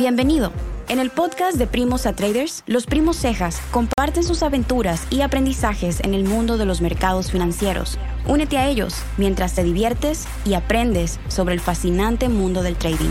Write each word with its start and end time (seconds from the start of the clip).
Bienvenido. 0.00 0.50
En 0.88 0.98
el 0.98 1.10
podcast 1.10 1.58
de 1.58 1.66
Primos 1.66 2.06
a 2.06 2.14
Traders, 2.14 2.62
los 2.66 2.86
primos 2.86 3.18
cejas 3.18 3.60
comparten 3.70 4.22
sus 4.22 4.42
aventuras 4.42 5.02
y 5.10 5.20
aprendizajes 5.20 6.00
en 6.00 6.14
el 6.14 6.24
mundo 6.24 6.56
de 6.56 6.64
los 6.64 6.80
mercados 6.80 7.30
financieros. 7.30 7.98
Únete 8.26 8.56
a 8.56 8.66
ellos 8.66 8.94
mientras 9.18 9.54
te 9.54 9.62
diviertes 9.62 10.26
y 10.46 10.54
aprendes 10.54 11.20
sobre 11.28 11.52
el 11.52 11.60
fascinante 11.60 12.30
mundo 12.30 12.62
del 12.62 12.76
trading. 12.76 13.10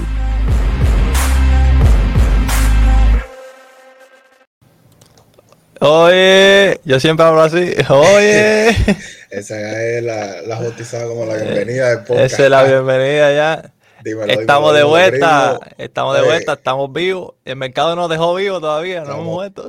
Oye, 5.82 6.82
yo 6.86 7.00
siempre 7.00 7.24
hablo 7.24 7.44
así. 7.44 7.72
Oye. 7.88 8.70
Esa 9.30 9.84
es 9.84 10.04
la, 10.04 10.42
la 10.42 10.58
como 11.06 11.28
la 11.28 11.36
bienvenida 11.36 11.90
del 11.90 12.00
podcast. 12.00 12.34
Esa 12.34 12.44
es 12.46 12.50
la 12.50 12.64
bienvenida 12.64 13.32
ya. 13.32 13.74
Dímelo, 14.04 14.32
estamos 14.32 14.74
de 14.74 14.84
vuelta, 14.84 15.60
estamos 15.78 16.16
de 16.16 16.24
vuelta, 16.24 16.54
estamos 16.54 16.92
vivos. 16.94 17.34
El 17.44 17.58
mercado 17.58 17.96
nos 17.96 18.10
dejó 18.10 18.34
vivos 18.34 18.62
todavía, 18.62 19.04
no 19.04 19.14
hemos 19.14 19.26
muerto. 19.26 19.68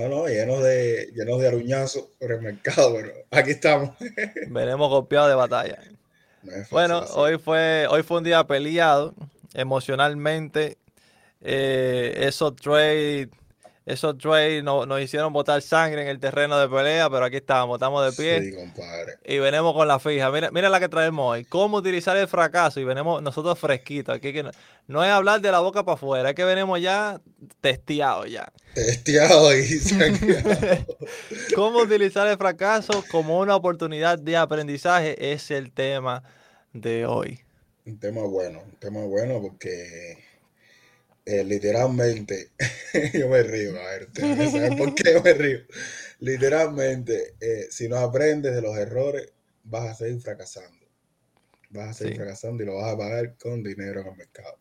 no, 0.00 0.08
no, 0.08 0.26
llenos 0.26 0.62
de, 0.62 1.10
llenos 1.14 1.40
de 1.40 1.48
aruñazos 1.48 2.04
por 2.18 2.32
el 2.32 2.40
mercado, 2.40 2.94
pero 2.94 3.12
aquí 3.30 3.50
estamos. 3.52 3.90
Veremos 4.48 4.88
golpeados 4.90 5.28
de 5.28 5.34
batalla. 5.36 5.78
bueno, 6.70 7.04
hoy 7.14 7.38
fue, 7.38 7.86
hoy 7.88 8.02
fue 8.02 8.18
un 8.18 8.24
día 8.24 8.44
peleado 8.44 9.14
emocionalmente. 9.54 10.78
Eh, 11.46 12.26
esos 12.26 12.56
trades 12.56 13.28
esos 13.86 14.16
trades 14.16 14.64
nos 14.64 15.00
hicieron 15.00 15.32
botar 15.34 15.60
sangre 15.60 16.02
en 16.02 16.08
el 16.08 16.18
terreno 16.18 16.58
de 16.58 16.68
pelea, 16.68 17.10
pero 17.10 17.26
aquí 17.26 17.36
estamos, 17.36 17.76
estamos 17.76 18.04
de 18.06 18.22
pie. 18.22 18.42
Sí, 18.42 18.56
compadre. 18.56 19.18
Y 19.26 19.38
venimos 19.38 19.74
con 19.74 19.86
la 19.86 19.98
fija. 19.98 20.30
Mira, 20.30 20.50
mira 20.50 20.70
la 20.70 20.80
que 20.80 20.88
traemos 20.88 21.32
hoy. 21.32 21.44
Cómo 21.44 21.76
utilizar 21.76 22.16
el 22.16 22.26
fracaso. 22.26 22.80
Y 22.80 22.84
venimos 22.84 23.22
nosotros 23.22 23.58
fresquitos. 23.58 24.16
Aquí 24.16 24.32
que 24.32 24.42
no, 24.86 25.04
es 25.04 25.10
hablar 25.10 25.42
de 25.42 25.50
la 25.50 25.60
boca 25.60 25.84
para 25.84 25.96
afuera, 25.96 26.30
es 26.30 26.34
que 26.34 26.44
venimos 26.44 26.80
ya 26.80 27.20
testeados 27.60 28.30
ya. 28.30 28.50
Testeados 28.74 29.54
y 29.54 29.94
Cómo 31.54 31.80
utilizar 31.80 32.26
el 32.26 32.38
fracaso 32.38 33.04
como 33.10 33.38
una 33.38 33.54
oportunidad 33.54 34.18
de 34.18 34.38
aprendizaje 34.38 35.32
es 35.32 35.50
el 35.50 35.72
tema 35.72 36.22
de 36.72 37.04
hoy. 37.04 37.40
Un 37.84 37.98
tema 37.98 38.22
bueno, 38.22 38.62
un 38.64 38.76
tema 38.76 39.00
bueno 39.04 39.42
porque 39.42 40.24
eh, 41.26 41.42
literalmente, 41.42 42.50
yo 43.14 43.28
me 43.28 43.42
río, 43.42 43.70
a 43.80 43.90
ver, 43.90 44.08
¿sabes 44.14 44.76
por 44.76 44.94
qué 44.94 45.14
yo 45.14 45.22
me 45.22 45.32
río? 45.34 45.60
Literalmente, 46.20 47.34
eh, 47.40 47.66
si 47.70 47.88
no 47.88 47.96
aprendes 47.96 48.54
de 48.54 48.60
los 48.60 48.76
errores, 48.76 49.32
vas 49.64 49.90
a 49.90 49.94
seguir 49.94 50.20
fracasando. 50.20 50.84
Vas 51.70 51.90
a 51.90 51.94
seguir 51.94 52.16
fracasando 52.16 52.62
y 52.62 52.66
lo 52.66 52.76
vas 52.76 52.92
a 52.92 52.98
pagar 52.98 53.34
con 53.36 53.62
dinero 53.62 54.02
en 54.02 54.08
el 54.08 54.16
mercado. 54.16 54.58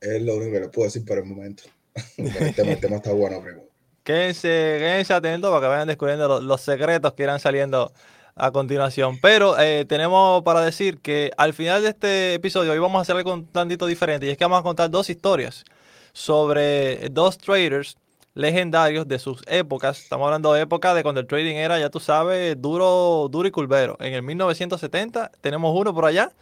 Es 0.00 0.20
lo 0.22 0.36
único 0.36 0.52
que 0.52 0.60
le 0.60 0.68
puedo 0.70 0.86
decir 0.86 1.04
por 1.04 1.18
el 1.18 1.24
momento. 1.24 1.64
el, 2.16 2.54
tema, 2.54 2.96
está 2.96 3.12
bueno, 3.12 3.42
primo. 3.42 3.64
Quédense, 4.02 4.48
quédense 4.48 5.12
atentos 5.12 5.50
para 5.50 5.60
que 5.60 5.68
vayan 5.68 5.88
descubriendo 5.88 6.40
los, 6.40 6.60
secretos 6.60 7.12
que 7.12 7.22
irán 7.22 7.38
saliendo 7.38 7.92
a 8.34 8.50
continuación. 8.50 9.18
Pero 9.20 9.60
eh, 9.60 9.84
tenemos 9.84 10.42
para 10.42 10.62
decir 10.62 11.00
que 11.00 11.30
al 11.36 11.52
final 11.52 11.82
de 11.82 11.90
este 11.90 12.34
episodio 12.34 12.72
hoy 12.72 12.78
vamos 12.78 12.98
a 12.98 13.02
hacer 13.02 13.14
algo 13.14 13.34
un 13.34 13.46
tantito 13.46 13.86
diferente 13.86 14.26
y 14.26 14.30
es 14.30 14.38
que 14.38 14.44
vamos 14.44 14.60
a 14.60 14.62
contar 14.62 14.90
dos 14.90 15.10
historias 15.10 15.64
sobre 16.12 17.08
dos 17.10 17.38
traders 17.38 17.96
legendarios 18.34 19.06
de 19.08 19.18
sus 19.18 19.42
épocas. 19.46 20.00
Estamos 20.00 20.26
hablando 20.26 20.52
de 20.52 20.62
época 20.62 20.94
de 20.94 21.02
cuando 21.02 21.20
el 21.20 21.26
trading 21.26 21.56
era, 21.56 21.78
ya 21.78 21.90
tú 21.90 22.00
sabes, 22.00 22.60
duro, 22.60 23.28
duro 23.30 23.48
y 23.48 23.50
culvero. 23.50 23.96
En 24.00 24.14
el 24.14 24.22
1970 24.22 25.32
tenemos 25.40 25.78
uno 25.78 25.94
por 25.94 26.04
allá. 26.06 26.32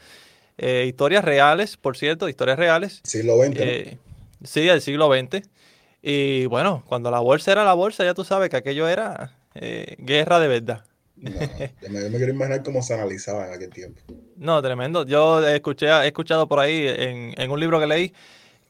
Eh, 0.59 0.85
historias 0.87 1.25
reales, 1.25 1.77
por 1.77 1.97
cierto, 1.97 2.29
historias 2.29 2.59
reales. 2.59 3.01
Siglo 3.05 3.43
XX. 3.43 3.57
Eh, 3.57 3.99
sí, 4.45 4.63
del 4.63 4.81
siglo 4.81 5.11
XX. 5.13 5.49
Y 6.03 6.47
bueno, 6.47 6.85
cuando 6.87 7.11
la 7.11 7.21
bolsa 7.21 7.53
era 7.53 7.65
la 7.65 7.75
bolsa, 7.75 8.05
ya 8.05 8.15
tú 8.15 8.25
sabes 8.25 8.51
que 8.51 8.57
aquello 8.57 8.89
era 8.89 9.37
eh, 9.55 9.97
guerra 9.99 10.39
de 10.39 10.49
verdad. 10.49 10.85
No, 11.17 11.33
me, 11.91 12.09
me, 12.09 12.17
quiero 12.17 12.33
imaginar 12.33 12.63
cómo 12.63 12.83
se 12.83 12.95
analizaba 12.95 13.47
en 13.47 13.53
aquel 13.53 13.71
tiempo. 13.71 14.01
No, 14.37 14.63
tremendo. 14.63 15.05
Yo 15.05 15.47
escuché, 15.47 15.89
he 15.89 16.07
escuchado 16.07 16.49
por 16.49 16.61
ahí 16.61 16.87
en, 16.89 17.35
en 17.37 17.51
un 17.51 17.61
libro 17.61 17.79
que 17.79 17.87
leí 17.87 18.15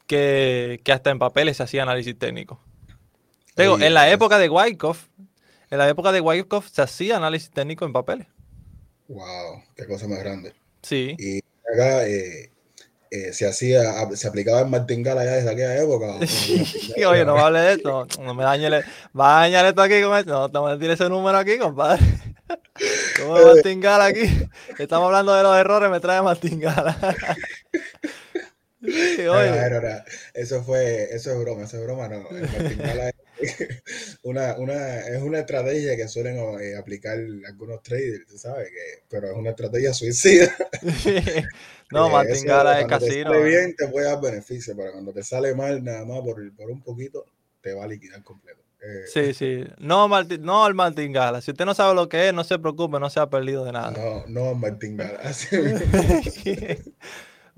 que, 0.07 0.81
hasta 0.91 1.09
en 1.09 1.19
papeles 1.19 1.57
se 1.57 1.63
hacía 1.63 1.83
análisis 1.83 2.17
técnico. 2.17 2.59
Digo, 3.55 3.79
en 3.79 3.93
la 3.93 4.09
época 4.09 4.37
de 4.37 4.49
Wyckoff, 4.49 5.07
en 5.69 5.77
la 5.77 5.87
época 5.87 6.11
de 6.11 6.21
Wyckoff 6.21 6.69
se 6.69 6.81
hacía 6.81 7.17
análisis 7.17 7.51
técnico 7.51 7.85
en 7.85 7.93
papeles. 7.93 8.27
Wow, 9.07 9.63
qué 9.75 9.85
cosa 9.85 10.07
más 10.07 10.19
grande. 10.19 10.53
Sí. 10.81 11.15
Y 11.19 11.41
acá 11.73 12.07
eh, 12.07 12.51
eh, 13.13 13.33
se 13.33 13.45
hacía, 13.45 13.83
se 14.15 14.25
aplicaba 14.25 14.61
el 14.61 14.69
martingala 14.69 15.25
ya 15.25 15.31
desde 15.31 15.49
aquella 15.49 15.83
época. 15.83 16.15
Oye, 17.07 17.25
no 17.25 17.35
me 17.35 17.41
hable 17.41 17.59
de 17.59 17.73
esto, 17.73 18.07
no 18.21 18.33
me 18.33 18.43
dañe, 18.43 18.69
va 18.69 19.37
a 19.37 19.41
dañar 19.41 19.65
esto 19.65 19.81
aquí 19.81 20.01
con 20.01 20.17
esto. 20.17 20.47
No, 20.47 20.69
te 20.69 20.77
decir 20.77 20.91
ese 20.91 21.09
número 21.09 21.37
aquí, 21.37 21.57
compadre. 21.57 22.01
¿Cómo 23.19 23.33
martingala 23.33 24.05
aquí? 24.05 24.21
Estamos 24.79 25.07
hablando 25.07 25.33
de 25.33 25.43
los 25.43 25.57
errores, 25.57 25.89
me 25.89 25.99
trae 25.99 26.21
martingala. 28.81 30.05
eso 30.33 30.63
fue, 30.63 31.13
eso 31.13 31.31
es 31.31 31.39
broma, 31.39 31.63
eso 31.63 31.77
es 31.77 31.83
broma, 31.83 32.07
no. 32.07 32.27
una, 34.23 34.55
una, 34.57 34.99
es 34.99 35.21
una 35.21 35.39
estrategia 35.39 35.95
que 35.95 36.07
suelen 36.07 36.37
eh, 36.59 36.75
aplicar 36.75 37.17
algunos 37.47 37.81
traders, 37.81 38.27
tú 38.27 38.37
sabes, 38.37 38.69
que, 38.69 39.03
pero 39.09 39.31
es 39.31 39.37
una 39.37 39.51
estrategia 39.51 39.93
suicida. 39.93 40.53
no, 41.91 42.07
eh, 42.09 42.11
Martingala 42.11 42.79
es 42.81 42.87
casino. 42.87 43.31
Te 43.31 43.37
sale 43.37 43.43
bien, 43.43 43.75
te 43.75 43.87
puede 43.87 44.07
dar 44.07 44.21
beneficio, 44.21 44.75
pero 44.75 44.91
cuando 44.91 45.13
te 45.13 45.23
sale 45.23 45.55
mal, 45.55 45.83
nada 45.83 46.05
más 46.05 46.21
por, 46.21 46.55
por 46.55 46.69
un 46.69 46.81
poquito, 46.81 47.25
te 47.61 47.73
va 47.73 47.83
a 47.83 47.87
liquidar 47.87 48.23
completo. 48.23 48.61
Eh, 48.81 49.05
sí, 49.05 49.33
sí. 49.35 49.63
No, 49.77 50.07
no 50.39 50.65
al 50.65 50.73
Martingala. 50.73 51.41
Si 51.41 51.51
usted 51.51 51.65
no 51.65 51.75
sabe 51.75 51.93
lo 51.93 52.09
que 52.09 52.29
es, 52.29 52.33
no 52.33 52.43
se 52.43 52.57
preocupe, 52.57 52.99
no 52.99 53.11
se 53.11 53.19
ha 53.19 53.29
perdido 53.29 53.63
de 53.63 53.71
nada. 53.73 53.91
No, 53.91 54.25
no 54.27 54.49
al 54.49 54.55
Martingala. 54.55 55.19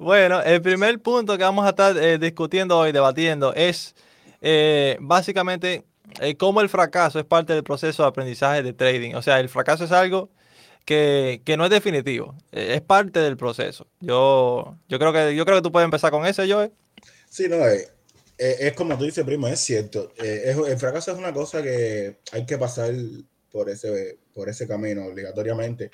Bueno, 0.04 0.42
el 0.44 0.62
primer 0.62 1.00
punto 1.00 1.38
que 1.38 1.46
vamos 1.46 1.66
a 1.66 1.70
estar 1.70 1.98
eh, 1.98 2.18
discutiendo 2.18 2.78
hoy, 2.78 2.92
debatiendo, 2.92 3.54
es 3.54 3.96
eh, 4.42 4.98
básicamente 5.00 5.86
eh, 6.20 6.36
cómo 6.36 6.60
el 6.60 6.68
fracaso 6.68 7.20
es 7.20 7.26
parte 7.26 7.54
del 7.54 7.64
proceso 7.64 8.04
de 8.04 8.10
aprendizaje 8.10 8.64
de 8.64 8.74
trading. 8.74 9.16
O 9.16 9.22
sea, 9.22 9.40
el 9.40 9.48
fracaso 9.48 9.86
es 9.86 9.94
algo 9.94 10.30
que, 10.84 11.42
no 11.58 11.64
es 11.64 11.72
definitivo, 11.72 12.36
es 12.52 12.82
parte 12.82 13.22
del 13.22 13.38
proceso. 13.38 13.88
Yo, 14.02 14.78
yo, 14.90 15.00
creo 15.00 15.14
que, 15.14 15.38
yo 15.38 15.46
creo 15.46 15.60
que 15.60 15.64
tú 15.64 15.72
puedes 15.72 15.86
empezar 15.86 16.12
con 16.12 16.26
ese, 16.26 16.52
Joe. 16.52 16.70
Sí, 17.30 17.48
no, 17.48 17.56
es 18.38 18.74
como 18.74 18.98
tú 18.98 19.06
dices, 19.06 19.24
primo, 19.24 19.48
es 19.48 19.62
cierto. 19.62 20.12
el 20.18 20.78
fracaso 20.78 21.14
es 21.14 21.18
una 21.18 21.32
cosa 21.32 21.64
que 21.64 22.18
hay 22.34 22.46
que 22.46 22.58
pasar 22.58 22.94
por 23.50 23.70
ese, 23.70 24.20
por 24.34 24.50
ese 24.50 24.68
camino 24.68 25.06
obligatoriamente 25.06 25.92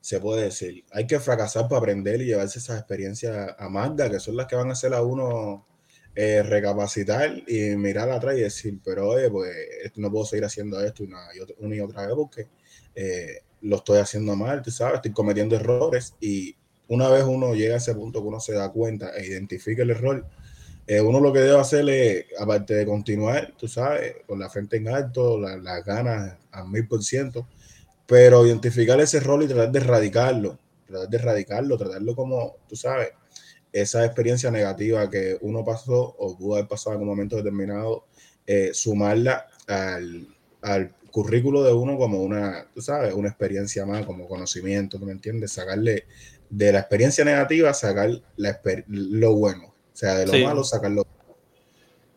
se 0.00 0.20
puede 0.20 0.44
decir. 0.44 0.84
Hay 0.92 1.06
que 1.06 1.20
fracasar 1.20 1.68
para 1.68 1.78
aprender 1.78 2.20
y 2.22 2.26
llevarse 2.26 2.58
esas 2.58 2.78
experiencias 2.78 3.54
a 3.58 3.68
Magda, 3.68 4.10
que 4.10 4.20
son 4.20 4.36
las 4.36 4.46
que 4.46 4.56
van 4.56 4.70
a 4.70 4.72
hacer 4.72 4.94
a 4.94 5.02
uno 5.02 5.66
eh, 6.14 6.42
recapacitar 6.42 7.42
y 7.46 7.76
mirar 7.76 8.10
atrás 8.10 8.36
y 8.36 8.40
decir, 8.40 8.80
pero 8.84 9.10
oye, 9.10 9.30
pues 9.30 9.54
no 9.96 10.10
puedo 10.10 10.24
seguir 10.24 10.44
haciendo 10.44 10.80
esto 10.80 11.04
una 11.04 11.20
y 11.34 11.40
otra, 11.40 11.56
una 11.60 11.76
y 11.76 11.80
otra 11.80 12.06
vez 12.06 12.16
porque 12.16 12.48
eh, 12.94 13.42
lo 13.62 13.76
estoy 13.76 13.98
haciendo 13.98 14.34
mal, 14.34 14.60
tú 14.62 14.70
sabes, 14.70 14.96
estoy 14.96 15.12
cometiendo 15.12 15.54
errores 15.54 16.14
y 16.20 16.56
una 16.88 17.08
vez 17.08 17.22
uno 17.24 17.54
llega 17.54 17.74
a 17.74 17.78
ese 17.78 17.94
punto 17.94 18.20
que 18.20 18.28
uno 18.28 18.40
se 18.40 18.54
da 18.54 18.72
cuenta 18.72 19.10
e 19.16 19.26
identifica 19.26 19.82
el 19.82 19.90
error, 19.90 20.26
eh, 20.86 21.00
uno 21.00 21.20
lo 21.20 21.32
que 21.32 21.38
debe 21.38 21.60
hacer 21.60 21.88
es, 21.88 22.26
aparte 22.38 22.74
de 22.74 22.86
continuar, 22.86 23.54
tú 23.56 23.68
sabes, 23.68 24.16
con 24.26 24.40
la 24.40 24.50
frente 24.50 24.78
en 24.78 24.88
alto, 24.88 25.38
las 25.38 25.84
ganas 25.84 26.36
a 26.50 26.64
mil 26.64 26.88
por 26.88 27.04
ciento, 27.04 27.46
pero 28.10 28.44
identificar 28.44 29.00
ese 29.00 29.20
rol 29.20 29.44
y 29.44 29.46
tratar 29.46 29.70
de 29.70 29.78
erradicarlo, 29.78 30.58
tratar 30.84 31.08
de 31.08 31.16
erradicarlo, 31.16 31.78
tratarlo 31.78 32.16
como, 32.16 32.56
tú 32.68 32.74
sabes, 32.74 33.10
esa 33.72 34.04
experiencia 34.04 34.50
negativa 34.50 35.08
que 35.08 35.38
uno 35.42 35.64
pasó 35.64 36.16
o 36.18 36.36
pudo 36.36 36.56
haber 36.56 36.66
pasado 36.66 36.96
en 36.96 37.02
un 37.02 37.06
momento 37.06 37.36
determinado, 37.36 38.06
eh, 38.48 38.70
sumarla 38.74 39.46
al, 39.68 40.26
al, 40.60 40.92
currículo 41.12 41.62
de 41.62 41.72
uno 41.72 41.96
como 41.96 42.20
una, 42.20 42.66
tú 42.74 42.80
sabes, 42.82 43.14
una 43.14 43.28
experiencia 43.28 43.86
más, 43.86 44.04
como 44.04 44.26
conocimiento, 44.26 44.98
¿tú 44.98 45.06
me 45.06 45.12
entiendes? 45.12 45.52
Sacarle 45.52 46.06
de 46.48 46.72
la 46.72 46.80
experiencia 46.80 47.24
negativa, 47.24 47.72
sacar 47.74 48.10
lo 48.36 49.34
bueno, 49.36 49.66
o 49.66 49.96
sea, 49.96 50.18
de 50.18 50.26
lo 50.26 50.46
malo, 50.46 50.64
sacarlo. 50.64 51.06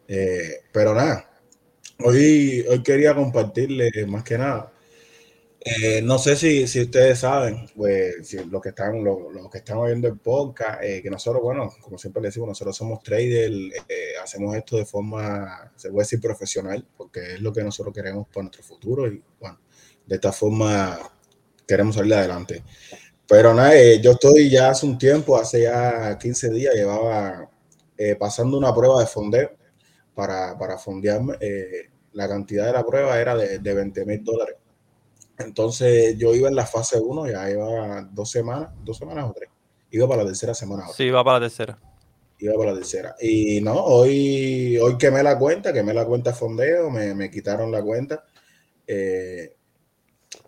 Eh, 0.07 0.61
pero 0.71 0.95
nada, 0.95 1.29
hoy, 2.03 2.65
hoy 2.67 2.81
quería 2.81 3.13
compartirle 3.13 3.91
más 4.07 4.23
que 4.23 4.39
nada 4.39 4.72
eh, 5.65 6.01
no 6.01 6.17
sé 6.17 6.35
si, 6.35 6.67
si, 6.67 6.81
ustedes 6.81 7.19
saben, 7.19 7.67
pues, 7.75 8.27
si 8.27 8.43
los 8.45 8.61
que 8.61 8.69
están, 8.69 9.03
los, 9.03 9.17
que 9.51 9.59
están 9.59 9.77
oyendo 9.77 10.07
el 10.07 10.17
podcast, 10.17 10.83
eh, 10.83 11.01
que 11.01 11.09
nosotros, 11.09 11.41
bueno, 11.41 11.71
como 11.81 11.97
siempre 11.97 12.21
les 12.21 12.29
decimos, 12.29 12.49
nosotros 12.49 12.75
somos 12.75 13.01
traders, 13.01 13.55
eh, 13.87 14.13
hacemos 14.21 14.55
esto 14.55 14.77
de 14.77 14.85
forma, 14.85 15.71
se 15.75 15.89
puede 15.89 16.03
decir 16.03 16.19
profesional, 16.19 16.85
porque 16.97 17.35
es 17.35 17.41
lo 17.41 17.53
que 17.53 17.63
nosotros 17.63 17.93
queremos 17.93 18.27
para 18.27 18.43
nuestro 18.43 18.63
futuro 18.63 19.07
y, 19.07 19.21
bueno, 19.39 19.59
de 20.05 20.15
esta 20.15 20.31
forma 20.31 20.99
queremos 21.67 21.95
salir 21.95 22.13
adelante. 22.13 22.63
Pero 23.27 23.53
nada, 23.53 23.73
yo 24.01 24.11
estoy 24.11 24.49
ya 24.49 24.69
hace 24.69 24.85
un 24.85 24.97
tiempo, 24.97 25.37
hace 25.37 25.63
ya 25.63 26.17
15 26.17 26.49
días, 26.51 26.73
llevaba 26.75 27.49
pasando 28.19 28.57
una 28.57 28.73
prueba 28.75 28.99
de 28.99 29.07
fondeo 29.07 29.51
para, 30.13 30.57
para 30.57 30.77
fondearme, 30.77 31.35
eh, 31.39 31.89
la 32.13 32.27
cantidad 32.27 32.67
de 32.67 32.73
la 32.73 32.85
prueba 32.85 33.19
era 33.19 33.35
de, 33.35 33.59
de 33.59 33.73
20 33.73 34.05
mil 34.05 34.23
dólares. 34.23 34.55
Entonces 35.37 36.17
yo 36.17 36.33
iba 36.35 36.49
en 36.49 36.55
la 36.55 36.65
fase 36.65 36.99
1, 36.99 37.27
ya 37.27 37.49
iba 37.49 38.01
dos 38.11 38.29
semanas, 38.29 38.69
dos 38.83 38.97
semanas 38.97 39.25
o 39.25 39.33
tres. 39.33 39.49
Iba 39.91 40.07
para 40.07 40.23
la 40.23 40.29
tercera 40.29 40.53
semana. 40.53 40.87
Sí, 40.95 41.03
iba 41.03 41.23
para 41.23 41.39
la 41.39 41.45
tercera. 41.45 41.79
Iba 42.39 42.53
para 42.55 42.71
la 42.71 42.77
tercera. 42.77 43.15
Y 43.21 43.61
no, 43.61 43.73
hoy, 43.73 44.77
hoy 44.77 44.97
quemé 44.97 45.23
la 45.23 45.37
cuenta, 45.37 45.71
quemé 45.71 45.93
la 45.93 46.05
cuenta 46.05 46.31
de 46.31 46.35
fondeo, 46.35 46.89
me, 46.89 47.13
me 47.13 47.29
quitaron 47.29 47.71
la 47.71 47.81
cuenta. 47.81 48.23
Eh, 48.87 49.55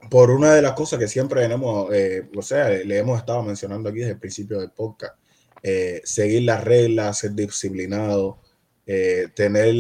por 0.09 0.31
una 0.31 0.53
de 0.53 0.61
las 0.61 0.73
cosas 0.73 0.99
que 0.99 1.07
siempre 1.07 1.41
tenemos, 1.41 1.93
eh, 1.93 2.29
o 2.35 2.41
sea, 2.41 2.69
le 2.69 2.97
hemos 2.97 3.19
estado 3.19 3.43
mencionando 3.43 3.89
aquí 3.89 3.99
desde 3.99 4.13
el 4.13 4.19
principio 4.19 4.59
del 4.59 4.71
podcast, 4.71 5.15
eh, 5.63 6.01
seguir 6.03 6.43
las 6.43 6.63
reglas, 6.63 7.19
ser 7.19 7.33
disciplinado, 7.33 8.39
eh, 8.85 9.27
tener 9.35 9.73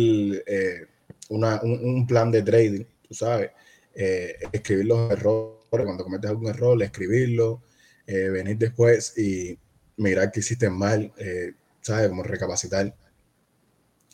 una, 1.29 1.61
un, 1.61 1.79
un, 1.83 2.07
plan 2.07 2.31
de 2.31 2.41
trading, 2.41 2.85
tú 3.07 3.13
sabes, 3.13 3.51
escribir 3.95 4.85
los 4.85 5.11
errores, 5.11 5.55
cuando 5.69 6.03
cometes 6.03 6.29
algún 6.29 6.49
error, 6.49 6.81
escribirlo, 6.83 7.63
venir 8.05 8.57
después 8.57 9.17
y 9.17 9.57
mirar 9.97 10.31
que 10.31 10.41
hiciste 10.41 10.69
mal, 10.69 11.13
¿sabes? 11.81 12.09
Como 12.09 12.23
recapacitar. 12.23 12.93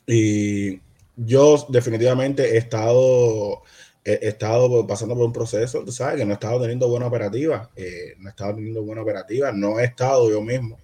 Y 0.06 0.80
yo 1.16 1.66
definitivamente 1.70 2.54
he 2.54 2.58
estado 2.58 3.64
he, 4.04 4.28
estado 4.28 4.86
pasando 4.88 5.16
por 5.16 5.26
un 5.26 5.34
proceso, 5.34 5.90
sabes, 5.92 6.18
que 6.18 6.26
no 6.26 6.32
he 6.32 6.34
estado 6.34 6.62
teniendo 6.62 6.88
buena 6.88 7.08
operativa, 7.08 7.70
eh, 7.76 8.16
no 8.18 8.30
he 8.30 8.32
estado 8.32 8.56
teniendo 8.56 8.84
buena 8.84 9.02
operativa, 9.02 9.52
no 9.52 9.80
he 9.80 9.86
estado 9.86 10.30
yo 10.30 10.42
mismo, 10.42 10.78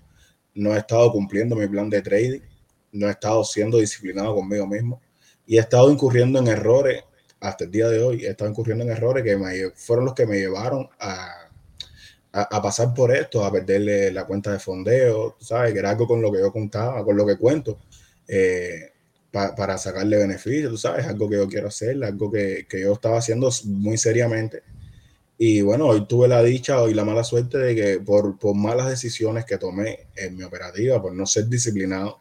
no 0.54 0.76
he 0.76 0.80
estado 0.80 1.12
cumpliendo 1.12 1.56
mi 1.56 1.68
plan 1.68 1.90
de 1.90 2.02
trading, 2.02 2.42
no 2.92 3.08
he 3.08 3.12
estado 3.12 3.44
siendo 3.44 3.78
disciplinado 3.78 4.36
conmigo 4.36 4.68
mismo 4.68 5.02
y 5.46 5.58
he 5.58 5.60
estado 5.60 5.92
incurriendo 5.92 6.40
en 6.40 6.48
errores 6.48 7.04
hasta 7.48 7.64
el 7.64 7.72
día 7.72 7.88
de 7.88 8.02
hoy, 8.02 8.26
he 8.26 8.30
estado 8.30 8.50
incurriendo 8.50 8.84
en 8.84 8.92
errores 8.92 9.24
que 9.24 9.72
fueron 9.76 10.06
los 10.06 10.14
que 10.14 10.26
me 10.26 10.38
llevaron 10.38 10.88
a, 11.00 11.50
a, 12.34 12.62
pasar 12.62 12.94
por 12.94 13.16
esto, 13.16 13.44
a 13.46 13.52
perderle 13.52 14.12
la 14.12 14.26
cuenta 14.26 14.52
de 14.52 14.60
fondeo, 14.60 15.38
¿sabes? 15.40 15.74
Que 15.74 15.80
era 15.80 15.92
algo 15.92 16.08
con 16.08 16.22
lo 16.22 16.32
que 16.32 16.40
yo 16.40 16.52
contaba, 16.52 17.04
con 17.06 17.16
lo 17.16 17.26
que 17.26 17.38
cuento. 17.38 17.80
Eh, 18.28 18.92
pa, 19.32 19.56
para 19.56 19.78
sacarle 19.78 20.18
beneficio, 20.18 20.70
tú 20.70 20.78
sabes, 20.78 21.06
algo 21.06 21.30
que 21.30 21.38
yo 21.38 21.48
quiero 21.48 21.70
hacer, 21.70 22.04
algo 22.04 22.30
que, 22.32 22.66
que, 22.70 22.82
yo 22.82 22.94
estaba 22.94 23.18
haciendo 23.18 23.50
muy 23.66 23.98
seriamente. 23.98 24.64
Y 25.38 25.62
bueno, 25.62 25.88
hoy 25.88 26.06
tuve 26.08 26.28
la 26.28 26.44
dicha 26.44 26.84
y 26.90 26.94
la 26.94 27.06
mala 27.06 27.24
suerte 27.24 27.58
de 27.60 27.76
que 27.76 28.00
por, 28.00 28.38
por 28.40 28.56
malas 28.56 28.90
decisiones 28.90 29.46
que 29.46 29.58
tomé 29.58 30.08
en 30.16 30.36
mi 30.36 30.44
operativa, 30.44 31.02
por 31.02 31.14
no 31.14 31.26
ser 31.26 31.48
disciplinado, 31.48 32.20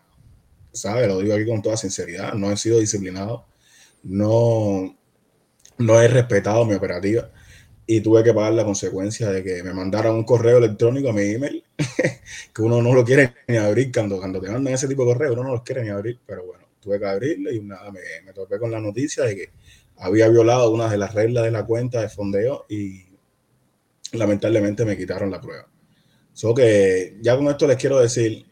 ¿sabes? 0.72 1.08
Lo 1.08 1.18
digo 1.20 1.34
aquí 1.34 1.46
con 1.46 1.62
toda 1.62 1.76
sinceridad, 1.76 2.34
no 2.34 2.52
he 2.52 2.56
sido 2.56 2.78
disciplinado, 2.78 3.44
no, 4.04 4.95
no 5.78 6.00
he 6.00 6.08
respetado 6.08 6.64
mi 6.64 6.74
operativa 6.74 7.30
y 7.86 8.00
tuve 8.00 8.24
que 8.24 8.34
pagar 8.34 8.54
la 8.54 8.64
consecuencia 8.64 9.30
de 9.30 9.44
que 9.44 9.62
me 9.62 9.72
mandaran 9.72 10.14
un 10.14 10.24
correo 10.24 10.58
electrónico 10.58 11.10
a 11.10 11.12
mi 11.12 11.22
email, 11.22 11.64
que 12.54 12.62
uno 12.62 12.82
no 12.82 12.92
lo 12.92 13.04
quiere 13.04 13.34
ni 13.46 13.56
abrir 13.56 13.92
cuando, 13.92 14.18
cuando 14.18 14.40
te 14.40 14.50
mandan 14.50 14.74
ese 14.74 14.88
tipo 14.88 15.04
de 15.04 15.12
correo, 15.12 15.32
uno 15.34 15.44
no 15.44 15.52
los 15.52 15.62
quiere 15.62 15.82
ni 15.82 15.90
abrir, 15.90 16.18
pero 16.26 16.44
bueno 16.44 16.66
tuve 16.86 17.00
que 17.00 17.06
abrirle 17.06 17.52
y 17.52 17.60
nada, 17.60 17.90
me, 17.90 18.00
me 18.24 18.32
topé 18.32 18.60
con 18.60 18.70
la 18.70 18.80
noticia 18.80 19.24
de 19.24 19.34
que 19.34 19.50
había 19.96 20.28
violado 20.28 20.70
una 20.70 20.88
de 20.88 20.96
las 20.96 21.14
reglas 21.14 21.44
de 21.44 21.50
la 21.50 21.66
cuenta 21.66 22.00
de 22.00 22.08
fondeo 22.08 22.64
y 22.68 23.06
lamentablemente 24.12 24.84
me 24.84 24.96
quitaron 24.96 25.32
la 25.32 25.40
prueba. 25.40 25.68
So 26.32 26.54
que 26.54 27.16
ya 27.20 27.36
con 27.36 27.48
esto 27.48 27.66
les 27.66 27.76
quiero 27.76 27.98
decir 27.98 28.46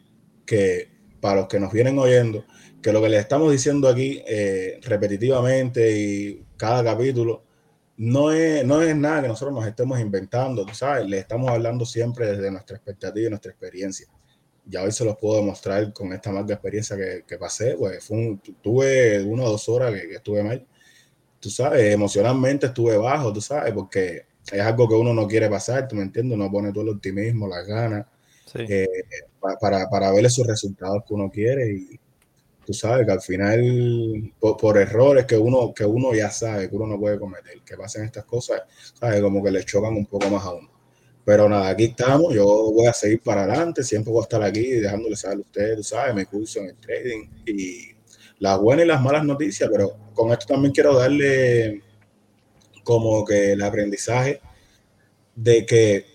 que 0.45 0.89
para 1.21 1.41
los 1.41 1.47
que 1.47 1.61
nos 1.61 1.71
vienen 1.71 1.97
oyendo, 1.97 2.43
que 2.85 2.93
lo 2.93 3.01
que 3.01 3.09
les 3.09 3.21
estamos 3.21 3.51
diciendo 3.51 3.89
aquí 3.89 4.21
eh, 4.27 4.79
repetitivamente 4.83 5.97
y 5.97 6.45
cada 6.55 6.83
capítulo 6.83 7.41
no 7.97 8.31
es, 8.31 8.63
no 8.63 8.79
es 8.79 8.95
nada 8.95 9.23
que 9.23 9.27
nosotros 9.27 9.55
nos 9.55 9.65
estemos 9.65 9.99
inventando, 9.99 10.71
¿sabes? 10.71 11.07
Le 11.07 11.17
estamos 11.17 11.49
hablando 11.49 11.83
siempre 11.83 12.27
desde 12.27 12.51
nuestra 12.51 12.75
expectativa 12.75 13.25
y 13.25 13.29
nuestra 13.31 13.49
experiencia 13.53 14.05
ya 14.67 14.83
hoy 14.83 14.91
se 14.91 15.03
los 15.03 15.17
puedo 15.17 15.37
demostrar 15.37 15.91
con 15.93 16.13
esta 16.13 16.31
de 16.43 16.53
experiencia 16.53 16.95
que, 16.95 17.23
que 17.25 17.39
pasé, 17.39 17.75
pues 17.75 18.05
fue 18.05 18.17
un, 18.17 18.39
tuve 18.61 19.19
una 19.23 19.45
o 19.45 19.49
dos 19.49 19.67
horas 19.67 19.91
que, 19.91 20.07
que, 20.07 20.15
estuve 20.17 20.43
mal, 20.43 20.63
tú 21.39 21.49
sabes, 21.49 21.91
emocionalmente 21.91 22.67
estuve 22.67 22.97
bajo, 22.97 23.33
tú 23.33 23.41
sabes, 23.41 23.73
porque 23.73 24.27
es 24.51 24.61
algo 24.61 24.87
que 24.87 24.93
uno 24.93 25.11
no 25.11 25.27
quiere 25.27 25.49
pasar, 25.49 25.87
tú 25.87 25.95
me 25.95 26.03
entiendes, 26.03 26.35
uno 26.37 26.51
pone 26.51 26.71
todo 26.71 26.83
el 26.83 26.89
optimismo, 26.89 27.47
las 27.47 27.65
ganas, 27.65 28.05
sí. 28.45 28.59
eh, 28.69 28.87
para, 29.59 29.89
para 29.89 30.11
ver 30.11 30.27
esos 30.27 30.45
resultados 30.45 31.03
que 31.07 31.15
uno 31.15 31.31
quiere 31.31 31.71
y 31.71 31.99
tú 32.65 32.73
sabes 32.73 33.05
que 33.05 33.11
al 33.11 33.21
final, 33.21 34.33
por, 34.39 34.57
por, 34.57 34.77
errores 34.77 35.25
que 35.25 35.37
uno, 35.37 35.73
que 35.73 35.85
uno 35.85 36.13
ya 36.13 36.29
sabe 36.29 36.69
que 36.69 36.75
uno 36.75 36.87
no 36.87 36.99
puede 36.99 37.19
cometer, 37.19 37.61
que 37.63 37.77
pasen 37.77 38.05
estas 38.05 38.25
cosas, 38.25 38.63
sabes, 38.93 39.21
como 39.21 39.43
que 39.43 39.51
le 39.51 39.63
chocan 39.63 39.93
un 39.93 40.05
poco 40.05 40.29
más 40.29 40.43
a 40.43 40.53
uno. 40.53 40.75
Pero 41.25 41.49
nada, 41.49 41.69
aquí 41.69 41.85
estamos. 41.85 42.33
Yo 42.33 42.45
voy 42.45 42.85
a 42.85 42.93
seguir 42.93 43.19
para 43.21 43.43
adelante. 43.43 43.83
Siempre 43.83 44.13
voy 44.13 44.21
a 44.21 44.23
estar 44.23 44.43
aquí 44.43 44.63
dejándole 44.73 45.15
saber 45.15 45.37
a 45.37 45.41
ustedes, 45.41 45.87
¿sabes? 45.87 46.13
Mi 46.13 46.25
curso 46.25 46.59
en 46.59 46.67
el 46.67 46.75
trading 46.75 47.27
y 47.47 47.95
las 48.37 48.59
buenas 48.59 48.85
y 48.85 48.87
las 48.87 49.01
malas 49.01 49.25
noticias. 49.25 49.67
Pero 49.71 49.97
con 50.13 50.31
esto 50.31 50.45
también 50.53 50.71
quiero 50.71 50.93
darle 50.95 51.81
como 52.83 53.25
que 53.25 53.53
el 53.53 53.61
aprendizaje 53.63 54.39
de 55.35 55.65
que 55.65 56.05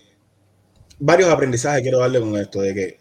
varios 0.97 1.29
aprendizajes 1.29 1.81
quiero 1.81 1.99
darle 1.99 2.21
con 2.21 2.37
esto, 2.37 2.61
de 2.61 2.73
que 2.73 2.99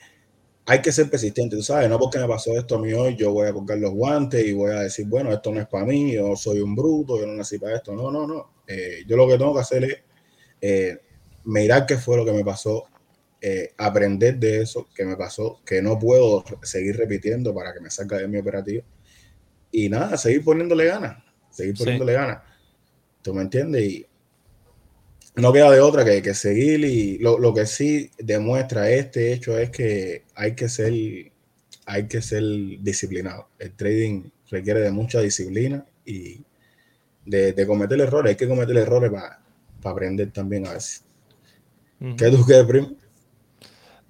hay 0.71 0.81
que 0.81 0.93
ser 0.93 1.11
persistente, 1.11 1.57
tú 1.57 1.65
sabes, 1.65 1.89
no 1.89 1.99
porque 1.99 2.21
me 2.21 2.29
pasó 2.29 2.57
esto 2.57 2.77
a 2.77 2.79
mí 2.79 2.93
hoy, 2.93 3.17
yo 3.17 3.33
voy 3.33 3.49
a 3.49 3.53
colgar 3.53 3.77
los 3.79 3.91
guantes 3.91 4.47
y 4.47 4.53
voy 4.53 4.71
a 4.71 4.83
decir, 4.83 5.05
bueno, 5.05 5.33
esto 5.33 5.51
no 5.51 5.61
es 5.61 5.67
para 5.67 5.85
mí, 5.85 6.13
yo 6.13 6.37
soy 6.37 6.61
un 6.61 6.77
bruto, 6.77 7.19
yo 7.19 7.27
no 7.27 7.33
nací 7.33 7.59
para 7.59 7.75
esto, 7.75 7.93
no, 7.93 8.09
no, 8.13 8.25
no. 8.25 8.53
Eh, 8.69 9.03
yo 9.05 9.17
lo 9.17 9.27
que 9.27 9.37
tengo 9.37 9.53
que 9.53 9.61
hacer 9.63 9.83
es 9.83 9.97
eh, 10.61 11.01
mirar 11.43 11.87
qué 11.87 11.97
fue 11.97 12.17
lo 12.17 12.25
que 12.25 12.31
me 12.31 12.45
pasó, 12.45 12.85
eh, 13.41 13.73
aprender 13.79 14.39
de 14.39 14.63
eso 14.63 14.87
que 14.95 15.05
me 15.05 15.17
pasó, 15.17 15.61
que 15.67 15.83
no 15.83 15.99
puedo 15.99 16.45
seguir 16.63 16.97
repitiendo 16.97 17.53
para 17.53 17.75
que 17.75 17.81
me 17.81 17.91
salga 17.91 18.19
de 18.19 18.29
mi 18.29 18.39
operativo. 18.39 18.85
Y 19.73 19.89
nada, 19.89 20.17
seguir 20.17 20.45
poniéndole 20.45 20.85
ganas, 20.85 21.21
seguir 21.51 21.77
poniéndole 21.77 22.13
sí. 22.13 22.17
ganas. 22.17 22.43
¿Tú 23.23 23.35
me 23.35 23.43
entiendes? 23.43 23.83
Y 23.83 24.07
no 25.37 25.53
queda 25.53 25.71
de 25.71 25.81
otra 25.81 26.05
que, 26.05 26.23
que 26.23 26.35
seguir 26.35 26.85
y 26.85 27.19
lo, 27.19 27.39
lo, 27.39 27.55
que 27.55 27.67
sí 27.67 28.11
demuestra 28.19 28.91
este 28.91 29.33
hecho 29.33 29.59
es 29.59 29.71
que 29.71 30.25
hay 30.35 30.55
que 30.55 30.69
ser 30.69 30.93
hay 31.87 32.07
que 32.07 32.23
ser 32.23 32.43
disciplinado. 32.81 33.49
El 33.59 33.73
trading 33.73 34.31
requiere 34.49 34.81
de 34.81 34.93
mucha 34.93 35.21
disciplina 35.21 35.85
y 36.05 36.41
de, 37.25 37.53
de 37.53 37.67
cometer 37.67 38.01
errores. 38.01 38.31
Hay 38.31 38.37
que 38.37 38.49
cometer 38.49 38.77
errores 38.77 39.11
para 39.11 39.41
pa 39.83 39.91
aprender 39.91 40.31
también 40.31 40.67
a 40.67 40.75
veces. 40.75 41.05
¿Qué 42.17 42.31
tú 42.31 42.47
qué, 42.47 42.63
primo? 42.65 42.97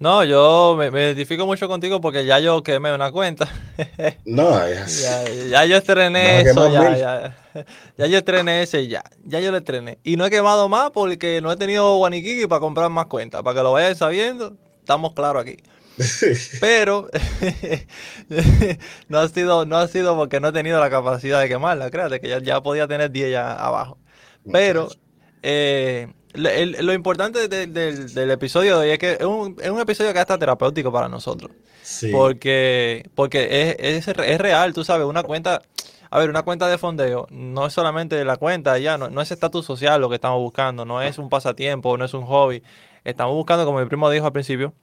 No, 0.01 0.23
yo 0.23 0.75
me, 0.79 0.89
me, 0.89 1.03
identifico 1.03 1.45
mucho 1.45 1.67
contigo 1.67 2.01
porque 2.01 2.25
ya 2.25 2.39
yo 2.39 2.63
quemé 2.63 2.91
una 2.91 3.11
cuenta. 3.11 3.47
no, 4.25 4.49
ya, 4.67 5.23
ya, 5.47 5.65
yo 5.65 5.77
estrené 5.77 6.41
eso, 6.41 6.73
ya, 6.73 6.97
ya, 6.97 7.37
ya, 7.97 8.07
yo 8.07 8.17
estrené 8.17 8.63
ese, 8.63 8.87
ya, 8.87 9.03
ya 9.23 9.39
yo 9.39 9.51
lo 9.51 9.59
estrené. 9.59 9.99
Y 10.03 10.15
no 10.15 10.25
he 10.25 10.31
quemado 10.31 10.67
más 10.69 10.89
porque 10.89 11.39
no 11.39 11.51
he 11.51 11.55
tenido 11.55 11.97
Guaniquiqui 11.97 12.47
para 12.47 12.59
comprar 12.59 12.89
más 12.89 13.05
cuentas. 13.05 13.43
Para 13.43 13.57
que 13.57 13.61
lo 13.61 13.73
vayan 13.73 13.95
sabiendo, 13.95 14.57
estamos 14.79 15.13
claros 15.13 15.43
aquí. 15.43 15.57
Pero 16.59 17.07
no, 19.07 19.19
ha 19.19 19.27
sido, 19.27 19.67
no 19.67 19.77
ha 19.77 19.87
sido 19.87 20.15
porque 20.15 20.39
no 20.39 20.47
he 20.47 20.51
tenido 20.51 20.79
la 20.79 20.89
capacidad 20.89 21.39
de 21.39 21.47
quemarla, 21.47 21.91
créate 21.91 22.19
que 22.19 22.27
ya, 22.27 22.39
ya 22.39 22.59
podía 22.59 22.87
tener 22.87 23.11
10 23.11 23.29
ya 23.29 23.53
abajo. 23.53 23.99
Pero 24.51 24.89
eh, 25.43 26.11
el, 26.33 26.85
lo 26.85 26.93
importante 26.93 27.47
de, 27.47 27.67
de, 27.67 28.05
del 28.07 28.31
episodio 28.31 28.79
de 28.79 28.87
hoy 28.87 28.91
es 28.93 28.99
que 28.99 29.11
es 29.13 29.25
un, 29.25 29.57
es 29.61 29.69
un 29.69 29.79
episodio 29.79 30.13
que 30.13 30.19
está 30.19 30.37
terapéutico 30.37 30.91
para 30.91 31.09
nosotros. 31.09 31.51
Sí. 31.81 32.09
Porque, 32.11 33.09
porque 33.15 33.77
es, 33.79 34.07
es, 34.07 34.07
es, 34.07 34.41
real, 34.41 34.73
tú 34.73 34.83
sabes, 34.83 35.05
una 35.05 35.23
cuenta, 35.23 35.61
a 36.09 36.19
ver, 36.19 36.29
una 36.29 36.43
cuenta 36.43 36.67
de 36.67 36.77
fondeo 36.77 37.27
no 37.31 37.65
es 37.65 37.73
solamente 37.73 38.23
la 38.23 38.37
cuenta, 38.37 38.77
ya 38.77 38.97
no, 38.97 39.09
no 39.09 39.21
es 39.21 39.31
estatus 39.31 39.65
social 39.65 39.99
lo 39.99 40.09
que 40.09 40.15
estamos 40.15 40.39
buscando, 40.39 40.85
no 40.85 41.01
es 41.01 41.17
un 41.17 41.29
pasatiempo, 41.29 41.97
no 41.97 42.05
es 42.05 42.13
un 42.13 42.25
hobby. 42.25 42.63
Estamos 43.03 43.33
buscando, 43.33 43.65
como 43.65 43.79
mi 43.79 43.85
primo 43.87 44.09
dijo 44.09 44.25
al 44.25 44.33
principio, 44.33 44.73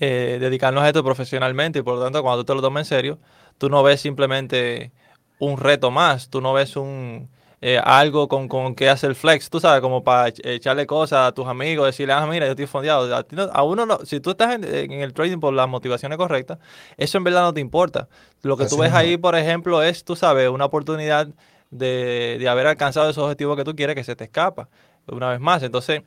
eh, 0.00 0.38
dedicarnos 0.40 0.82
a 0.82 0.88
esto 0.88 1.04
profesionalmente 1.04 1.78
y 1.78 1.82
por 1.82 1.96
lo 1.96 2.02
tanto 2.02 2.22
cuando 2.22 2.42
tú 2.42 2.52
te 2.52 2.54
lo 2.54 2.62
tomes 2.62 2.86
en 2.86 2.96
serio, 2.96 3.18
tú 3.58 3.68
no 3.68 3.82
ves 3.82 4.00
simplemente 4.00 4.92
un 5.38 5.58
reto 5.58 5.90
más, 5.90 6.28
tú 6.28 6.40
no 6.40 6.52
ves 6.52 6.76
un 6.76 7.28
eh, 7.62 7.78
algo 7.82 8.28
con, 8.28 8.48
con 8.48 8.74
que 8.74 8.88
hacer 8.88 9.14
flex, 9.14 9.50
tú 9.50 9.60
sabes, 9.60 9.82
como 9.82 10.02
para 10.02 10.32
echarle 10.44 10.86
cosas 10.86 11.28
a 11.28 11.32
tus 11.32 11.46
amigos, 11.46 11.86
decirle, 11.86 12.14
ah, 12.14 12.26
mira, 12.26 12.46
yo 12.46 12.52
estoy 12.52 12.66
fondeado. 12.66 13.14
A, 13.14 13.26
no, 13.30 13.42
a 13.52 13.62
uno 13.62 13.84
no, 13.86 13.98
si 14.04 14.20
tú 14.20 14.30
estás 14.30 14.54
en, 14.54 14.64
en, 14.64 14.92
el 14.92 15.12
trading 15.12 15.38
por 15.38 15.52
las 15.52 15.68
motivaciones 15.68 16.16
correctas, 16.16 16.58
eso 16.96 17.18
en 17.18 17.24
verdad 17.24 17.42
no 17.42 17.52
te 17.52 17.60
importa. 17.60 18.08
Lo 18.42 18.56
que 18.56 18.64
Así 18.64 18.74
tú 18.74 18.80
ves 18.80 18.92
ahí, 18.92 19.16
por 19.16 19.36
ejemplo, 19.36 19.82
es, 19.82 20.04
tú 20.04 20.16
sabes, 20.16 20.48
una 20.48 20.64
oportunidad 20.64 21.28
de, 21.70 22.36
de 22.40 22.48
haber 22.48 22.66
alcanzado 22.66 23.10
esos 23.10 23.24
objetivos 23.24 23.56
que 23.56 23.64
tú 23.64 23.76
quieres 23.76 23.94
que 23.94 24.04
se 24.04 24.16
te 24.16 24.24
escapa, 24.24 24.68
una 25.06 25.28
vez 25.30 25.40
más. 25.40 25.62
Entonces, 25.62 26.02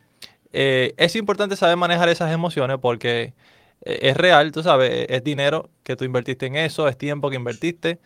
eh, 0.53 0.93
es 0.98 1.15
importante 1.15 1.55
saber 1.55 1.77
manejar 1.77 2.10
esas 2.10 2.31
emociones 2.31 2.77
porque 2.79 3.33
eh, 3.81 4.00
es 4.03 4.17
real, 4.17 4.51
tú 4.51 4.63
sabes, 4.63 5.07
es 5.10 5.24
dinero 5.24 5.69
que 5.83 5.95
tú 5.95 6.05
invertiste 6.05 6.45
en 6.45 6.55
eso, 6.55 6.88
es 6.88 6.98
tiempo 6.98 7.29
que 7.29 7.36
invertiste 7.36 8.00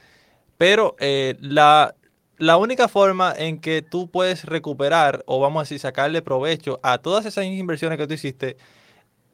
Pero 0.57 0.95
eh, 0.99 1.35
la, 1.41 1.95
la 2.37 2.57
única 2.57 2.87
forma 2.87 3.33
en 3.35 3.59
que 3.59 3.81
tú 3.81 4.09
puedes 4.09 4.45
recuperar 4.45 5.23
o 5.25 5.39
vamos 5.39 5.59
a 5.59 5.63
decir 5.63 5.79
sacarle 5.79 6.21
provecho 6.21 6.79
a 6.83 6.99
todas 6.99 7.25
esas 7.25 7.45
inversiones 7.45 7.97
que 7.97 8.07
tú 8.07 8.13
hiciste, 8.13 8.57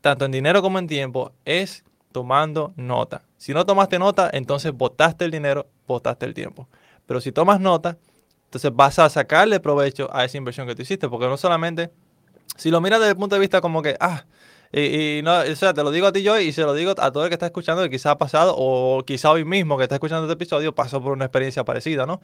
tanto 0.02 0.26
en 0.26 0.32
dinero 0.32 0.62
como 0.62 0.80
en 0.80 0.88
tiempo, 0.88 1.34
es 1.46 1.84
tomando 2.12 2.74
nota. 2.78 3.24
Si 3.38 3.54
no 3.54 3.66
tomaste 3.66 4.00
nota, 4.00 4.30
entonces 4.32 4.72
botaste 4.72 5.26
el 5.26 5.32
dinero, 5.32 5.68
botaste 5.88 6.26
el 6.26 6.34
tiempo. 6.34 6.70
Pero 7.06 7.20
si 7.20 7.32
tomas 7.32 7.60
nota, 7.60 7.98
entonces 8.46 8.72
vas 8.74 9.00
a 9.00 9.10
sacarle 9.10 9.60
provecho 9.60 10.10
a 10.14 10.24
esa 10.24 10.38
inversión 10.38 10.68
que 10.68 10.76
tú 10.76 10.84
hiciste, 10.84 11.10
porque 11.10 11.28
no 11.28 11.36
solamente, 11.36 11.92
si 12.56 12.70
lo 12.72 12.80
miras 12.80 13.00
desde 13.00 13.12
el 13.12 13.18
punto 13.18 13.36
de 13.36 13.42
vista 13.42 13.60
como 13.60 13.82
que, 13.82 13.98
ah, 14.00 14.26
y, 14.74 15.22
no, 15.24 15.40
o 15.40 15.56
sea, 15.56 15.74
te 15.74 15.84
lo 15.84 15.92
digo 15.92 16.08
a 16.08 16.12
ti 16.12 16.24
yo 16.24 16.40
y 16.40 16.52
se 16.52 16.64
lo 16.64 16.74
digo 16.74 16.96
a 16.98 17.12
todo 17.12 17.24
el 17.24 17.30
que 17.30 17.36
está 17.36 17.46
escuchando 17.46 17.84
que 17.84 17.92
quizá 17.92 18.12
ha 18.12 18.18
pasado 18.18 18.56
o 18.58 19.04
quizá 19.06 19.30
hoy 19.30 19.46
mismo 19.46 19.78
que 19.78 19.84
está 19.84 19.96
escuchando 19.96 20.24
este 20.24 20.34
episodio 20.34 20.74
pasó 20.74 21.02
por 21.02 21.12
una 21.12 21.26
experiencia 21.26 21.64
parecida, 21.64 22.08
¿no? 22.08 22.22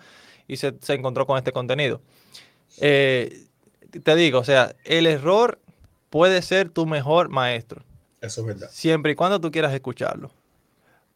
Y 0.48 0.58
se, 0.58 0.74
encontró 0.88 1.28
con 1.28 1.38
este 1.38 1.52
contenido. 1.52 2.02
Eh, 2.82 3.46
te 4.04 4.16
digo, 4.16 4.40
o 4.40 4.44
sea, 4.44 4.76
el 4.84 5.06
error 5.06 5.60
puede 6.10 6.42
ser 6.42 6.70
tu 6.70 6.88
mejor 6.88 7.30
maestro. 7.30 7.84
Eso 8.20 8.42
es 8.42 8.48
verdad. 8.48 8.70
Siempre 8.72 9.12
y 9.12 9.16
cuando 9.16 9.40
tú 9.40 9.52
quieras 9.52 9.74
escucharlo. 9.74 10.32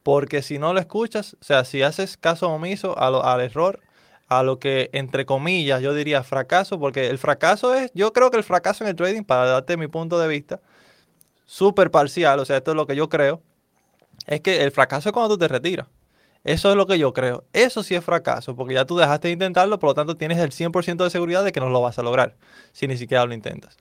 Porque 0.03 0.43
si 0.43 0.59
no 0.59 0.73
lo 0.73 0.79
escuchas, 0.79 1.35
o 1.41 1.43
sea, 1.43 1.65
si 1.65 1.81
haces 1.81 2.15
caso 2.15 2.49
omiso 2.49 2.95
al 2.99 3.41
error, 3.41 3.79
a 4.27 4.43
lo 4.43 4.59
que, 4.59 4.89
entre 4.93 5.25
comillas, 5.25 5.81
yo 5.81 5.93
diría 5.93 6.23
fracaso, 6.23 6.79
porque 6.79 7.09
el 7.09 7.17
fracaso 7.17 7.73
es, 7.73 7.91
yo 7.93 8.13
creo 8.13 8.29
que 8.29 8.37
el 8.37 8.43
fracaso 8.43 8.83
en 8.83 8.91
el 8.91 8.95
trading, 8.95 9.23
para 9.23 9.45
darte 9.45 9.77
mi 9.77 9.87
punto 9.87 10.19
de 10.19 10.27
vista, 10.27 10.61
súper 11.45 11.91
parcial, 11.91 12.39
o 12.39 12.45
sea, 12.45 12.57
esto 12.57 12.71
es 12.71 12.77
lo 12.77 12.87
que 12.87 12.95
yo 12.95 13.09
creo, 13.09 13.41
es 14.27 14.41
que 14.41 14.63
el 14.63 14.71
fracaso 14.71 15.09
es 15.09 15.13
cuando 15.13 15.35
tú 15.35 15.39
te 15.39 15.47
retiras. 15.47 15.87
Eso 16.43 16.69
es 16.69 16.75
lo 16.75 16.85
que 16.85 16.99
yo 16.99 17.13
creo. 17.13 17.45
Eso 17.53 17.83
sí 17.83 17.95
es 17.95 18.03
fracaso, 18.03 18.55
porque 18.55 18.73
ya 18.73 18.85
tú 18.85 18.97
dejaste 18.97 19.29
de 19.29 19.33
intentarlo, 19.33 19.79
por 19.79 19.91
lo 19.91 19.93
tanto 19.93 20.17
tienes 20.17 20.39
el 20.39 20.51
100% 20.51 21.03
de 21.03 21.09
seguridad 21.09 21.43
de 21.43 21.53
que 21.53 21.61
no 21.61 21.69
lo 21.69 21.81
vas 21.81 21.99
a 21.99 22.03
lograr, 22.03 22.35
si 22.73 22.87
ni 22.87 22.97
siquiera 22.97 23.25
lo 23.25 23.33
intentas. 23.33 23.77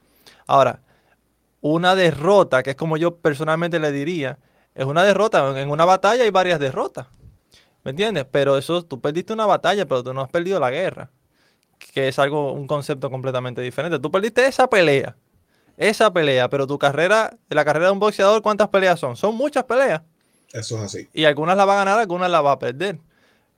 Ahora, 0.47 0.81
una 1.61 1.95
derrota, 1.95 2.63
que 2.63 2.71
es 2.71 2.77
como 2.77 2.97
yo 2.97 3.17
personalmente 3.17 3.81
le 3.81 3.91
diría, 3.91 4.39
es 4.75 4.85
una 4.85 5.05
derrota. 5.05 5.61
En 5.61 5.71
una 5.71 5.85
batalla 5.85 6.25
hay 6.25 6.31
varias 6.31 6.61
derrotas. 6.61 7.07
¿Me 7.85 7.91
entiendes? 7.91 8.27
Pero 8.31 8.57
eso, 8.57 8.85
tú 8.85 9.01
perdiste 9.01 9.33
una 9.33 9.47
batalla, 9.47 9.87
pero 9.87 10.03
tú 10.03 10.15
no 10.15 10.23
has 10.23 10.31
perdido 10.31 10.61
la 10.61 10.71
guerra. 10.71 11.11
Que 11.93 12.09
es 12.09 12.19
algo, 12.19 12.53
un 12.53 12.67
concepto 12.67 13.11
completamente 13.11 13.61
diferente. 13.61 13.99
Tú 13.99 14.11
perdiste 14.11 14.47
esa 14.47 14.69
pelea 14.69 15.17
esa 15.77 16.13
pelea, 16.13 16.49
pero 16.49 16.67
tu 16.67 16.79
carrera, 16.79 17.37
la 17.49 17.65
carrera 17.65 17.87
de 17.87 17.93
un 17.93 17.99
boxeador, 17.99 18.43
¿cuántas 18.43 18.69
peleas 18.69 19.01
son? 19.01 19.17
Son 19.17 19.35
muchas 19.35 19.65
peleas. 19.65 20.03
Eso 20.53 20.77
es 20.77 20.83
así. 20.83 21.09
Y 21.13 21.25
algunas 21.25 21.57
la 21.57 21.65
va 21.65 21.75
a 21.75 21.85
ganar, 21.85 21.99
algunas 21.99 22.31
la 22.31 22.41
va 22.41 22.53
a 22.53 22.59
perder. 22.59 22.99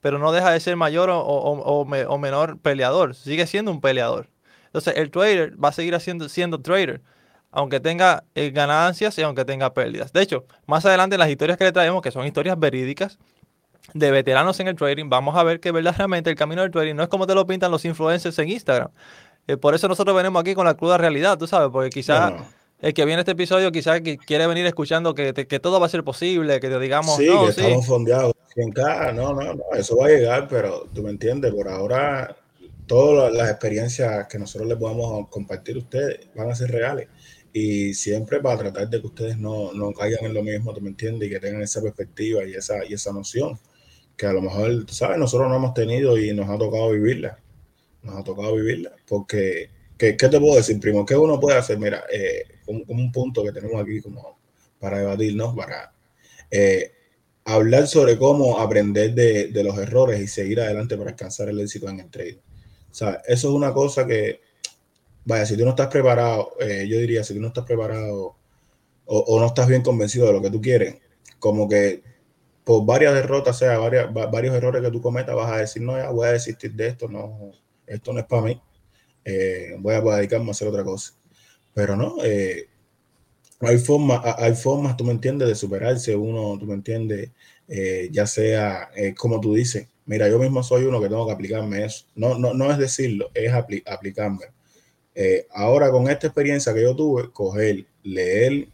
Pero 0.01 0.19
no 0.19 0.33
deja 0.33 0.51
de 0.51 0.61
ser 0.61 0.77
mayor 0.77 1.11
o, 1.13 2.19
menor 2.19 2.59
peleador. 2.59 3.15
Sigue 3.15 3.47
siendo 3.47 3.71
un 3.71 3.81
peleador. 3.81 4.29
Entonces, 4.67 4.95
el 4.97 5.11
trader 5.11 5.63
va 5.63 5.71
a 5.71 5.73
seguir 5.73 5.95
haciendo, 5.95 6.29
siendo 6.29 6.61
trader, 6.61 7.01
aunque 7.51 7.81
tenga 7.81 8.25
eh, 8.35 8.51
ganancias 8.51 9.17
y 9.19 9.23
aunque 9.23 9.45
tenga 9.45 9.73
pérdidas. 9.73 10.13
De 10.13 10.21
hecho, 10.21 10.47
más 10.67 10.85
adelante 10.85 11.15
en 11.15 11.21
las 11.21 11.31
historias 11.31 11.57
que 11.57 11.65
le 11.65 11.73
traemos, 11.73 12.03
que 12.03 12.11
son 12.11 12.27
historias 12.27 12.59
verídicas 12.59 13.19
de 13.93 14.11
veteranos 14.11 14.59
en 14.61 14.69
el 14.69 14.77
trading, 14.77 15.09
vamos 15.09 15.37
a 15.37 15.43
ver 15.43 15.61
que 15.61 15.71
verdaderamente 15.71 16.31
el 16.31 16.37
camino 16.37 16.63
del 16.63 16.71
trading 16.71 16.95
no 16.95 17.03
es 17.03 17.09
como 17.09 17.27
te 17.27 17.35
lo 17.35 17.47
pintan 17.47 17.71
los 17.71 17.85
influencers 17.85 18.39
en 18.39 18.49
Instagram. 18.49 18.91
Eh, 19.47 19.57
por 19.57 19.75
eso 19.75 19.89
nosotros 19.89 20.17
venimos 20.17 20.41
aquí 20.41 20.55
con 20.55 20.65
la 20.65 20.75
cruda 20.75 20.97
realidad, 20.97 21.37
tú 21.37 21.47
sabes, 21.47 21.71
porque 21.71 21.91
quizás 21.91 22.33
el 22.81 22.95
que 22.95 23.05
viene 23.05 23.21
este 23.21 23.33
episodio 23.33 23.71
quizás 23.73 24.01
quiere 24.27 24.47
venir 24.47 24.65
escuchando 24.67 25.15
que, 25.15 25.33
que, 25.33 25.61
todo 25.61 25.81
va 25.81 25.87
a 25.87 25.89
ser 25.91 26.03
posible, 26.03 26.61
que 26.61 26.69
te 26.69 26.79
digamos... 26.79 27.17
Sí, 27.17 27.27
que 27.27 27.49
estamos 27.51 27.87
fondeados. 27.87 28.35
No, 28.57 29.13
no, 29.13 29.55
no, 29.55 29.65
eso 29.77 29.97
va 29.97 30.07
a 30.07 30.11
llegar, 30.11 30.49
pero 30.49 30.87
tú 30.95 31.03
me 31.03 31.11
entiendes, 31.11 31.53
por 31.53 31.69
ahora 31.69 32.37
todas 32.87 33.33
las 33.33 33.51
experiencias 33.51 34.27
que 34.29 34.39
nosotros 34.39 34.69
les 34.69 34.79
podamos 34.79 35.29
compartir 35.29 35.77
a 35.77 35.79
ustedes 35.81 36.21
van 36.35 36.51
a 36.51 36.55
ser 36.55 36.71
reales. 36.71 37.09
Y 37.53 37.95
siempre 37.95 38.41
para 38.41 38.59
tratar 38.59 38.89
de 38.89 39.01
que 39.01 39.07
ustedes 39.07 39.39
no, 39.39 39.73
no 39.73 39.93
caigan 39.93 40.25
en 40.25 40.35
lo 40.35 40.43
mismo, 40.43 40.73
tú 40.73 40.81
me 40.81 40.91
entiendes, 40.91 41.29
y 41.29 41.33
que 41.33 41.41
tengan 41.41 41.63
esa 41.63 41.83
perspectiva 41.83 42.45
y 42.45 42.55
esa, 42.55 42.85
y 42.85 42.95
esa 42.95 43.13
noción, 43.13 43.59
que 44.17 44.27
a 44.27 44.33
lo 44.33 44.41
mejor, 44.41 44.85
tú 44.87 44.95
sabes, 44.95 45.19
nosotros 45.19 45.49
no 45.49 45.57
hemos 45.57 45.75
tenido 45.75 46.17
y 46.17 46.33
nos 46.33 46.49
ha 46.49 46.57
tocado 46.57 46.91
vivirla 46.91 47.39
nos 48.05 48.17
ha 48.17 48.25
tocado 48.25 48.55
vivirla, 48.55 48.93
porque, 49.07 49.71
¿qué, 49.99 50.13
te 50.13 50.41
puedo 50.41 50.57
decir, 50.57 50.79
primo? 50.79 51.05
¿Qué 51.05 51.17
uno 51.17 51.41
puede 51.41 51.59
hacer? 51.59 51.79
Mira, 51.79 52.05
eh, 52.13 52.45
como, 52.65 52.85
un 52.89 53.11
punto 53.11 53.43
que 53.43 53.53
tenemos 53.53 53.83
aquí 53.83 54.01
como 54.01 54.39
para 54.79 54.99
debatirnos, 54.99 55.57
para 55.57 55.93
eh, 56.51 56.93
hablar 57.45 57.87
sobre 57.87 58.19
cómo 58.19 58.59
aprender 58.61 59.15
de, 59.15 59.49
de, 59.49 59.65
los 59.65 59.77
errores 59.79 60.21
y 60.21 60.29
seguir 60.29 60.61
adelante 60.61 60.97
para 60.97 61.11
alcanzar 61.11 61.49
el 61.49 61.61
éxito 61.61 61.89
en 61.89 62.01
el 62.01 62.11
trading. 62.11 62.39
O 62.91 62.95
sea, 62.95 63.23
eso 63.27 63.49
es 63.49 63.55
una 63.55 63.73
cosa 63.73 64.07
que, 64.07 64.41
vaya, 65.25 65.47
si 65.47 65.57
tú 65.57 65.65
no 65.65 65.71
estás 65.71 65.89
preparado, 65.89 66.53
eh, 66.61 66.87
yo 66.89 66.99
diría, 66.99 67.25
si 67.25 67.35
tú 67.35 67.41
no 67.41 67.49
estás 67.49 67.65
preparado 67.65 68.37
o, 69.07 69.41
no 69.41 69.47
estás 69.47 69.69
bien 69.69 69.83
convencido 69.83 70.27
de 70.27 70.33
lo 70.33 70.43
que 70.43 70.51
tú 70.51 70.61
quieres, 70.61 70.97
como 71.39 71.69
que 71.69 72.03
por 72.65 72.87
varias 72.87 73.15
derrotas, 73.15 73.59
sea, 73.59 73.79
varias, 73.79 74.13
varios 74.13 74.55
errores 74.55 74.83
que 74.83 74.91
tú 74.91 75.03
cometas, 75.03 75.35
vas 75.35 75.53
a 75.53 75.59
decir, 75.59 75.83
no, 75.83 75.97
ya 75.99 76.11
voy 76.11 76.29
a 76.29 76.33
desistir 76.33 76.73
de 76.73 76.89
esto, 76.89 77.09
no, 77.09 77.53
esto 77.87 78.13
no 78.13 78.21
es 78.21 78.27
para 78.27 78.43
mí, 78.43 78.61
eh, 79.25 79.77
voy 79.79 79.95
a 79.95 80.01
dedicarme 80.17 80.49
a 80.49 80.51
hacer 80.51 80.69
otra 80.69 80.85
cosa. 80.85 81.15
Pero 81.73 81.97
no, 81.97 82.17
eh, 82.23 82.69
hay, 83.61 83.79
formas, 83.79 84.21
hay 84.39 84.55
formas, 84.55 84.97
tú 84.97 85.05
me 85.05 85.13
entiendes, 85.13 85.49
de 85.49 85.55
superarse 85.55 86.15
uno, 86.15 86.59
tú 86.59 86.67
me 86.67 86.75
entiendes, 86.75 87.31
eh, 87.69 88.09
ya 88.13 88.27
sea, 88.27 88.91
como 89.17 89.41
tú 89.41 89.55
dices, 89.55 89.89
mira, 90.07 90.29
yo 90.29 90.39
mismo 90.39 90.63
soy 90.63 90.85
uno 90.85 91.01
que 91.01 91.09
tengo 91.09 91.27
que 91.27 91.33
aplicarme 91.33 91.85
eso. 91.85 92.07
No, 92.15 92.39
no, 92.39 92.55
no 92.55 92.71
es 92.71 92.79
decirlo, 92.79 93.31
es 93.35 93.53
aplicarme. 93.53 94.47
ahora 95.51 95.91
con 95.91 96.09
esta 96.09 96.27
experiencia 96.27 96.75
que 96.75 96.83
yo 96.83 96.95
tuve, 96.95 97.31
coger, 97.33 97.87
leer, 98.03 98.69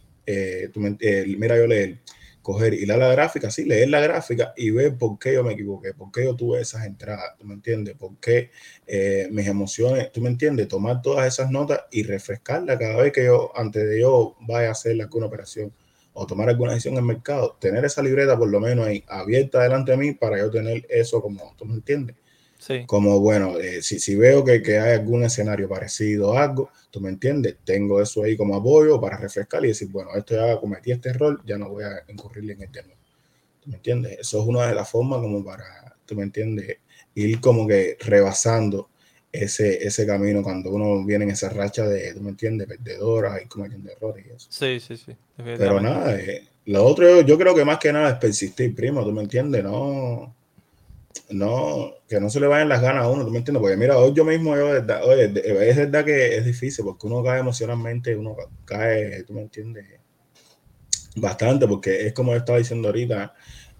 mira, 1.37 1.57
yo 1.57 1.67
leer 1.67 1.99
coger 2.41 2.73
y 2.73 2.85
leer 2.85 2.99
la 2.99 3.11
gráfica, 3.11 3.51
sí, 3.51 3.65
leer 3.65 3.89
la 3.89 3.99
gráfica 3.99 4.53
y 4.57 4.71
ver 4.71 4.97
por 4.97 5.19
qué 5.19 5.33
yo 5.33 5.43
me 5.43 5.53
equivoqué, 5.53 5.93
por 5.93 6.11
qué 6.11 6.25
yo 6.25 6.35
tuve 6.35 6.61
esas 6.61 6.85
entradas, 6.85 7.37
¿tú 7.37 7.45
me 7.45 7.53
entiendes? 7.53 7.95
Por 7.95 8.17
qué 8.17 8.51
eh, 8.87 9.27
mis 9.31 9.47
emociones, 9.47 10.11
¿tú 10.11 10.21
me 10.21 10.29
entiendes? 10.29 10.67
Tomar 10.67 11.01
todas 11.01 11.27
esas 11.27 11.51
notas 11.51 11.81
y 11.91 12.03
refrescarlas 12.03 12.79
cada 12.79 13.01
vez 13.01 13.11
que 13.13 13.25
yo, 13.25 13.51
antes 13.55 13.87
de 13.87 14.01
yo 14.01 14.35
vaya 14.41 14.69
a 14.69 14.71
hacer 14.71 14.99
alguna 15.01 15.27
operación 15.27 15.73
o 16.13 16.25
tomar 16.25 16.49
alguna 16.49 16.71
decisión 16.71 16.95
en 16.95 16.99
el 16.99 17.05
mercado, 17.05 17.57
tener 17.59 17.85
esa 17.85 18.01
libreta 18.01 18.37
por 18.37 18.49
lo 18.49 18.59
menos 18.59 18.87
ahí 18.87 19.03
abierta 19.07 19.61
delante 19.63 19.91
de 19.91 19.97
mí 19.97 20.13
para 20.13 20.37
yo 20.37 20.49
tener 20.49 20.85
eso 20.89 21.21
como, 21.21 21.55
¿tú 21.57 21.65
me 21.65 21.75
entiendes? 21.75 22.15
Como, 22.85 23.19
bueno, 23.19 23.57
eh, 23.57 23.81
si, 23.81 23.99
si, 23.99 24.15
veo 24.15 24.43
que, 24.43 24.61
que, 24.61 24.77
hay 24.77 24.99
algún 24.99 25.23
escenario 25.23 25.67
parecido 25.67 26.37
a 26.37 26.43
algo, 26.43 26.69
tú 26.91 27.01
me 27.01 27.09
entiendes, 27.09 27.57
tengo 27.63 28.01
eso 28.01 28.23
ahí 28.23 28.37
como 28.37 28.55
apoyo 28.55 29.01
para 29.01 29.17
refrescar 29.17 29.65
y 29.65 29.69
decir, 29.69 29.89
bueno, 29.89 30.11
esto 30.15 30.35
ya 30.35 30.59
cometí 30.59 30.91
este 30.91 31.09
error, 31.09 31.41
ya 31.45 31.57
no 31.57 31.69
voy 31.69 31.83
a 31.83 32.03
incurrir 32.07 32.51
en 32.51 32.61
este 32.61 32.83
nuevo. 32.83 33.01
¿Tú 33.61 33.69
me 33.69 33.77
entiendes? 33.77 34.19
Eso 34.19 34.41
es 34.41 34.47
una 34.47 34.67
de 34.67 34.75
las 34.75 34.89
formas 34.89 35.21
como 35.21 35.43
para, 35.43 35.95
tú 36.05 36.15
me 36.15 36.23
entiendes, 36.23 36.77
ir 37.15 37.41
como 37.41 37.67
que 37.67 37.97
rebasando 37.99 38.89
ese, 39.31 39.85
ese 39.85 40.05
camino 40.05 40.43
cuando 40.43 40.71
uno 40.71 41.03
viene 41.03 41.23
en 41.25 41.31
esa 41.31 41.49
racha 41.49 41.87
de, 41.87 42.13
tú 42.13 42.21
me 42.21 42.29
entiendes, 42.29 42.67
perdedora 42.67 43.41
y 43.41 43.47
cometiendo 43.47 43.91
errores 43.91 44.25
y 44.27 44.35
eso. 44.35 44.47
Sí, 44.49 44.79
sí, 44.79 44.97
sí. 44.97 45.15
Pero 45.37 45.79
nada, 45.79 46.15
eh, 46.19 46.47
lo 46.65 46.85
otro 46.85 47.21
yo 47.21 47.37
creo 47.37 47.55
que 47.55 47.65
más 47.65 47.79
que 47.79 47.91
nada 47.91 48.11
es 48.11 48.15
persistir, 48.17 48.75
primo, 48.75 49.03
tú 49.03 49.11
me 49.11 49.23
entiendes, 49.23 49.63
no 49.63 50.35
no, 51.29 51.93
que 52.07 52.19
no 52.19 52.29
se 52.29 52.39
le 52.39 52.47
vayan 52.47 52.69
las 52.69 52.81
ganas 52.81 53.05
a 53.05 53.09
uno, 53.09 53.25
¿tú 53.25 53.31
me 53.31 53.39
entiendes? 53.39 53.61
Porque 53.61 53.77
mira, 53.77 53.97
hoy 53.97 54.13
yo 54.13 54.25
mismo, 54.25 54.55
yo, 54.55 54.75
es 54.75 54.85
verdad 54.85 56.05
que 56.05 56.37
es 56.37 56.45
difícil, 56.45 56.85
porque 56.85 57.07
uno 57.07 57.23
cae 57.23 57.39
emocionalmente, 57.39 58.15
uno 58.15 58.35
cae, 58.65 59.23
¿tú 59.23 59.33
me 59.33 59.41
entiendes? 59.41 59.85
Bastante, 61.15 61.67
porque 61.67 62.07
es 62.07 62.13
como 62.13 62.35
estaba 62.35 62.57
diciendo 62.57 62.87
ahorita, 62.87 63.33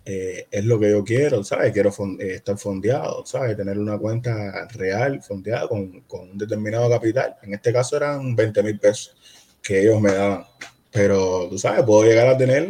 eh, 0.04 0.48
es 0.50 0.66
lo 0.66 0.80
que 0.80 0.90
yo 0.90 1.04
quiero, 1.04 1.44
¿sabes? 1.44 1.72
Quiero 1.72 1.92
eh, 2.20 2.36
estar 2.36 2.58
fondeado, 2.58 3.26
¿sabes? 3.26 3.56
Tener 3.56 3.78
una 3.78 3.98
cuenta 3.98 4.68
real, 4.70 5.22
fondeada, 5.22 5.68
con, 5.68 6.02
con 6.02 6.32
un 6.32 6.38
determinado 6.38 6.90
capital. 6.90 7.36
En 7.44 7.54
este 7.54 7.72
caso 7.72 7.98
eran 7.98 8.36
20 8.36 8.64
mil 8.64 8.80
pesos 8.80 9.16
que 9.62 9.82
ellos 9.82 10.02
me 10.02 10.12
daban. 10.14 10.46
Pero, 10.92 11.48
tú 11.50 11.58
sabes, 11.58 11.86
puedo 11.86 12.04
llegar 12.04 12.28
a 12.28 12.38
tener 12.38 12.68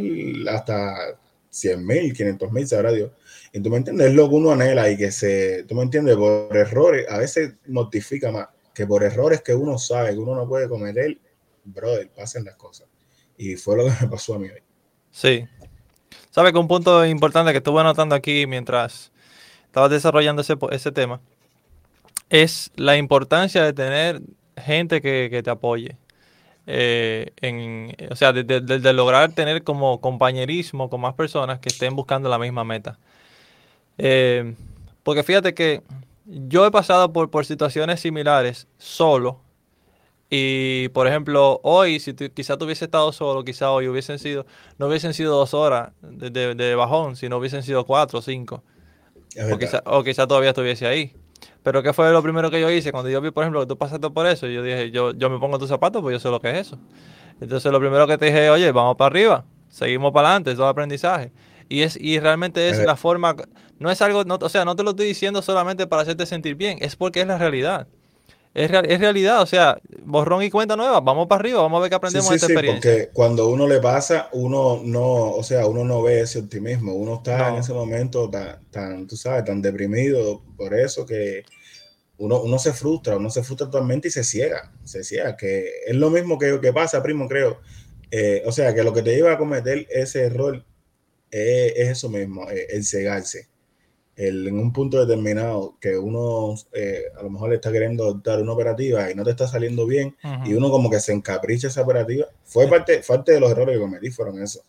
hasta 0.50 1.18
100 1.50 1.86
mil, 1.86 2.14
500 2.14 2.52
mil, 2.52 2.68
sabrá 2.68 2.92
Dios. 2.92 3.12
Y 3.54 3.62
tú 3.62 3.70
me 3.70 3.78
entiendes, 3.78 4.08
es 4.08 4.14
lo 4.14 4.30
que 4.30 4.36
uno 4.36 4.52
anhela 4.52 4.90
y 4.90 4.98
que 4.98 5.12
se, 5.12 5.64
tú 5.64 5.76
me 5.76 5.84
entiendes, 5.84 6.16
por 6.16 6.56
errores, 6.56 7.06
a 7.10 7.18
veces 7.18 7.56
mortifica 7.68 8.32
más 8.32 8.48
que 8.74 8.88
por 8.88 9.04
errores 9.04 9.42
que 9.42 9.54
uno 9.54 9.78
sabe 9.78 10.12
que 10.12 10.18
uno 10.18 10.36
no 10.36 10.48
puede 10.48 10.70
cometer, 10.70 11.18
brother, 11.66 12.10
pasen 12.10 12.46
las 12.46 12.56
cosas. 12.56 12.88
Y 13.38 13.56
fue 13.56 13.78
lo 13.78 13.86
que 13.86 13.92
me 14.02 14.08
pasó 14.08 14.36
a 14.36 14.40
mí 14.40 14.48
hoy. 14.48 14.64
Sí. 15.12 15.46
Sabe 16.30 16.54
que 16.54 16.60
un 16.60 16.68
punto 16.68 17.06
importante 17.06 17.52
que 17.52 17.58
estuve 17.58 17.82
anotando 17.82 18.16
aquí 18.16 18.48
mientras 18.48 19.12
estaba 19.66 19.90
desarrollando 19.90 20.42
ese, 20.42 20.56
ese 20.72 20.92
tema 20.92 21.20
es 22.30 22.72
la 22.76 22.96
importancia 22.96 23.64
de 23.64 23.74
tener 23.74 24.22
gente 24.58 25.02
que, 25.02 25.28
que 25.30 25.44
te 25.44 25.50
apoye. 25.50 25.98
Eh, 26.68 27.32
en, 27.42 27.96
o 28.10 28.16
sea, 28.16 28.32
de, 28.32 28.44
de, 28.44 28.62
de, 28.62 28.94
lograr 28.94 29.34
tener 29.34 29.64
como 29.64 30.00
compañerismo 30.00 30.90
con 30.90 31.02
más 31.02 31.16
personas 31.16 31.60
que 31.60 31.70
estén 31.70 31.96
buscando 31.96 32.30
la 32.30 32.40
misma 32.40 32.64
meta. 32.64 33.00
Eh, 34.04 34.56
Porque 35.04 35.22
fíjate 35.22 35.54
que 35.54 35.84
yo 36.26 36.66
he 36.66 36.72
pasado 36.72 37.14
por, 37.14 37.30
por 37.30 37.46
situaciones 37.46 38.00
similares 38.00 38.68
solo. 38.78 39.42
Y 40.30 40.88
por 40.90 41.08
ejemplo, 41.08 41.60
hoy, 41.62 42.00
si 42.00 42.14
quizá 42.14 42.58
tú 42.58 42.66
hubiese 42.66 42.86
estado 42.86 43.12
solo, 43.12 43.44
quizá 43.44 43.70
hoy 43.70 43.88
hubiesen 43.90 44.18
sido, 44.18 44.46
no 44.78 44.88
hubiesen 44.88 45.14
sido 45.14 45.36
dos 45.36 45.54
horas 45.54 45.92
de, 46.02 46.56
de, 46.56 46.76
bajón, 46.76 47.18
sino 47.18 47.38
hubiesen 47.38 47.64
sido 47.64 47.86
cuatro 47.86 48.20
o 48.20 48.22
cinco. 48.22 48.64
O 49.52 49.58
quizá, 49.58 49.84
o 49.86 50.04
quizá, 50.04 50.26
todavía 50.26 50.50
estuviese 50.50 50.88
ahí. 50.88 51.14
Pero 51.64 51.84
¿qué 51.84 51.94
fue 51.94 52.12
lo 52.12 52.24
primero 52.24 52.50
que 52.50 52.62
yo 52.62 52.72
hice? 52.72 52.92
Cuando 52.92 53.10
yo 53.10 53.22
vi, 53.22 53.32
por 53.32 53.44
ejemplo, 53.44 53.60
que 53.62 53.68
tú 53.68 53.78
pasaste 53.78 54.10
por 54.10 54.26
eso, 54.26 54.48
yo 54.48 54.64
dije, 54.64 54.90
yo, 54.90 55.12
yo 55.14 55.30
me 55.30 55.38
pongo 55.38 55.60
tus 55.60 55.70
zapatos, 55.70 56.02
pues 56.02 56.14
yo 56.14 56.20
sé 56.20 56.30
lo 56.30 56.40
que 56.40 56.50
es 56.50 56.68
eso. 56.68 56.80
Entonces 57.42 57.72
lo 57.72 57.80
primero 57.80 58.08
que 58.08 58.18
te 58.18 58.26
dije, 58.26 58.50
oye, 58.50 58.72
vamos 58.72 58.96
para 58.96 59.08
arriba, 59.08 59.46
seguimos 59.70 60.12
para 60.14 60.30
adelante, 60.30 60.52
eso 60.52 60.64
es 60.64 60.70
aprendizaje. 60.70 61.32
Y, 61.72 61.84
es, 61.84 61.98
y 61.98 62.20
realmente 62.20 62.68
es 62.68 62.80
la 62.80 62.98
forma, 62.98 63.34
no 63.80 63.90
es 63.90 64.02
algo, 64.02 64.26
no, 64.26 64.38
o 64.42 64.50
sea, 64.50 64.66
no 64.66 64.76
te 64.76 64.84
lo 64.84 64.90
estoy 64.90 65.08
diciendo 65.08 65.42
solamente 65.42 65.88
para 65.88 66.02
hacerte 66.02 66.26
sentir 66.26 66.56
bien, 66.56 66.78
es 66.82 66.98
porque 66.98 67.22
es 67.22 67.28
la 67.28 67.38
realidad. 67.38 67.88
Es, 68.54 68.70
es 68.70 69.00
realidad, 69.00 69.42
o 69.42 69.46
sea, 69.46 69.80
borrón 70.04 70.44
y 70.44 70.50
cuenta 70.50 70.76
nueva, 70.76 71.00
vamos 71.00 71.28
para 71.28 71.40
arriba, 71.40 71.62
vamos 71.62 71.78
a 71.78 71.82
ver 71.84 71.90
qué 71.90 71.96
aprendemos 71.96 72.30
de 72.30 72.36
esta 72.36 72.48
sí, 72.48 72.52
experiencia. 72.52 72.92
Porque 72.92 73.10
cuando 73.14 73.48
uno 73.48 73.70
le 73.70 73.80
pasa, 73.80 74.28
uno 74.34 74.82
no, 74.84 75.32
o 75.32 75.44
sea, 75.44 75.66
uno 75.66 75.86
no 75.86 76.02
ve 76.02 76.20
ese 76.20 76.40
optimismo, 76.40 76.94
uno 76.94 77.16
está 77.16 77.48
en 77.48 77.56
ese 77.56 77.72
momento 77.72 78.30
tan, 78.30 78.60
tan, 78.70 79.08
tú 79.08 79.16
sabes, 79.16 79.46
tan 79.46 79.62
deprimido 79.62 80.44
por 80.58 80.74
eso 80.74 81.06
que 81.06 81.46
uno, 82.18 82.42
uno 82.42 82.60
se 82.60 82.74
frustra, 82.74 83.16
uno 83.16 83.30
se 83.30 83.44
frustra 83.44 83.68
totalmente 83.68 84.10
y 84.10 84.12
se 84.12 84.26
ciega, 84.26 84.74
se 84.84 85.06
ciega, 85.06 85.38
que 85.38 85.70
es 85.88 85.96
lo 85.96 86.10
mismo 86.10 86.38
que, 86.38 86.60
que 86.60 86.74
pasa, 86.74 87.02
primo, 87.02 87.30
creo. 87.30 87.62
Eh, 88.12 88.44
o 88.46 88.52
sea, 88.52 88.76
que 88.76 88.84
lo 88.84 88.92
que 88.92 89.04
te 89.04 89.16
lleva 89.16 89.32
a 89.32 89.38
cometer 89.38 89.88
ese 89.90 90.26
error 90.26 90.66
es, 91.32 91.90
eso 91.90 92.10
mismo, 92.10 92.50
eh, 92.50 92.68
el 92.70 92.84
cegarse. 92.84 93.48
El, 94.16 94.48
en 94.48 94.60
un 94.60 94.74
punto 94.74 95.04
determinado 95.04 95.78
que 95.80 95.98
uno 95.98 96.54
eh, 96.74 97.06
a 97.18 97.24
lo 97.24 97.30
mejor 97.30 97.50
le 97.50 97.56
está 97.56 97.72
queriendo 97.72 98.14
dar 98.16 98.42
una 98.42 98.52
operativa 98.52 99.10
y 99.10 99.16
no 99.16 99.24
te 99.24 99.32
está 99.32 99.48
saliendo 99.48 99.88
bien 99.88 100.16
y 100.46 100.54
uno 100.54 100.70
como 100.70 100.92
que 100.92 101.00
se 101.00 101.14
encapricha 101.14 101.70
esa 101.70 101.82
operativa. 101.82 102.28
Fue 102.44 102.68
parte, 102.68 103.02
parte 103.08 103.32
de 103.32 103.40
los 103.40 103.50
errores 103.50 103.76
que 103.76 103.82
cometí, 103.82 104.12
fueron 104.12 104.42
eso. 104.44 104.64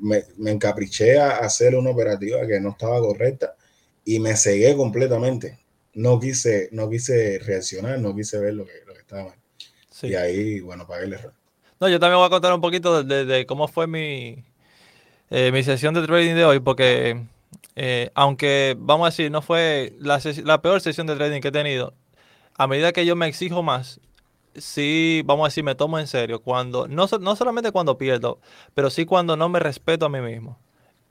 Me, 0.00 0.24
me, 0.36 0.50
encapriché 0.50 1.18
a 1.18 1.38
hacer 1.38 1.76
una 1.76 1.90
operativa 1.90 2.46
que 2.46 2.60
no 2.60 2.70
estaba 2.70 2.98
correcta 3.00 3.54
y 4.04 4.18
me 4.18 4.36
cegué 4.36 4.74
completamente. 4.74 5.60
No 5.94 6.18
quise, 6.18 6.68
no 6.72 6.90
quise 6.90 7.38
reaccionar, 7.38 7.98
no 8.00 8.14
quise 8.14 8.38
ver 8.38 8.54
lo 8.54 8.64
que, 8.64 8.72
lo 8.86 8.94
que 8.94 9.00
estaba 9.00 9.24
mal. 9.24 9.38
Y 10.02 10.14
ahí, 10.14 10.60
bueno, 10.60 10.86
pagué 10.86 11.04
el 11.04 11.12
error. 11.12 11.34
No, 11.78 11.88
yo 11.88 12.00
también 12.00 12.18
voy 12.18 12.26
a 12.26 12.30
contar 12.30 12.52
un 12.52 12.60
poquito 12.60 13.02
de 13.02 13.46
cómo 13.46 13.68
fue 13.68 13.86
mi, 13.86 14.44
eh, 15.32 15.50
mi 15.50 15.62
sesión 15.62 15.94
de 15.94 16.02
trading 16.02 16.34
de 16.34 16.44
hoy 16.44 16.60
porque, 16.60 17.24
eh, 17.74 18.10
aunque 18.14 18.76
vamos 18.78 19.06
a 19.06 19.10
decir, 19.10 19.30
no 19.30 19.40
fue 19.40 19.94
la, 19.98 20.20
la, 20.44 20.60
peor 20.60 20.82
sesión 20.82 21.06
de 21.06 21.16
trading 21.16 21.40
que 21.40 21.48
he 21.48 21.52
tenido, 21.52 21.94
a 22.54 22.66
medida 22.66 22.92
que 22.92 23.06
yo 23.06 23.16
me 23.16 23.26
exijo 23.26 23.62
más, 23.62 23.98
sí, 24.54 25.22
vamos 25.24 25.46
a 25.46 25.48
decir, 25.48 25.64
me 25.64 25.74
tomo 25.74 25.98
en 25.98 26.06
serio. 26.06 26.40
Cuando, 26.42 26.86
no, 26.86 27.08
no 27.18 27.34
solamente 27.34 27.72
cuando 27.72 27.96
pierdo, 27.96 28.40
pero 28.74 28.90
sí 28.90 29.06
cuando 29.06 29.34
no 29.34 29.48
me 29.48 29.58
respeto 29.58 30.04
a 30.04 30.10
mí 30.10 30.20
mismo. 30.20 30.58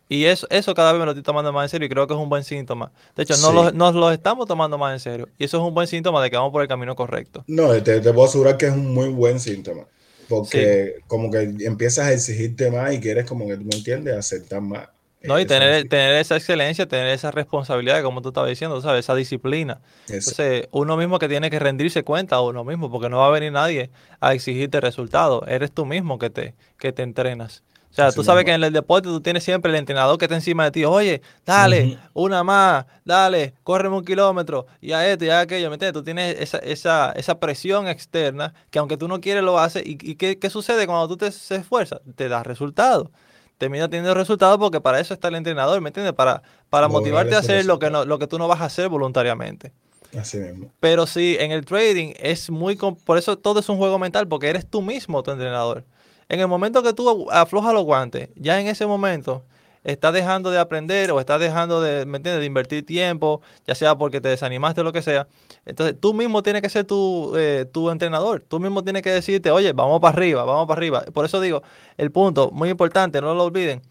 Y 0.08 0.26
eso, 0.26 0.46
eso 0.52 0.76
cada 0.76 0.92
vez 0.92 1.00
me 1.00 1.06
lo 1.06 1.14
estoy 1.14 1.24
tomando 1.24 1.52
más 1.52 1.64
en 1.64 1.70
serio 1.70 1.86
y 1.88 1.90
creo 1.90 2.06
que 2.06 2.14
es 2.14 2.20
un 2.20 2.30
buen 2.30 2.44
síntoma. 2.44 2.92
De 3.16 3.24
hecho, 3.24 3.38
no 3.38 3.72
nos 3.72 3.96
lo 3.96 4.12
estamos 4.12 4.46
tomando 4.46 4.78
más 4.78 4.94
en 4.94 5.00
serio. 5.00 5.30
Y 5.40 5.46
eso 5.46 5.58
es 5.58 5.64
un 5.64 5.74
buen 5.74 5.88
síntoma 5.88 6.22
de 6.22 6.30
que 6.30 6.36
vamos 6.36 6.52
por 6.52 6.62
el 6.62 6.68
camino 6.68 6.96
correcto. 6.96 7.44
No, 7.48 7.72
te, 7.82 8.02
te 8.02 8.14
puedo 8.14 8.28
asegurar 8.28 8.58
que 8.58 8.68
es 8.68 8.74
un 8.74 8.94
muy 8.94 9.10
buen 9.10 9.40
síntoma. 9.40 9.88
Porque 10.32 10.96
como 11.08 11.30
que 11.30 11.42
empiezas 11.60 12.08
a 12.08 12.14
exigirte 12.14 12.72
más 12.72 12.94
y 12.94 13.02
quieres 13.02 13.26
como 13.26 13.46
que 13.48 13.58
tú 13.58 13.66
me 13.66 13.76
entiendes, 13.76 14.16
aceptar 14.16 14.62
más. 14.62 14.88
No, 15.24 15.38
y 15.40 15.46
tener, 15.46 15.88
tener 15.90 16.16
esa 16.16 16.38
excelencia, 16.38 16.88
tener 16.88 17.08
esa 17.08 17.32
responsabilidad, 17.32 18.02
como 18.02 18.22
tú 18.22 18.30
estabas 18.30 18.50
diciendo, 18.50 18.82
¿sabes? 18.82 19.06
Esa 19.06 19.14
disciplina. 19.14 19.82
Entonces, 20.08 20.68
uno 20.72 20.96
mismo 20.96 21.20
que 21.20 21.28
tiene 21.28 21.50
que 21.52 21.60
rendirse 21.60 22.04
cuenta 22.04 22.38
a 22.38 22.42
uno 22.42 22.64
mismo, 22.64 22.90
porque 22.90 23.10
no 23.10 23.18
va 23.18 23.28
a 23.28 23.32
venir 23.32 23.52
nadie 23.52 23.92
a 24.20 24.34
exigirte 24.34 24.80
resultados. 24.80 25.44
Eres 25.48 25.72
tú 25.74 25.86
mismo 25.86 26.18
que 26.18 26.30
te, 26.30 26.56
que 26.80 26.92
te 26.92 27.04
entrenas. 27.04 27.62
O 27.92 27.94
sea, 27.94 28.10
tú 28.14 28.24
sabes 28.24 28.46
que 28.46 28.54
en 28.54 28.64
el 28.64 28.72
deporte 28.72 29.10
tú 29.10 29.20
tienes 29.20 29.44
siempre 29.44 29.70
el 29.70 29.78
entrenador 29.78 30.18
que 30.18 30.24
está 30.24 30.36
encima 30.36 30.64
de 30.64 30.72
ti. 30.72 30.86
Oye, 30.86 31.22
dale, 31.46 32.00
una 32.14 32.42
más, 32.42 32.86
dale, 33.04 33.54
córreme 33.64 33.98
un 33.98 34.06
kilómetro, 34.06 34.66
y 34.80 34.94
a 34.94 35.12
esto 35.12 35.26
y 35.26 35.30
a 35.30 35.42
aquello, 35.42 35.70
¿me 35.70 35.76
entiendes? 35.76 36.00
Tú 36.00 36.04
tienes 36.04 36.40
esa, 36.40 36.58
esa, 36.60 37.12
esa 37.12 37.40
presión 37.40 37.90
externa 37.90 38.54
que 38.70 38.80
aunque 38.80 38.96
tú 38.96 39.10
no 39.10 39.20
quieres 39.20 39.44
lo 39.44 39.60
haces. 39.60 39.86
¿Y, 39.86 39.98
y 40.02 40.16
qué, 40.16 40.40
qué, 40.40 40.50
sucede 40.50 40.88
cuando 40.88 41.10
tú 41.10 41.18
te, 41.18 41.28
esfuerzas? 41.28 42.00
Te 42.16 42.30
da 42.30 42.44
resultados. 42.44 43.10
Termina 43.58 43.90
teniendo 43.90 44.14
resultados 44.14 44.58
porque 44.58 44.80
para 44.80 45.02
eso 45.02 45.14
está 45.14 45.28
el 45.28 45.36
entrenador, 45.36 45.82
¿me 45.82 45.90
entiendes? 45.90 46.14
Para, 46.14 46.42
para 46.70 46.88
motivarte 46.88 47.36
a 47.36 47.40
hacer 47.40 47.66
lo 47.66 47.78
que, 47.78 47.90
no, 47.90 48.06
lo 48.06 48.18
que 48.20 48.26
tú 48.26 48.40
no 48.40 48.48
vas 48.48 48.62
a 48.62 48.66
hacer 48.66 48.88
voluntariamente. 48.88 49.74
Así 50.18 50.38
mismo. 50.38 50.72
Pero 50.80 51.06
sí, 51.06 51.36
en 51.40 51.52
el 51.52 51.66
trading 51.66 52.14
es 52.18 52.50
muy... 52.50 52.76
Por 52.76 53.18
eso 53.18 53.38
todo 53.38 53.60
es 53.60 53.70
un 53.70 53.78
juego 53.78 54.00
mental, 54.00 54.28
porque 54.28 54.50
eres 54.50 54.66
tú 54.66 54.82
mismo 54.82 55.24
tu 55.24 55.32
entrenador. 55.32 55.84
En 56.32 56.40
el 56.40 56.48
momento 56.48 56.82
que 56.82 56.94
tú 56.94 57.30
aflojas 57.30 57.74
los 57.74 57.84
guantes, 57.84 58.30
ya 58.38 58.62
en 58.62 58.68
ese 58.68 58.86
momento 58.86 59.44
estás 59.84 60.14
dejando 60.14 60.50
de 60.50 60.60
aprender 60.60 61.12
o 61.12 61.20
estás 61.20 61.42
dejando 61.42 61.82
de, 61.82 62.06
¿me 62.06 62.20
entiendes? 62.20 62.40
de 62.40 62.46
invertir 62.46 62.86
tiempo, 62.86 63.42
ya 63.68 63.76
sea 63.76 63.98
porque 63.98 64.22
te 64.22 64.30
desanimaste 64.30 64.80
o 64.80 64.86
lo 64.86 64.94
que 64.94 65.02
sea. 65.02 65.28
Entonces 65.66 66.00
tú 66.00 66.14
mismo 66.14 66.42
tienes 66.42 66.62
que 66.62 66.70
ser 66.70 66.86
tu, 66.86 67.34
eh, 67.36 67.66
tu 67.70 67.90
entrenador. 67.90 68.46
Tú 68.48 68.62
mismo 68.62 68.82
tienes 68.82 69.02
que 69.02 69.12
decirte, 69.12 69.52
oye, 69.52 69.74
vamos 69.74 70.00
para 70.00 70.16
arriba, 70.16 70.46
vamos 70.46 70.70
para 70.70 70.80
arriba. 70.80 71.04
Por 71.14 71.26
eso 71.26 71.42
digo, 71.42 71.64
el 71.98 72.12
punto 72.12 72.50
muy 72.52 72.70
importante, 72.70 73.20
no 73.20 73.34
lo 73.36 73.44
olviden, 73.44 73.82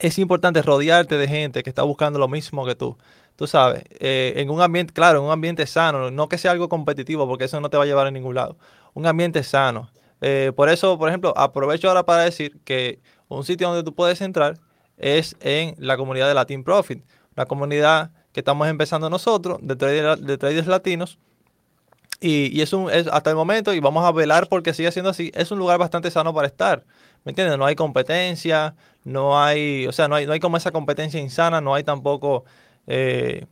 es 0.00 0.18
importante 0.18 0.60
rodearte 0.60 1.16
de 1.16 1.28
gente 1.28 1.62
que 1.62 1.70
está 1.70 1.82
buscando 1.82 2.18
lo 2.18 2.28
mismo 2.28 2.66
que 2.66 2.74
tú. 2.74 2.98
Tú 3.36 3.46
sabes, 3.46 3.84
eh, 4.00 4.34
en 4.36 4.50
un 4.50 4.60
ambiente, 4.60 4.92
claro, 4.92 5.20
en 5.20 5.24
un 5.24 5.30
ambiente 5.30 5.66
sano, 5.66 6.10
no 6.10 6.28
que 6.28 6.36
sea 6.36 6.50
algo 6.50 6.68
competitivo, 6.68 7.26
porque 7.26 7.44
eso 7.44 7.58
no 7.62 7.70
te 7.70 7.78
va 7.78 7.84
a 7.84 7.86
llevar 7.86 8.06
a 8.06 8.10
ningún 8.10 8.34
lado. 8.34 8.58
Un 8.92 9.06
ambiente 9.06 9.42
sano 9.42 9.88
eh, 10.26 10.52
por 10.56 10.70
eso, 10.70 10.96
por 10.96 11.10
ejemplo, 11.10 11.34
aprovecho 11.36 11.86
ahora 11.88 12.06
para 12.06 12.22
decir 12.22 12.58
que 12.64 12.98
un 13.28 13.44
sitio 13.44 13.68
donde 13.68 13.82
tú 13.82 13.94
puedes 13.94 14.22
entrar 14.22 14.58
es 14.96 15.36
en 15.40 15.74
la 15.76 15.98
comunidad 15.98 16.28
de 16.28 16.32
Latin 16.32 16.64
Profit, 16.64 17.04
una 17.36 17.44
comunidad 17.44 18.10
que 18.32 18.40
estamos 18.40 18.66
empezando 18.68 19.10
nosotros, 19.10 19.58
de 19.60 19.76
traders, 19.76 20.24
de 20.24 20.38
traders 20.38 20.66
latinos. 20.66 21.18
Y, 22.22 22.62
es 22.62 22.72
un, 22.72 22.90
es, 22.90 23.06
hasta 23.08 23.28
el 23.28 23.36
momento, 23.36 23.74
y 23.74 23.80
vamos 23.80 24.02
a 24.02 24.12
velar 24.12 24.48
porque 24.48 24.72
siga 24.72 24.90
siendo 24.90 25.10
así, 25.10 25.30
es 25.34 25.50
un 25.50 25.58
lugar 25.58 25.78
bastante 25.78 26.10
sano 26.10 26.32
para 26.32 26.46
estar. 26.46 26.86
¿Me 27.24 27.32
entiendes? 27.32 27.58
No 27.58 27.66
hay 27.66 27.74
competencia, 27.74 28.76
no 29.04 29.38
hay, 29.38 29.86
o 29.86 29.92
sea, 29.92 30.08
no 30.08 30.14
hay, 30.14 30.24
no 30.24 30.32
hay 30.32 30.40
como 30.40 30.56
esa 30.56 30.70
competencia 30.70 31.20
insana, 31.20 31.60
no 31.60 31.74
hay 31.74 31.84
tampoco 31.84 32.46
eh, 32.86 33.44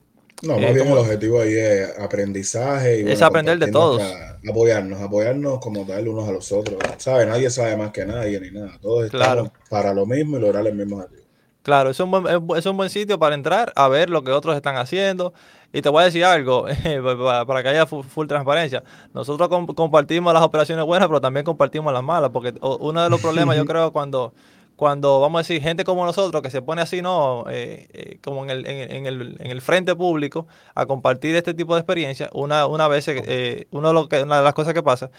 no, 0.42 0.58
más 0.58 0.74
bien 0.74 0.88
el 0.88 0.98
objetivo 0.98 1.40
ahí 1.40 1.54
es 1.54 1.98
aprendizaje. 1.98 3.00
Y, 3.00 3.10
es 3.10 3.22
aprender 3.22 3.58
de 3.58 3.70
todos. 3.70 4.02
apoyarnos, 4.48 5.00
apoyarnos 5.00 5.60
como 5.60 5.86
tal 5.86 6.08
unos 6.08 6.28
a 6.28 6.32
los 6.32 6.50
otros. 6.52 6.78
¿Sabes? 6.98 7.26
Nadie 7.28 7.48
sabe 7.48 7.76
más 7.76 7.92
que 7.92 8.04
nadie 8.04 8.40
ni 8.40 8.50
nada. 8.50 8.78
Todos 8.80 9.06
estamos 9.06 9.50
para 9.70 9.94
lo 9.94 10.04
mismo 10.04 10.36
y 10.36 10.40
lograr 10.40 10.66
el 10.66 10.74
mismo 10.74 10.96
objetivo. 10.96 11.22
Claro, 11.62 11.90
es 11.90 12.00
un, 12.00 12.10
buen, 12.10 12.26
es 12.56 12.66
un 12.66 12.76
buen 12.76 12.90
sitio 12.90 13.20
para 13.20 13.36
entrar 13.36 13.72
a 13.76 13.86
ver 13.86 14.10
lo 14.10 14.24
que 14.24 14.32
otros 14.32 14.56
están 14.56 14.76
haciendo. 14.76 15.32
Y 15.72 15.80
te 15.80 15.88
voy 15.88 16.02
a 16.02 16.06
decir 16.06 16.24
algo, 16.24 16.66
para 17.46 17.62
que 17.62 17.68
haya 17.68 17.86
full, 17.86 18.26
transparencia. 18.26 18.82
Nosotros 19.14 19.48
compartimos 19.74 20.34
las 20.34 20.42
operaciones 20.42 20.84
buenas, 20.84 21.08
pero 21.08 21.20
también 21.20 21.44
compartimos 21.44 21.92
las 21.92 22.02
malas, 22.02 22.30
porque 22.30 22.52
uno 22.60 23.02
de 23.02 23.08
los 23.08 23.20
problemas 23.20 23.56
yo 23.56 23.64
creo 23.66 23.92
cuando 23.92 24.34
cuando 24.76 25.20
vamos 25.20 25.38
a 25.38 25.42
decir 25.42 25.62
gente 25.62 25.84
como 25.84 26.04
nosotros 26.04 26.42
que 26.42 26.50
se 26.50 26.62
pone 26.62 26.82
así, 26.82 27.02
¿no? 27.02 27.44
Eh, 27.48 27.88
eh, 27.92 28.18
como 28.22 28.44
en 28.44 28.50
el, 28.50 28.66
en, 28.66 29.06
el, 29.06 29.36
en 29.38 29.50
el, 29.50 29.60
frente 29.60 29.94
público 29.94 30.46
a 30.74 30.86
compartir 30.86 31.36
este 31.36 31.54
tipo 31.54 31.74
de 31.74 31.80
experiencias, 31.80 32.30
una, 32.32 32.66
una 32.66 32.88
vez, 32.88 33.06
eh, 33.08 33.66
uno 33.70 33.88
de 33.88 33.94
lo 33.94 34.08
que, 34.08 34.22
una 34.22 34.38
de 34.38 34.44
las 34.44 34.54
cosas 34.54 34.74
que 34.74 34.82
pasa 34.82 35.10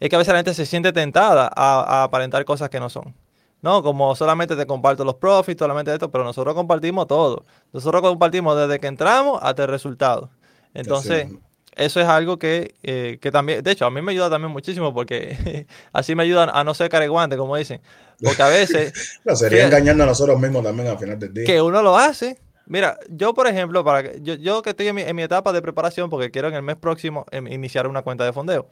es 0.00 0.08
que 0.08 0.16
a 0.16 0.18
veces 0.18 0.32
la 0.32 0.38
gente 0.38 0.54
se 0.54 0.66
siente 0.66 0.92
tentada 0.92 1.50
a, 1.54 2.04
aparentar 2.04 2.44
cosas 2.44 2.68
que 2.70 2.78
no 2.78 2.88
son. 2.88 3.14
No, 3.60 3.82
como 3.82 4.14
solamente 4.14 4.54
te 4.54 4.66
comparto 4.66 5.04
los 5.04 5.16
profits, 5.16 5.58
solamente 5.58 5.92
esto, 5.92 6.12
pero 6.12 6.22
nosotros 6.22 6.54
compartimos 6.54 7.08
todo. 7.08 7.44
Nosotros 7.72 8.02
compartimos 8.02 8.56
desde 8.56 8.78
que 8.78 8.86
entramos 8.86 9.40
hasta 9.42 9.64
el 9.64 9.68
resultado. 9.68 10.30
Entonces, 10.74 11.26
eso 11.74 12.00
es 12.00 12.06
algo 12.06 12.38
que, 12.38 12.76
que, 13.20 13.30
también, 13.32 13.64
de 13.64 13.72
hecho, 13.72 13.84
a 13.84 13.90
mí 13.90 14.00
me 14.00 14.12
ayuda 14.12 14.30
también 14.30 14.52
muchísimo 14.52 14.94
porque 14.94 15.66
así 15.92 16.14
me 16.14 16.22
ayudan 16.22 16.50
a 16.52 16.62
no 16.62 16.72
ser 16.74 16.88
careguante, 16.88 17.36
como 17.36 17.56
dicen. 17.56 17.80
Porque 18.22 18.42
a 18.42 18.48
veces. 18.48 19.20
no, 19.24 19.36
sería 19.36 19.66
engañando 19.66 20.04
a 20.04 20.06
nosotros 20.06 20.38
mismos 20.40 20.62
también 20.62 20.88
al 20.88 20.98
final 20.98 21.18
del 21.18 21.32
día. 21.32 21.44
Que 21.44 21.62
uno 21.62 21.82
lo 21.82 21.96
hace. 21.96 22.38
Mira, 22.66 22.98
yo, 23.08 23.32
por 23.32 23.46
ejemplo, 23.46 23.82
para 23.82 24.14
yo, 24.16 24.34
yo 24.34 24.60
que 24.60 24.70
estoy 24.70 24.88
en 24.88 24.94
mi, 24.96 25.02
en 25.02 25.16
mi, 25.16 25.22
etapa 25.22 25.52
de 25.52 25.62
preparación, 25.62 26.10
porque 26.10 26.30
quiero 26.30 26.48
en 26.48 26.54
el 26.54 26.62
mes 26.62 26.76
próximo 26.76 27.24
em, 27.30 27.46
iniciar 27.46 27.86
una 27.86 28.02
cuenta 28.02 28.24
de 28.24 28.32
fondeo. 28.32 28.68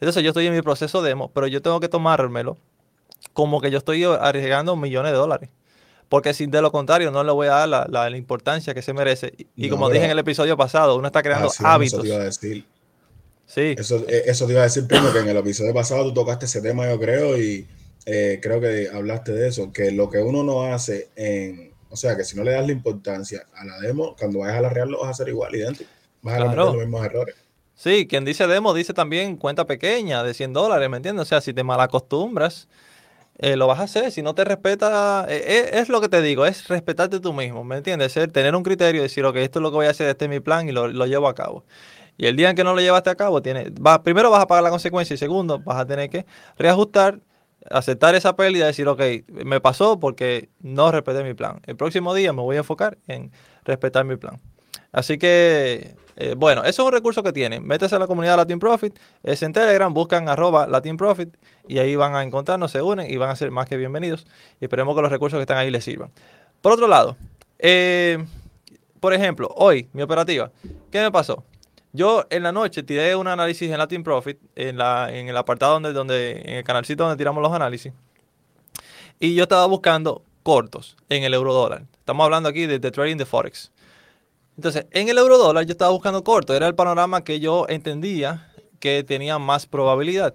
Entonces, 0.00 0.22
yo 0.24 0.30
estoy 0.30 0.46
en 0.46 0.54
mi 0.54 0.62
proceso 0.62 1.00
demo, 1.00 1.30
pero 1.32 1.46
yo 1.46 1.62
tengo 1.62 1.78
que 1.78 1.88
tomármelo 1.88 2.58
como 3.32 3.60
que 3.60 3.70
yo 3.70 3.78
estoy 3.78 4.04
arriesgando 4.04 4.76
millones 4.76 5.12
de 5.12 5.18
dólares. 5.18 5.50
Porque 6.08 6.34
si 6.34 6.46
de 6.46 6.62
lo 6.62 6.70
contrario 6.70 7.10
no 7.10 7.24
le 7.24 7.32
voy 7.32 7.48
a 7.48 7.50
dar 7.50 7.68
la, 7.68 7.86
la, 7.88 8.16
importancia 8.16 8.74
que 8.74 8.82
se 8.82 8.92
merece. 8.92 9.32
Y, 9.56 9.68
como 9.68 9.90
dije 9.90 10.04
en 10.04 10.12
el 10.12 10.18
episodio 10.18 10.56
pasado, 10.56 10.96
uno 10.96 11.08
está 11.08 11.22
creando 11.22 11.50
hábitos. 11.64 11.94
Eso 11.94 12.02
te 12.02 12.08
iba 12.08 12.16
a 12.16 12.24
decir. 12.24 12.64
Sí. 13.46 13.74
Eso, 13.78 14.04
eh, 14.08 14.22
eso 14.26 14.46
te 14.46 14.52
iba 14.52 14.62
a 14.62 14.64
decir, 14.64 14.86
primo, 14.86 15.12
que 15.12 15.20
en 15.20 15.28
el 15.28 15.36
episodio 15.36 15.74
pasado 15.74 16.04
tú 16.04 16.14
tocaste 16.14 16.46
ese 16.46 16.60
tema, 16.60 16.88
yo 16.88 16.98
creo, 16.98 17.36
y 17.38 17.66
eh, 18.06 18.38
creo 18.40 18.60
que 18.60 18.88
hablaste 18.88 19.32
de 19.32 19.48
eso, 19.48 19.72
que 19.72 19.90
lo 19.90 20.08
que 20.08 20.18
uno 20.18 20.42
no 20.42 20.62
hace 20.62 21.10
en, 21.16 21.72
O 21.90 21.96
sea 21.96 22.16
que 22.16 22.24
si 22.24 22.36
no 22.36 22.44
le 22.44 22.52
das 22.52 22.66
la 22.66 22.72
importancia 22.72 23.44
a 23.54 23.64
la 23.64 23.78
demo, 23.80 24.16
cuando 24.18 24.38
vayas 24.38 24.58
a 24.58 24.60
la 24.62 24.70
real 24.70 24.88
lo 24.88 25.00
vas 25.00 25.08
a 25.08 25.10
hacer 25.10 25.28
igual, 25.28 25.54
idéntico. 25.54 25.90
Vas 26.22 26.36
a 26.36 26.38
cometer 26.38 26.64
los 26.64 26.76
mismos 26.76 27.04
errores. 27.04 27.34
Sí, 27.74 28.06
quien 28.06 28.24
dice 28.24 28.46
demo 28.46 28.72
dice 28.72 28.94
también 28.94 29.36
cuenta 29.36 29.66
pequeña 29.66 30.22
de 30.22 30.32
100 30.32 30.54
dólares, 30.54 30.88
¿me 30.88 30.96
entiendes? 30.96 31.24
O 31.24 31.26
sea, 31.26 31.42
si 31.42 31.52
te 31.52 31.62
malacostumbras, 31.62 32.68
eh, 33.38 33.56
lo 33.56 33.66
vas 33.66 33.80
a 33.80 33.82
hacer. 33.82 34.10
Si 34.12 34.22
no 34.22 34.34
te 34.34 34.44
respeta, 34.44 35.26
eh, 35.28 35.44
eh, 35.46 35.70
es 35.74 35.88
lo 35.88 36.00
que 36.00 36.08
te 36.08 36.22
digo, 36.22 36.46
es 36.46 36.68
respetarte 36.68 37.20
tú 37.20 37.32
mismo, 37.32 37.64
¿me 37.64 37.76
entiendes? 37.76 38.14
tener 38.32 38.54
un 38.56 38.62
criterio, 38.62 39.02
decir, 39.02 39.24
ok, 39.24 39.36
esto 39.36 39.58
es 39.58 39.62
lo 39.62 39.70
que 39.70 39.76
voy 39.76 39.86
a 39.86 39.90
hacer, 39.90 40.08
este 40.08 40.24
es 40.24 40.30
mi 40.30 40.40
plan 40.40 40.68
y 40.68 40.72
lo, 40.72 40.88
llevo 41.06 41.28
a 41.28 41.34
cabo. 41.34 41.64
Y 42.16 42.26
el 42.26 42.36
día 42.36 42.50
en 42.50 42.56
que 42.56 42.64
no 42.64 42.74
lo 42.74 42.80
llevaste 42.80 43.10
a 43.10 43.14
cabo, 43.14 43.42
tiene, 43.42 43.70
va, 43.70 44.02
primero 44.02 44.30
vas 44.30 44.42
a 44.42 44.46
pagar 44.46 44.64
la 44.64 44.70
consecuencia 44.70 45.14
y 45.14 45.18
segundo, 45.18 45.60
vas 45.60 45.78
a 45.78 45.86
tener 45.86 46.08
que 46.08 46.24
reajustar, 46.56 47.20
aceptar 47.70 48.14
esa 48.14 48.36
pérdida 48.36 48.64
y 48.64 48.68
decir, 48.68 48.88
ok, 48.88 49.00
me 49.44 49.60
pasó 49.60 49.98
porque 49.98 50.48
no 50.60 50.90
respeté 50.92 51.24
mi 51.24 51.34
plan. 51.34 51.60
El 51.66 51.76
próximo 51.76 52.14
día 52.14 52.32
me 52.32 52.42
voy 52.42 52.56
a 52.56 52.60
enfocar 52.60 52.98
en 53.06 53.30
respetar 53.64 54.04
mi 54.04 54.16
plan. 54.16 54.40
Así 54.92 55.18
que 55.18 55.96
eh, 56.16 56.34
bueno, 56.34 56.62
eso 56.62 56.82
es 56.82 56.86
un 56.86 56.92
recurso 56.92 57.22
que 57.22 57.32
tienen. 57.32 57.66
Métese 57.66 57.94
a 57.94 57.98
la 57.98 58.06
comunidad 58.06 58.36
Latin 58.36 58.58
Profit, 58.58 58.98
es 59.22 59.42
en 59.42 59.52
Telegram, 59.52 59.92
buscan 59.92 60.28
arroba 60.28 60.66
Latin 60.66 60.96
Profit 60.96 61.36
y 61.68 61.78
ahí 61.78 61.94
van 61.94 62.14
a 62.14 62.22
encontrarnos, 62.22 62.72
se 62.72 62.80
unen 62.80 63.10
y 63.10 63.16
van 63.18 63.28
a 63.28 63.36
ser 63.36 63.50
más 63.50 63.68
que 63.68 63.76
bienvenidos. 63.76 64.26
Y 64.58 64.64
esperemos 64.64 64.96
que 64.96 65.02
los 65.02 65.10
recursos 65.10 65.36
que 65.36 65.42
están 65.42 65.58
ahí 65.58 65.70
les 65.70 65.84
sirvan. 65.84 66.10
Por 66.62 66.72
otro 66.72 66.88
lado, 66.88 67.16
eh, 67.58 68.24
por 68.98 69.12
ejemplo, 69.12 69.52
hoy, 69.56 69.90
mi 69.92 70.02
operativa, 70.02 70.50
¿qué 70.90 71.02
me 71.02 71.12
pasó? 71.12 71.44
Yo 71.92 72.26
en 72.30 72.42
la 72.42 72.52
noche 72.52 72.82
tiré 72.82 73.16
un 73.16 73.26
análisis 73.26 73.70
en 73.70 73.78
Latin 73.78 74.02
Profit, 74.02 74.38
en, 74.54 74.76
la, 74.76 75.08
en 75.12 75.28
el 75.28 75.36
apartado 75.36 75.74
donde, 75.74 75.92
donde, 75.92 76.42
en 76.42 76.54
el 76.56 76.64
canalcito 76.64 77.04
donde 77.04 77.16
tiramos 77.16 77.42
los 77.42 77.52
análisis. 77.52 77.92
Y 79.18 79.34
yo 79.34 79.44
estaba 79.44 79.66
buscando 79.66 80.22
cortos 80.42 80.96
en 81.08 81.24
el 81.24 81.32
euro 81.32 81.54
dólar. 81.54 81.84
Estamos 81.98 82.24
hablando 82.24 82.48
aquí 82.48 82.66
de, 82.66 82.78
de 82.78 82.90
trading 82.90 83.16
de 83.16 83.24
Forex. 83.24 83.72
Entonces, 84.56 84.86
en 84.90 85.08
el 85.08 85.18
euro 85.18 85.38
dólar 85.38 85.64
yo 85.64 85.72
estaba 85.72 85.90
buscando 85.90 86.24
corto, 86.24 86.54
era 86.54 86.66
el 86.66 86.74
panorama 86.74 87.22
que 87.24 87.40
yo 87.40 87.66
entendía 87.68 88.52
que 88.80 89.04
tenía 89.04 89.38
más 89.38 89.66
probabilidad. 89.66 90.34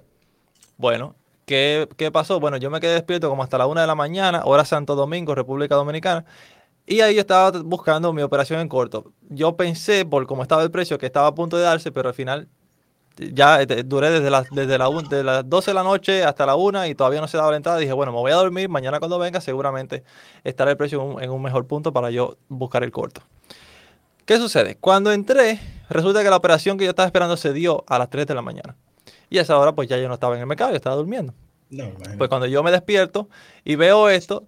Bueno, 0.77 1.15
¿qué, 1.45 1.87
pasó? 2.11 2.39
Bueno, 2.39 2.57
yo 2.57 2.69
me 2.69 2.79
quedé 2.79 2.93
despierto 2.93 3.29
como 3.29 3.43
hasta 3.43 3.57
la 3.57 3.67
una 3.67 3.81
de 3.81 3.87
la 3.87 3.95
mañana, 3.95 4.41
hora 4.45 4.65
Santo 4.65 4.95
Domingo, 4.95 5.35
República 5.35 5.75
Dominicana, 5.75 6.25
y 6.91 6.99
ahí 6.99 7.15
yo 7.15 7.21
estaba 7.21 7.51
buscando 7.61 8.11
mi 8.11 8.21
operación 8.21 8.59
en 8.59 8.67
corto. 8.67 9.13
Yo 9.29 9.55
pensé, 9.55 10.03
por 10.03 10.27
cómo 10.27 10.41
estaba 10.41 10.61
el 10.61 10.71
precio, 10.71 10.97
que 10.97 11.05
estaba 11.05 11.27
a 11.27 11.33
punto 11.33 11.55
de 11.55 11.63
darse, 11.63 11.89
pero 11.89 12.09
al 12.09 12.13
final 12.13 12.49
ya 13.15 13.61
este, 13.61 13.83
duré 13.83 14.09
desde, 14.09 14.29
las 14.29 14.49
desde, 14.49 14.77
la, 14.77 14.89
las 15.23 15.49
12 15.49 15.71
de 15.71 15.73
la 15.73 15.83
noche 15.83 16.23
hasta 16.25 16.45
la 16.45 16.55
1 16.55 16.87
y 16.87 16.95
todavía 16.95 17.21
no 17.21 17.29
se 17.29 17.37
daba 17.37 17.51
la 17.51 17.55
entrada. 17.55 17.77
Dije, 17.77 17.93
bueno, 17.93 18.11
me 18.11 18.17
voy 18.17 18.33
a 18.33 18.35
dormir, 18.35 18.67
mañana 18.67 18.99
cuando 18.99 19.19
venga 19.19 19.39
seguramente 19.39 20.03
estará 20.43 20.71
el 20.71 20.75
precio 20.75 21.21
en 21.21 21.29
un 21.29 21.41
mejor 21.41 21.65
punto 21.65 21.93
para 21.93 22.11
yo 22.11 22.35
buscar 22.49 22.83
el 22.83 22.91
corto. 22.91 23.21
¿Qué 24.25 24.35
sucede? 24.35 24.75
Cuando 24.75 25.13
entré, 25.13 25.61
resulta 25.89 26.23
que 26.23 26.29
la 26.29 26.35
operación 26.35 26.77
que 26.77 26.83
yo 26.83 26.89
estaba 26.89 27.05
esperando 27.05 27.37
se 27.37 27.53
dio 27.53 27.85
a 27.87 27.99
las 27.99 28.09
3 28.09 28.27
de 28.27 28.35
la 28.35 28.41
mañana. 28.41 28.75
Y 29.29 29.37
a 29.37 29.43
esa 29.43 29.57
hora, 29.57 29.73
pues 29.73 29.87
ya 29.87 29.97
yo 29.97 30.09
no 30.09 30.15
estaba 30.15 30.35
en 30.35 30.41
el 30.41 30.47
mercado, 30.47 30.71
yo 30.71 30.75
estaba 30.75 30.97
durmiendo. 30.97 31.33
pues 32.17 32.27
cuando 32.27 32.47
yo 32.47 32.61
me 32.63 32.71
despierto 32.71 33.29
y 33.63 33.75
veo 33.75 34.09
esto, 34.09 34.43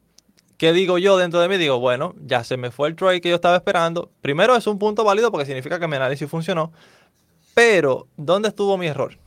¿qué 0.63 0.71
digo 0.71 0.97
yo 0.97 1.17
dentro 1.17 1.41
de 1.41 1.49
mí? 1.49 1.57
Digo, 1.57 1.77
bueno, 1.81 2.15
ya 2.25 2.45
se 2.45 2.55
me 2.55 2.71
fue 2.71 2.87
el 2.87 2.95
trade 2.95 3.19
que 3.19 3.27
yo 3.27 3.35
estaba 3.35 3.57
esperando. 3.57 4.09
Primero 4.21 4.55
es 4.55 4.65
un 4.65 4.79
punto 4.79 5.03
válido 5.03 5.29
porque 5.29 5.45
significa 5.45 5.77
que 5.77 5.89
mi 5.89 5.97
análisis 5.97 6.29
funcionó. 6.29 6.71
Pero, 7.53 8.07
¿dónde 8.15 8.47
estuvo 8.47 8.77
mi 8.77 8.87
error? 8.87 9.17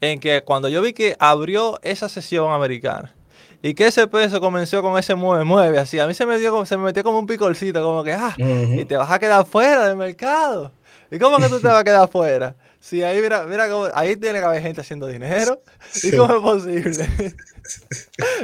En 0.00 0.20
que 0.20 0.44
cuando 0.44 0.68
yo 0.68 0.80
vi 0.80 0.92
que 0.92 1.16
abrió 1.18 1.80
esa 1.82 2.08
sesión 2.08 2.52
americana 2.52 3.12
y 3.60 3.74
que 3.74 3.88
ese 3.88 4.06
peso 4.06 4.40
comenzó 4.40 4.80
con 4.80 4.96
ese 4.96 5.16
mueve, 5.16 5.42
mueve, 5.42 5.80
así. 5.80 5.98
A 5.98 6.06
mí 6.06 6.14
se 6.14 6.24
me, 6.26 6.38
dio, 6.38 6.64
se 6.64 6.76
me 6.76 6.84
metió 6.84 7.02
como 7.02 7.18
un 7.18 7.26
picolcito, 7.26 7.82
como 7.82 8.04
que, 8.04 8.12
ah, 8.12 8.36
y 8.38 8.84
te 8.84 8.96
vas 8.96 9.10
a 9.10 9.18
quedar 9.18 9.44
fuera 9.46 9.88
del 9.88 9.96
mercado. 9.96 10.70
¿Y 11.10 11.18
cómo 11.18 11.38
que 11.38 11.48
tú 11.48 11.58
te 11.58 11.66
vas 11.66 11.80
a 11.80 11.82
quedar 11.82 12.08
fuera? 12.08 12.54
Sí, 12.78 13.02
ahí 13.02 13.20
mira, 13.20 13.42
mira 13.46 13.68
cómo, 13.68 13.88
ahí 13.94 14.14
tiene 14.14 14.38
que 14.38 14.44
haber 14.44 14.62
gente 14.62 14.82
haciendo 14.82 15.08
dinero. 15.08 15.60
¿Y 16.04 16.16
cómo 16.16 16.36
es 16.36 16.40
posible? 16.40 17.34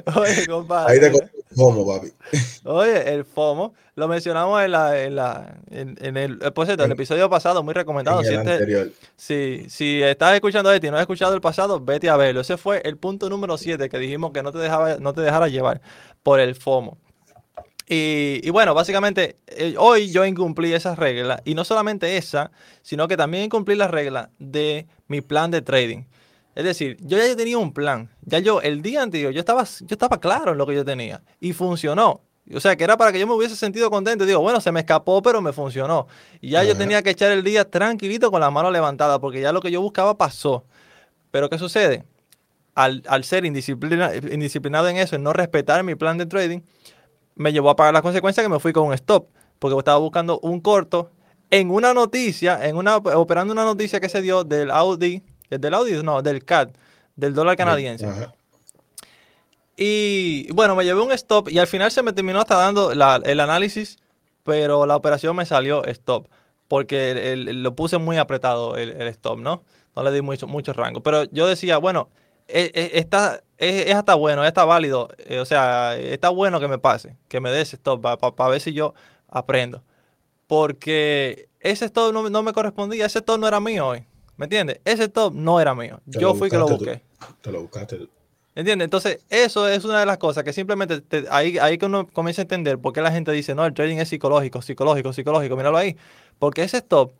Oye, 0.16 0.46
compadre. 0.46 0.94
Ahí 0.94 1.00
te 1.00 1.12
FOMO, 1.54 1.86
papi. 1.86 2.12
Oye, 2.64 3.14
el 3.14 3.24
FOMO, 3.24 3.74
lo 3.94 4.08
mencionamos 4.08 4.62
en 4.62 4.72
la, 4.72 5.02
en 5.02 5.16
la, 5.16 5.56
en, 5.70 6.16
el, 6.16 6.38
eh, 6.42 6.50
por 6.50 6.66
cierto, 6.66 6.84
el 6.84 6.92
episodio 6.92 7.28
pasado, 7.30 7.62
muy 7.62 7.74
recomendado. 7.74 8.22
si, 8.22 8.34
este, 8.34 9.68
si, 9.68 10.02
estás 10.02 10.34
escuchando 10.34 10.72
este 10.72 10.86
y 10.86 10.90
no 10.90 10.96
has 10.96 11.02
escuchado 11.02 11.34
el 11.34 11.40
pasado, 11.40 11.80
vete 11.80 12.10
a 12.10 12.16
verlo. 12.16 12.40
Ese 12.40 12.56
fue 12.56 12.82
el 12.84 12.96
punto 12.96 13.28
número 13.28 13.56
7 13.56 13.88
que 13.88 13.98
dijimos 13.98 14.32
que 14.32 14.42
no 14.42 14.52
te 14.52 14.58
dejaba, 14.58 14.96
no 14.96 15.12
te 15.12 15.20
dejara 15.20 15.48
llevar 15.48 15.80
por 16.22 16.40
el 16.40 16.54
FOMO. 16.54 16.98
Y, 17.86 18.48
bueno, 18.50 18.72
básicamente 18.72 19.36
eh, 19.46 19.74
hoy 19.78 20.10
yo 20.10 20.24
incumplí 20.24 20.72
esas 20.72 20.98
reglas 20.98 21.42
y 21.44 21.54
no 21.54 21.64
solamente 21.64 22.16
esa, 22.16 22.50
sino 22.82 23.08
que 23.08 23.16
también 23.16 23.44
incumplí 23.44 23.74
las 23.74 23.90
reglas 23.90 24.30
de 24.38 24.86
mi 25.06 25.20
plan 25.20 25.50
de 25.50 25.60
trading. 25.60 26.04
Es 26.54 26.64
decir, 26.64 26.96
yo 27.00 27.18
ya 27.18 27.34
tenía 27.36 27.58
un 27.58 27.72
plan. 27.72 28.10
Ya 28.22 28.38
yo, 28.38 28.60
el 28.60 28.80
día 28.80 29.02
anterior, 29.02 29.32
yo 29.32 29.40
estaba, 29.40 29.64
yo 29.64 29.86
estaba 29.90 30.20
claro 30.20 30.52
en 30.52 30.58
lo 30.58 30.66
que 30.66 30.74
yo 30.74 30.84
tenía. 30.84 31.22
Y 31.40 31.52
funcionó. 31.52 32.22
O 32.52 32.60
sea, 32.60 32.76
que 32.76 32.84
era 32.84 32.96
para 32.96 33.10
que 33.10 33.18
yo 33.18 33.26
me 33.26 33.32
hubiese 33.32 33.56
sentido 33.56 33.90
contento. 33.90 34.26
Digo, 34.26 34.40
bueno, 34.40 34.60
se 34.60 34.70
me 34.70 34.80
escapó, 34.80 35.22
pero 35.22 35.40
me 35.40 35.52
funcionó. 35.52 36.06
Y 36.40 36.50
ya 36.50 36.62
yo 36.62 36.76
tenía 36.76 37.02
que 37.02 37.10
echar 37.10 37.32
el 37.32 37.42
día 37.42 37.68
tranquilito 37.68 38.30
con 38.30 38.40
la 38.40 38.50
mano 38.50 38.70
levantada, 38.70 39.18
porque 39.18 39.40
ya 39.40 39.52
lo 39.52 39.60
que 39.60 39.70
yo 39.70 39.80
buscaba 39.80 40.16
pasó. 40.16 40.64
Pero 41.30 41.48
¿qué 41.48 41.58
sucede? 41.58 42.04
Al, 42.74 43.24
ser 43.24 43.44
indisciplinado 43.46 44.88
en 44.88 44.96
eso, 44.96 45.16
en 45.16 45.22
no 45.22 45.32
respetar 45.32 45.82
mi 45.84 45.94
plan 45.94 46.18
de 46.18 46.26
trading, 46.26 46.60
me 47.34 47.52
llevó 47.52 47.70
a 47.70 47.76
pagar 47.76 47.94
las 47.94 48.02
consecuencias 48.02 48.44
que 48.44 48.52
me 48.52 48.60
fui 48.60 48.72
con 48.72 48.86
un 48.86 48.92
stop. 48.92 49.28
Porque 49.58 49.78
estaba 49.78 49.98
buscando 49.98 50.38
un 50.40 50.60
corto 50.60 51.10
en 51.50 51.70
una 51.70 51.94
noticia, 51.94 52.66
en 52.66 52.76
una, 52.76 52.96
operando 52.96 53.52
una 53.52 53.64
noticia 53.64 54.00
que 54.00 54.08
se 54.08 54.20
dio 54.20 54.44
del 54.44 54.70
Audi 54.70 55.22
del 55.58 55.74
audio, 55.74 56.02
no, 56.02 56.22
del 56.22 56.44
CAD, 56.44 56.70
del 57.16 57.34
dólar 57.34 57.56
canadiense. 57.56 58.06
Y 59.76 60.52
bueno, 60.52 60.76
me 60.76 60.84
llevé 60.84 61.00
un 61.00 61.12
stop 61.12 61.48
y 61.48 61.58
al 61.58 61.66
final 61.66 61.90
se 61.90 62.02
me 62.02 62.12
terminó 62.12 62.40
hasta 62.40 62.56
dando 62.56 62.92
el 62.92 63.40
análisis, 63.40 63.98
pero 64.44 64.86
la 64.86 64.96
operación 64.96 65.34
me 65.34 65.46
salió 65.46 65.84
stop, 65.86 66.28
porque 66.68 67.34
lo 67.36 67.74
puse 67.74 67.98
muy 67.98 68.18
apretado 68.18 68.76
el, 68.76 69.00
stop, 69.08 69.38
¿no? 69.38 69.64
No 69.96 70.02
le 70.02 70.12
di 70.12 70.22
mucho, 70.22 70.46
mucho 70.46 70.72
rango. 70.72 71.02
Pero 71.02 71.24
yo 71.24 71.46
decía, 71.46 71.78
bueno, 71.78 72.08
e, 72.46 72.70
e, 72.74 72.98
está, 72.98 73.42
es, 73.58 73.92
hasta 73.94 74.14
bueno, 74.14 74.44
está 74.44 74.64
válido, 74.64 75.08
eh, 75.18 75.38
o 75.40 75.44
sea, 75.44 75.96
está 75.96 76.28
bueno 76.28 76.60
que 76.60 76.68
me 76.68 76.78
pase, 76.78 77.16
que 77.28 77.40
me 77.40 77.50
dé 77.50 77.62
ese 77.62 77.76
stop 77.76 78.00
para 78.00 78.50
ver 78.50 78.60
si 78.60 78.72
yo 78.72 78.94
aprendo. 79.28 79.82
Porque 80.46 81.48
ese 81.60 81.86
stop 81.86 82.12
no, 82.12 82.28
no 82.30 82.42
me 82.42 82.52
correspondía, 82.52 83.06
ese 83.06 83.18
stop 83.20 83.40
no 83.40 83.48
era 83.48 83.60
mío 83.60 83.88
hoy. 83.88 84.06
¿Me 84.36 84.46
entiendes? 84.46 84.80
Ese 84.84 85.08
top 85.08 85.34
no 85.34 85.60
era 85.60 85.74
mío. 85.74 86.00
Yo 86.06 86.34
fui 86.34 86.50
que 86.50 86.58
lo 86.58 86.68
busqué. 86.68 87.02
Te 87.40 87.52
lo 87.52 87.62
buscaste 87.62 87.96
tú. 87.96 88.08
¿Entiendes? 88.56 88.84
Entonces, 88.84 89.18
eso 89.30 89.68
es 89.68 89.84
una 89.84 89.98
de 89.98 90.06
las 90.06 90.18
cosas 90.18 90.44
que 90.44 90.52
simplemente 90.52 91.02
ahí, 91.30 91.58
ahí 91.58 91.76
que 91.76 91.86
uno 91.86 92.06
comienza 92.06 92.42
a 92.42 92.44
entender 92.44 92.78
por 92.78 92.92
qué 92.92 93.02
la 93.02 93.10
gente 93.10 93.32
dice, 93.32 93.54
no, 93.54 93.66
el 93.66 93.74
trading 93.74 93.96
es 93.96 94.08
psicológico, 94.08 94.62
psicológico, 94.62 95.12
psicológico. 95.12 95.56
Míralo 95.56 95.76
ahí. 95.76 95.96
Porque 96.38 96.62
ese 96.62 96.78
stop 96.78 97.12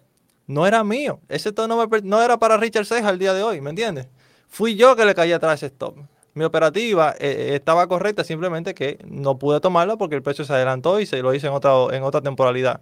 no 0.46 0.66
era 0.66 0.84
mío. 0.84 1.20
Ese 1.28 1.48
stop 1.48 1.68
no, 1.68 1.84
no 2.04 2.22
era 2.22 2.38
para 2.38 2.56
Richard 2.56 2.86
Ceja 2.86 3.08
al 3.08 3.18
día 3.18 3.34
de 3.34 3.42
hoy, 3.42 3.60
¿me 3.60 3.70
entiendes? 3.70 4.06
Fui 4.48 4.76
yo 4.76 4.94
que 4.94 5.04
le 5.04 5.14
caí 5.14 5.32
atrás 5.32 5.60
ese 5.60 5.66
stop. 5.66 5.96
Mi 6.34 6.44
operativa 6.44 7.12
eh, 7.18 7.50
eh, 7.50 7.54
estaba 7.56 7.86
correcta, 7.88 8.22
simplemente 8.22 8.74
que 8.74 8.98
no 9.04 9.38
pude 9.38 9.60
tomarla 9.60 9.96
porque 9.96 10.14
el 10.14 10.22
precio 10.22 10.44
se 10.44 10.52
adelantó 10.52 11.00
y 11.00 11.06
se 11.06 11.20
lo 11.22 11.34
hice 11.34 11.48
en 11.48 11.52
otra, 11.52 11.72
en 11.96 12.04
otra 12.04 12.20
temporalidad. 12.20 12.80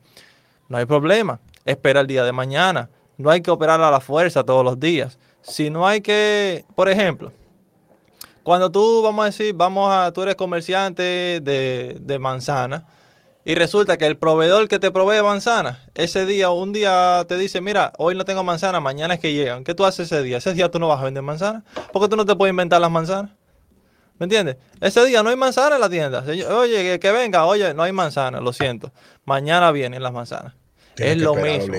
No 0.69 0.77
hay 0.77 0.85
problema. 0.85 1.41
Espera 1.65 2.01
el 2.01 2.07
día 2.07 2.25
de 2.25 2.33
mañana 2.33 2.91
no 3.23 3.31
hay 3.31 3.41
que 3.41 3.51
operar 3.51 3.81
a 3.81 3.91
la 3.91 4.01
fuerza 4.01 4.45
todos 4.45 4.65
los 4.65 4.79
días. 4.79 5.19
Si 5.41 5.71
no 5.71 5.87
hay 5.87 6.01
que, 6.01 6.65
por 6.75 6.89
ejemplo, 6.89 7.33
cuando 8.43 8.71
tú, 8.71 9.03
vamos 9.03 9.23
a 9.23 9.27
decir, 9.27 9.55
vamos 9.55 9.91
a, 9.93 10.13
tú 10.13 10.23
eres 10.23 10.35
comerciante 10.35 11.41
de, 11.41 11.97
de 12.01 12.19
manzana 12.19 12.87
y 13.45 13.55
resulta 13.55 13.97
que 13.97 14.07
el 14.07 14.17
proveedor 14.17 14.69
que 14.69 14.79
te 14.79 14.91
provee 14.91 15.23
manzana, 15.23 15.81
ese 15.95 16.27
día 16.27 16.51
un 16.51 16.73
día 16.73 17.25
te 17.29 17.37
dice, 17.37 17.61
mira, 17.61 17.93
hoy 17.99 18.15
no 18.15 18.25
tengo 18.25 18.45
manzana, 18.45 18.79
mañana 18.81 19.15
es 19.15 19.21
que 19.21 19.33
llegan. 19.33 19.65
¿Qué 19.65 19.75
tú 19.75 19.85
haces 19.85 20.13
ese 20.13 20.23
día? 20.23 20.39
Ese 20.39 20.55
día 20.55 20.71
tú 20.71 20.79
no 20.79 20.89
vas 20.89 21.01
a 21.01 21.05
vender 21.05 21.23
manzana. 21.23 21.65
porque 21.93 22.09
tú 22.09 22.17
no 22.17 22.25
te 22.25 22.37
puedes 22.37 22.53
inventar 22.53 22.81
las 22.81 22.91
manzanas? 22.91 23.33
¿Me 24.19 24.25
entiendes? 24.25 24.57
Ese 24.81 25.05
día 25.05 25.23
no 25.25 25.31
hay 25.31 25.37
manzana 25.37 25.75
en 25.75 25.81
la 25.81 25.91
tienda. 25.91 26.25
Oye, 26.57 27.01
que, 27.01 27.11
venga, 27.11 27.45
oye, 27.45 27.75
no 27.75 27.83
hay 27.83 27.91
manzana, 27.91 28.41
lo 28.41 28.53
siento. 28.53 28.93
Mañana 29.25 29.73
vienen 29.73 30.03
las 30.03 30.13
manzanas. 30.13 30.55
es 30.97 31.17
lo 31.17 31.35
mismo. 31.35 31.75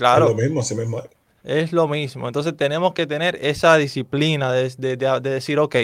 Claro. 0.00 0.30
Es 0.30 0.30
lo 0.30 0.42
mismo, 0.42 0.60
así 0.60 0.74
mismo. 0.74 1.02
Es 1.44 1.72
lo 1.74 1.86
mismo. 1.86 2.26
Entonces 2.26 2.56
tenemos 2.56 2.94
que 2.94 3.06
tener 3.06 3.38
esa 3.42 3.76
disciplina 3.76 4.50
de, 4.50 5.20
decir, 5.20 5.58
ok, 5.58 5.76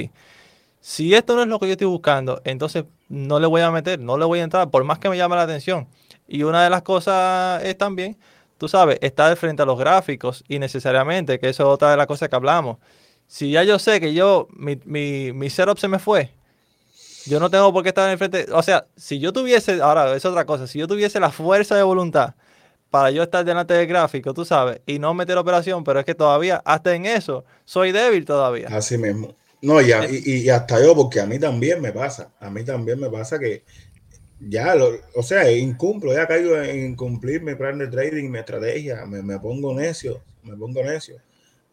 si 0.81 1.15
esto 1.15 1.37
no 1.37 1.43
es 1.43 1.49
lo 1.49 1.59
que 1.59 1.67
yo 1.67 1.73
estoy 1.73 1.87
buscando, 1.87 2.41
entonces 2.45 2.87
no 3.11 3.39
le 3.39 3.47
voy 3.47 3.61
a 3.61 3.71
meter, 3.71 4.01
no 4.01 4.17
le 4.17 4.25
voy 4.25 4.39
a 4.39 4.45
entrar, 4.45 4.71
por 4.71 4.85
más 4.85 4.99
que 4.99 5.11
me 5.11 5.19
llame 5.19 5.37
la 5.37 5.43
atención. 5.43 5.87
Y 6.27 6.45
una 6.45 6.65
de 6.65 6.71
las 6.71 6.81
cosas 6.81 7.63
es 7.63 7.77
también, 7.77 8.17
tú 8.57 8.69
sabes, 8.69 8.97
estar 9.03 9.37
frente 9.37 9.61
a 9.61 9.67
los 9.67 9.79
gráficos 9.79 10.43
y 10.49 10.59
necesariamente, 10.59 11.39
que 11.39 11.51
eso 11.51 11.65
es 11.65 11.69
otra 11.69 11.91
de 11.91 11.99
las 11.99 12.07
cosas 12.07 12.31
que 12.31 12.37
hablamos. 12.37 12.79
Si 13.27 13.51
ya 13.51 13.65
yo 13.65 13.79
sé 13.79 14.01
que 14.01 14.15
yo, 14.15 14.49
mi, 14.57 14.81
mi, 14.87 15.35
mi 15.35 15.51
setup 15.51 15.77
se 15.77 15.89
me 15.89 15.99
fue, 15.99 16.31
Yo 17.27 17.39
no 17.39 17.51
tengo 17.51 17.71
por 17.71 17.83
qué 17.83 17.91
estar 17.91 18.11
enfrente. 18.11 18.47
O 18.51 18.63
sea, 18.63 18.87
si 18.97 19.19
yo 19.19 19.35
tuviese, 19.35 19.83
ahora 19.83 20.17
es 20.17 20.25
otra 20.25 20.47
cosa, 20.47 20.67
si 20.67 20.79
yo 20.79 20.89
tuviese 20.89 21.21
la 21.21 21.31
fuerza 21.31 21.77
de 21.77 21.83
voluntad 21.83 22.35
para 22.97 23.11
yo 23.11 23.23
estar 23.23 23.45
delante 23.45 23.75
del 23.75 23.87
gráfico, 23.87 24.33
tú 24.33 24.47
sabes, 24.47 24.81
y 24.87 24.99
no 24.99 25.13
meter 25.13 25.37
operación, 25.37 25.85
pero 25.85 26.01
es 26.01 26.07
que 26.07 26.15
todavía, 26.15 26.63
hasta 26.65 26.95
en 26.95 27.05
eso, 27.05 27.45
soy 27.67 27.93
débil 27.93 28.25
todavía. 28.25 28.69
Así 28.71 28.97
mismo. 28.97 29.37
No, 29.61 29.83
y, 29.83 29.93
y, 30.25 30.49
hasta 30.49 30.83
yo, 30.83 30.95
porque 30.95 31.21
a 31.21 31.27
mí 31.27 31.39
también 31.39 31.83
me 31.83 31.93
pasa, 31.93 32.33
a 32.41 32.49
mí 32.49 32.65
también 32.65 32.99
me 32.99 33.11
pasa 33.11 33.39
que 33.39 33.65
ya, 34.41 34.75
lo, 34.75 34.93
o 35.15 35.23
sea, 35.23 35.53
incumplo, 35.53 36.15
ya 36.15 36.27
caigo 36.27 36.57
en 36.57 36.87
incumplir 36.87 37.43
mi 37.43 37.55
plan 37.55 37.77
de 37.77 37.89
trading, 37.89 38.31
mi 38.31 38.39
estrategia, 38.39 39.05
me, 39.05 39.23
me 39.23 39.39
pongo 39.41 39.75
necio, 39.75 40.23
me 40.43 40.57
pongo 40.57 40.83
necio. 40.83 41.17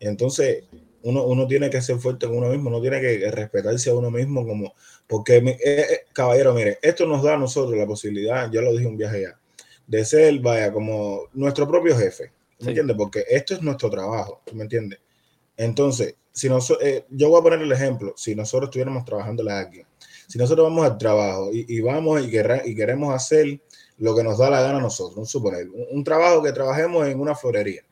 Entonces, 0.02 0.66
uno, 1.04 1.24
uno, 1.24 1.48
tiene 1.48 1.70
que 1.70 1.82
ser 1.82 2.00
fuerte 2.00 2.28
con 2.28 2.40
uno 2.40 2.50
mismo, 2.50 2.70
uno 2.70 2.82
tiene 2.82 3.00
que 3.00 3.32
respetarse 3.32 3.92
a 3.92 3.96
uno 3.96 4.12
mismo 4.12 4.46
como, 4.46 4.74
porque, 5.08 5.38
eh, 5.38 5.58
eh, 5.64 6.00
caballero, 6.12 6.54
mire, 6.54 6.80
esto 6.82 7.06
nos 7.06 7.24
da 7.24 7.36
a 7.36 7.38
nosotros 7.38 7.78
la 7.78 7.88
posibilidad, 7.88 8.52
yo 8.52 8.62
lo 8.62 8.74
dije 8.74 8.88
un 8.88 8.98
viaje 8.98 9.22
ya, 9.22 9.40
de 9.88 10.06
ser, 10.06 10.40
vaya, 10.40 10.72
como 10.72 11.24
nuestro 11.34 11.68
propio 11.68 11.98
jefe, 11.98 12.32
¿me 12.60 12.70
entiendes? 12.70 12.96
Porque 12.98 13.26
esto 13.30 13.54
es 13.54 13.62
nuestro 13.62 13.90
trabajo, 13.90 14.42
¿tú 14.46 14.56
me 14.56 14.64
entiendes? 14.64 15.00
Entonces, 15.58 16.16
si 16.32 16.50
nosotros, 16.50 16.88
eh, 16.88 17.06
yo 17.10 17.30
voy 17.30 17.40
a 17.40 17.44
poner 17.44 17.62
el 17.62 17.72
ejemplo, 17.72 18.14
si 18.16 18.36
nosotros 18.36 18.70
estuviéramos 18.70 19.06
trabajando 19.06 19.44
la 19.44 19.60
alguien, 19.60 19.86
si 20.28 20.38
nosotros 20.38 20.66
vamos 20.68 20.86
al 20.86 20.98
trabajo 20.98 21.50
y, 21.52 21.66
y 21.68 21.82
vamos 21.82 22.22
y, 22.22 22.26
y, 22.26 22.76
queremos 22.76 23.14
hacer 23.14 23.60
lo 23.98 24.16
que 24.16 24.24
nos 24.24 24.38
da 24.38 24.50
la 24.50 24.62
gana 24.62 24.80
a 24.80 24.82
nosotros, 24.82 25.30
suponer, 25.30 25.70
un, 25.70 25.86
un 25.92 26.04
trabajo 26.04 26.42
que 26.42 26.52
trabajemos 26.52 27.08
en 27.08 27.20
una 27.20 27.36
florería, 27.36 27.84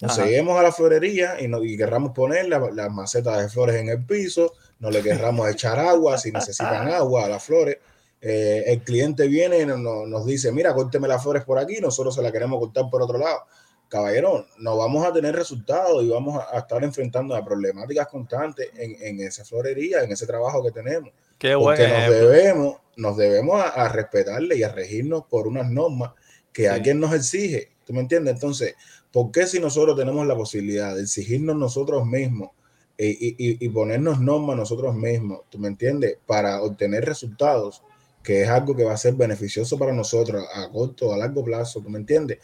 nos 0.00 0.14
seguimos 0.14 0.58
a 0.58 0.62
la 0.62 0.72
florería 0.72 1.40
y, 1.40 1.48
no, 1.48 1.62
y 1.62 1.76
querramos 1.76 2.12
poner 2.12 2.48
las 2.48 2.74
la 2.74 2.88
macetas 2.88 3.42
de 3.42 3.48
flores 3.50 3.76
en 3.76 3.88
el 3.90 4.04
piso, 4.04 4.54
no 4.78 4.90
le 4.90 5.02
querramos 5.02 5.48
echar 5.50 5.78
agua 5.78 6.16
si 6.16 6.32
necesitan 6.32 6.88
agua 6.88 7.26
a 7.26 7.28
las 7.28 7.44
flores. 7.44 7.76
Eh, 8.22 8.64
el 8.66 8.82
cliente 8.82 9.26
viene 9.28 9.60
y 9.60 9.66
nos, 9.66 9.78
nos 9.78 10.26
dice, 10.26 10.52
mira, 10.52 10.74
córteme 10.74 11.08
las 11.08 11.22
flores 11.22 11.44
por 11.44 11.58
aquí, 11.58 11.80
nosotros 11.80 12.14
se 12.14 12.22
las 12.22 12.32
queremos 12.32 12.60
cortar 12.60 12.90
por 12.90 13.02
otro 13.02 13.18
lado. 13.18 13.44
Caballero, 13.88 14.46
no 14.58 14.76
vamos 14.76 15.04
a 15.04 15.12
tener 15.12 15.34
resultados 15.34 16.04
y 16.04 16.08
vamos 16.08 16.40
a, 16.40 16.56
a 16.56 16.60
estar 16.60 16.84
enfrentando 16.84 17.34
a 17.34 17.44
problemáticas 17.44 18.06
constantes 18.06 18.68
en, 18.76 18.94
en, 19.00 19.26
esa 19.26 19.44
florería, 19.44 20.04
en 20.04 20.12
ese 20.12 20.26
trabajo 20.26 20.62
que 20.62 20.70
tenemos. 20.70 21.10
Qué 21.38 21.54
Porque 21.54 21.88
nos 21.88 22.10
debemos, 22.10 22.76
nos 22.96 23.16
debemos 23.16 23.60
a, 23.60 23.68
a, 23.68 23.88
respetarle 23.88 24.58
y 24.58 24.62
a 24.62 24.68
regirnos 24.68 25.24
por 25.24 25.48
unas 25.48 25.68
normas 25.70 26.12
que 26.52 26.62
sí. 26.62 26.68
alguien 26.68 27.00
nos 27.00 27.12
exige. 27.14 27.70
¿Tú 27.84 27.92
me 27.92 28.00
entiendes? 28.00 28.34
Entonces, 28.34 28.76
¿por 29.10 29.32
qué 29.32 29.46
si 29.46 29.58
nosotros 29.58 29.96
tenemos 29.96 30.24
la 30.26 30.36
posibilidad 30.36 30.94
de 30.94 31.02
exigirnos 31.02 31.56
nosotros 31.56 32.06
mismos 32.06 32.50
y, 32.96 33.08
y, 33.08 33.34
y, 33.38 33.68
ponernos 33.70 34.20
normas 34.20 34.56
nosotros 34.56 34.94
mismos, 34.94 35.40
¿tú 35.48 35.58
me 35.58 35.68
entiendes? 35.68 36.18
Para 36.26 36.62
obtener 36.62 37.06
resultados, 37.06 37.82
que 38.22 38.42
es 38.42 38.48
algo 38.48 38.76
que 38.76 38.84
va 38.84 38.92
a 38.92 38.96
ser 38.96 39.14
beneficioso 39.14 39.78
para 39.78 39.92
nosotros 39.92 40.44
a 40.54 40.70
corto 40.70 41.08
o 41.08 41.12
a 41.14 41.18
largo 41.18 41.42
plazo, 41.42 41.80
¿tú 41.80 41.88
me 41.88 41.98
entiendes? 41.98 42.38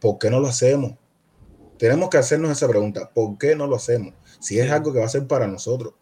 ¿Por 0.00 0.18
qué 0.18 0.30
no 0.30 0.40
lo 0.40 0.48
hacemos? 0.48 0.94
Tenemos 1.78 2.10
que 2.10 2.18
hacernos 2.18 2.50
esa 2.50 2.68
pregunta, 2.68 3.10
¿por 3.12 3.38
qué 3.38 3.56
no 3.56 3.66
lo 3.66 3.76
hacemos? 3.76 4.14
Si 4.40 4.58
es 4.58 4.70
algo 4.70 4.92
que 4.92 4.98
va 4.98 5.06
a 5.06 5.08
ser 5.08 5.26
para 5.26 5.46
nosotros. 5.46 5.94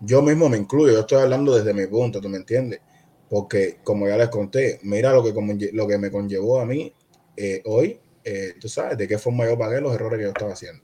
Yo 0.00 0.22
mismo 0.22 0.48
me 0.48 0.58
incluyo, 0.58 0.92
yo 0.92 1.00
estoy 1.00 1.22
hablando 1.22 1.54
desde 1.54 1.72
mi 1.72 1.86
punto, 1.86 2.20
¿tú 2.20 2.28
me 2.28 2.36
entiendes? 2.36 2.80
Porque 3.28 3.78
como 3.82 4.06
ya 4.08 4.16
les 4.16 4.28
conté, 4.28 4.80
mira 4.82 5.12
lo 5.12 5.22
que, 5.22 5.70
lo 5.72 5.86
que 5.86 5.98
me 5.98 6.10
conllevó 6.10 6.60
a 6.60 6.66
mí 6.66 6.94
eh, 7.36 7.62
hoy, 7.64 8.00
eh, 8.22 8.54
tú 8.60 8.68
sabes, 8.68 8.96
de 8.96 9.08
qué 9.08 9.18
forma 9.18 9.44
yo 9.46 9.58
pagué 9.58 9.80
los 9.80 9.94
errores 9.94 10.18
que 10.18 10.24
yo 10.24 10.30
estaba 10.30 10.52
haciendo. 10.52 10.82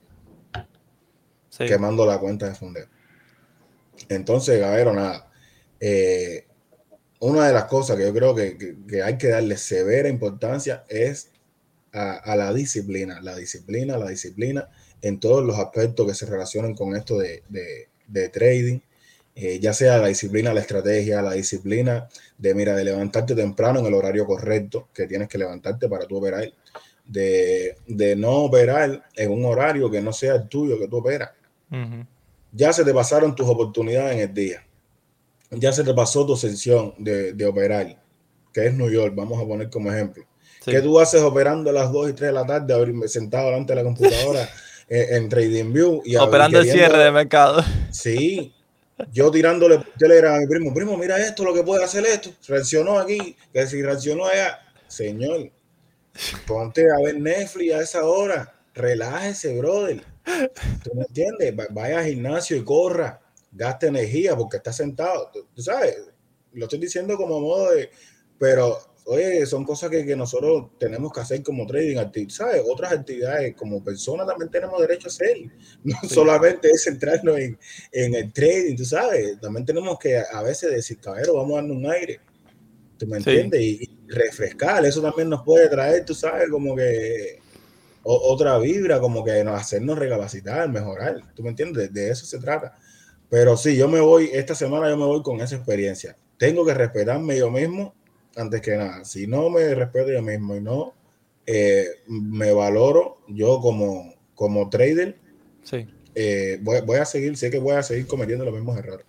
Sí. 1.48 1.66
Quemando 1.66 2.06
la 2.06 2.18
cuenta 2.18 2.48
de 2.48 2.54
Fundeo. 2.54 2.86
Entonces, 4.08 4.58
Gabero, 4.60 4.92
nada. 4.92 5.30
Eh, 5.78 6.46
una 7.20 7.46
de 7.46 7.52
las 7.52 7.64
cosas 7.66 7.96
que 7.96 8.04
yo 8.04 8.12
creo 8.12 8.34
que, 8.34 8.56
que, 8.56 8.76
que 8.88 9.02
hay 9.02 9.18
que 9.18 9.28
darle 9.28 9.56
severa 9.56 10.08
importancia 10.08 10.84
es 10.88 11.30
a, 11.92 12.14
a, 12.14 12.34
la 12.36 12.52
disciplina, 12.52 13.20
la 13.20 13.36
disciplina, 13.36 13.98
la 13.98 14.08
disciplina 14.08 14.68
en 15.02 15.20
todos 15.20 15.44
los 15.44 15.58
aspectos 15.58 16.06
que 16.06 16.14
se 16.14 16.26
relacionan 16.26 16.74
con 16.74 16.96
esto 16.96 17.18
de, 17.18 17.42
de, 17.48 17.88
de 18.06 18.28
trading, 18.30 18.80
eh, 19.34 19.58
ya 19.60 19.72
sea 19.72 19.98
la 19.98 20.08
disciplina, 20.08 20.52
la 20.54 20.60
estrategia, 20.60 21.22
la 21.22 21.32
disciplina 21.32 22.08
de, 22.38 22.54
mira, 22.54 22.74
de 22.74 22.84
levantarte 22.84 23.34
temprano 23.34 23.80
en 23.80 23.86
el 23.86 23.94
horario 23.94 24.26
correcto 24.26 24.88
que 24.94 25.06
tienes 25.06 25.28
que 25.28 25.38
levantarte 25.38 25.88
para 25.88 26.06
tú 26.06 26.16
operar, 26.16 26.50
de, 27.06 27.76
de 27.86 28.16
no 28.16 28.30
operar 28.44 29.04
en 29.14 29.30
un 29.30 29.44
horario 29.44 29.90
que 29.90 30.00
no 30.00 30.12
sea 30.12 30.34
el 30.36 30.48
tuyo, 30.48 30.78
que 30.78 30.88
tú 30.88 30.98
operas. 30.98 31.30
Uh 31.70 31.76
-huh. 31.76 32.06
Ya 32.52 32.72
se 32.72 32.84
te 32.84 32.92
pasaron 32.92 33.34
tus 33.34 33.48
oportunidades 33.48 34.14
en 34.14 34.20
el 34.20 34.34
día. 34.34 34.64
Ya 35.50 35.72
se 35.72 35.82
te 35.82 35.92
pasó 35.94 36.24
tu 36.24 36.36
sesión 36.36 36.94
de, 36.98 37.32
de 37.32 37.46
operar, 37.46 38.00
que 38.52 38.66
es 38.66 38.74
New 38.74 38.90
York, 38.90 39.14
vamos 39.16 39.42
a 39.42 39.46
poner 39.46 39.68
como 39.68 39.92
ejemplo. 39.92 40.24
Sí. 40.64 40.70
¿Qué 40.70 40.80
tú 40.80 41.00
haces 41.00 41.22
operando 41.22 41.70
a 41.70 41.72
las 41.72 41.90
2 41.90 42.10
y 42.10 42.12
3 42.12 42.28
de 42.28 42.32
la 42.32 42.46
tarde, 42.46 43.08
sentado 43.08 43.46
delante 43.46 43.72
de 43.72 43.76
la 43.76 43.82
computadora 43.82 44.48
en, 44.88 45.14
en 45.14 45.28
TradingView? 45.28 46.02
Y 46.04 46.16
Operando 46.16 46.60
el 46.60 46.70
cierre 46.70 46.98
de 46.98 47.10
mercado. 47.10 47.64
Sí, 47.90 48.54
yo 49.12 49.30
tirándole 49.30 49.82
Telegram 49.98 50.34
a 50.34 50.38
mi 50.38 50.46
primo, 50.46 50.74
primo, 50.74 50.96
mira 50.96 51.18
esto, 51.18 51.44
lo 51.44 51.54
que 51.54 51.62
puede 51.62 51.84
hacer 51.84 52.04
esto. 52.06 52.30
Reaccionó 52.46 52.98
aquí, 52.98 53.36
que 53.52 53.66
si 53.66 53.82
reaccionó 53.82 54.26
allá, 54.26 54.60
señor, 54.88 55.50
ponte 56.46 56.82
a 56.82 57.04
ver 57.04 57.18
Netflix 57.20 57.74
a 57.74 57.82
esa 57.82 58.04
hora, 58.04 58.54
relájese, 58.74 59.58
brother. 59.58 60.02
¿Tú 60.84 60.90
me 60.94 61.02
entiendes? 61.02 61.54
Vaya 61.70 62.00
al 62.00 62.06
gimnasio 62.06 62.56
y 62.56 62.64
corra, 62.64 63.19
gaste 63.52 63.88
energía 63.88 64.36
porque 64.36 64.58
está 64.58 64.72
sentado. 64.72 65.30
¿Tú 65.54 65.62
sabes? 65.62 65.96
Lo 66.52 66.64
estoy 66.64 66.78
diciendo 66.78 67.16
como 67.16 67.40
modo 67.40 67.70
de, 67.70 67.90
pero 68.38 68.78
oye, 69.06 69.44
son 69.46 69.64
cosas 69.64 69.90
que, 69.90 70.04
que, 70.04 70.16
nosotros 70.16 70.70
tenemos 70.78 71.12
que 71.12 71.20
hacer 71.20 71.42
como 71.42 71.66
trading, 71.66 72.28
¿sabes? 72.28 72.62
Otras 72.66 72.92
actividades 72.92 73.54
como 73.56 73.82
personas 73.82 74.26
también 74.26 74.50
tenemos 74.50 74.80
derecho 74.80 75.08
a 75.08 75.10
hacer. 75.10 75.36
No 75.84 75.96
sí. 76.02 76.08
solamente 76.08 76.68
es 76.70 76.84
centrarnos 76.84 77.38
en, 77.38 77.58
en, 77.92 78.14
el 78.14 78.32
trading, 78.32 78.76
tú 78.76 78.84
sabes. 78.84 79.40
También 79.40 79.64
tenemos 79.64 79.98
que 79.98 80.18
a 80.18 80.42
veces 80.42 80.70
decir, 80.70 80.98
cabrón, 81.00 81.36
vamos 81.36 81.52
a 81.52 81.56
darnos 81.56 81.76
un 81.76 81.90
aire. 81.90 82.20
¿Tú 82.98 83.06
me 83.06 83.16
entiendes? 83.16 83.60
Sí. 83.60 83.78
Y, 83.80 83.84
y, 83.84 84.14
refrescar. 84.14 84.84
Eso 84.84 85.00
también 85.00 85.28
nos 85.28 85.42
puede 85.42 85.68
traer, 85.68 86.04
tú 86.04 86.14
sabes, 86.14 86.48
como 86.50 86.76
que 86.76 87.40
o, 88.02 88.32
otra 88.32 88.58
vibra, 88.58 89.00
como 89.00 89.24
que 89.24 89.42
nos 89.44 89.60
hacernos 89.60 89.98
recapacitar, 89.98 90.68
mejorar. 90.68 91.20
¿Tú 91.34 91.42
me 91.42 91.50
entiendes? 91.50 91.92
De, 91.92 92.00
de 92.00 92.10
eso 92.10 92.26
se 92.26 92.38
trata. 92.38 92.76
Pero 93.30 93.56
sí, 93.56 93.76
yo 93.76 93.88
me 93.88 94.00
voy, 94.00 94.28
esta 94.32 94.54
semana 94.54 94.90
yo 94.90 94.96
me 94.96 95.06
voy 95.06 95.22
con 95.22 95.40
esa 95.40 95.56
experiencia. 95.56 96.16
Tengo 96.36 96.66
que 96.66 96.74
respetarme 96.74 97.38
yo 97.38 97.50
mismo 97.50 97.94
antes 98.36 98.60
que 98.60 98.76
nada. 98.76 99.04
Si 99.04 99.26
no 99.26 99.48
me 99.50 99.74
respeto 99.74 100.10
yo 100.10 100.20
mismo 100.20 100.56
y 100.56 100.60
no 100.60 100.94
eh, 101.46 101.86
me 102.06 102.52
valoro 102.52 103.18
yo 103.28 103.60
como, 103.60 104.14
como 104.34 104.68
trader, 104.68 105.16
sí. 105.62 105.86
eh, 106.14 106.58
voy, 106.62 106.80
voy, 106.80 106.98
a 106.98 107.04
seguir, 107.04 107.36
sé 107.36 107.50
que 107.50 107.60
voy 107.60 107.74
a 107.74 107.82
seguir 107.82 108.06
cometiendo 108.06 108.44
los 108.44 108.54
mismos 108.54 108.76
errores. 108.76 109.06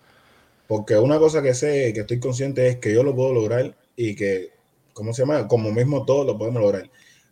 Porque 0.67 0.97
una 0.97 1.19
cosa 1.19 1.41
que 1.41 1.53
sé, 1.53 1.91
que 1.93 2.01
estoy 2.01 2.19
consciente 2.19 2.67
es 2.67 2.77
que 2.77 2.93
yo 2.93 3.03
lo 3.03 3.15
puedo 3.15 3.33
lograr 3.33 3.75
y 3.95 4.15
que, 4.15 4.51
¿cómo 4.93 5.13
se 5.13 5.23
llama? 5.23 5.47
Como 5.47 5.71
mismo 5.71 6.05
todos 6.05 6.25
lo 6.25 6.37
podemos 6.37 6.61
lograr. 6.61 6.89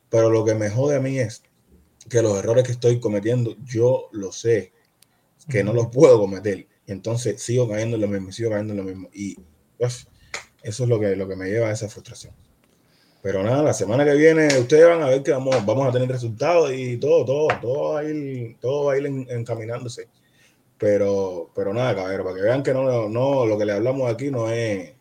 Pero 0.10 0.30
lo 0.30 0.44
que 0.44 0.56
me 0.56 0.70
jode 0.70 0.98
a 0.98 1.00
mí 1.00 1.20
es 1.20 1.44
que 2.10 2.22
los 2.22 2.38
errores 2.38 2.66
que 2.66 2.72
estoy 2.72 3.00
cometiendo, 3.00 3.56
yo 3.64 4.10
lo 4.12 4.32
sé, 4.32 4.74
que 5.48 5.64
no 5.64 5.74
los 5.74 5.88
puedo 5.88 6.20
cometer. 6.20 6.68
Entonces 6.92 7.42
sigo 7.42 7.70
cayendo 7.70 7.96
en 7.96 8.02
lo 8.02 8.08
mismo, 8.08 8.32
sigo 8.32 8.50
cayendo 8.50 8.74
en 8.74 8.78
lo 8.78 8.84
mismo. 8.84 9.10
Y 9.14 9.38
pues, 9.78 10.08
eso 10.64 10.84
es 10.84 10.90
lo 10.90 11.00
que, 11.00 11.16
lo 11.16 11.28
que 11.28 11.36
me 11.36 11.48
lleva 11.48 11.70
a 11.70 11.72
esa 11.72 11.88
frustración. 11.88 12.34
Pero 13.22 13.44
nada, 13.44 13.62
la 13.62 13.74
semana 13.74 14.06
que 14.06 14.14
viene 14.16 14.48
ustedes 14.58 14.88
van 14.88 15.04
a 15.04 15.10
ver 15.10 15.22
que 15.22 15.32
vamos, 15.32 15.66
vamos 15.66 15.88
a 15.88 15.92
tener 15.92 16.10
resultados 16.10 16.72
y 16.74 16.98
todo, 16.98 17.26
todo, 17.26 17.48
todo 17.62 17.94
va 17.94 18.00
a 18.00 18.04
ir, 18.06 18.58
todo 18.62 18.86
va 18.86 18.94
a 18.94 18.98
ir 18.98 19.06
en, 19.06 19.28
encaminándose. 19.30 20.08
Pero, 20.78 21.52
pero 21.54 21.74
nada, 21.74 21.96
caballero, 21.96 22.24
para 22.24 22.36
que 22.38 22.42
vean 22.42 22.64
que 22.64 22.74
no, 22.74 23.10
no, 23.10 23.46
lo 23.46 23.58
que 23.58 23.66
le 23.66 23.74
hablamos 23.74 24.10
aquí 24.10 24.32
no 24.32 24.50
es, 24.50 24.94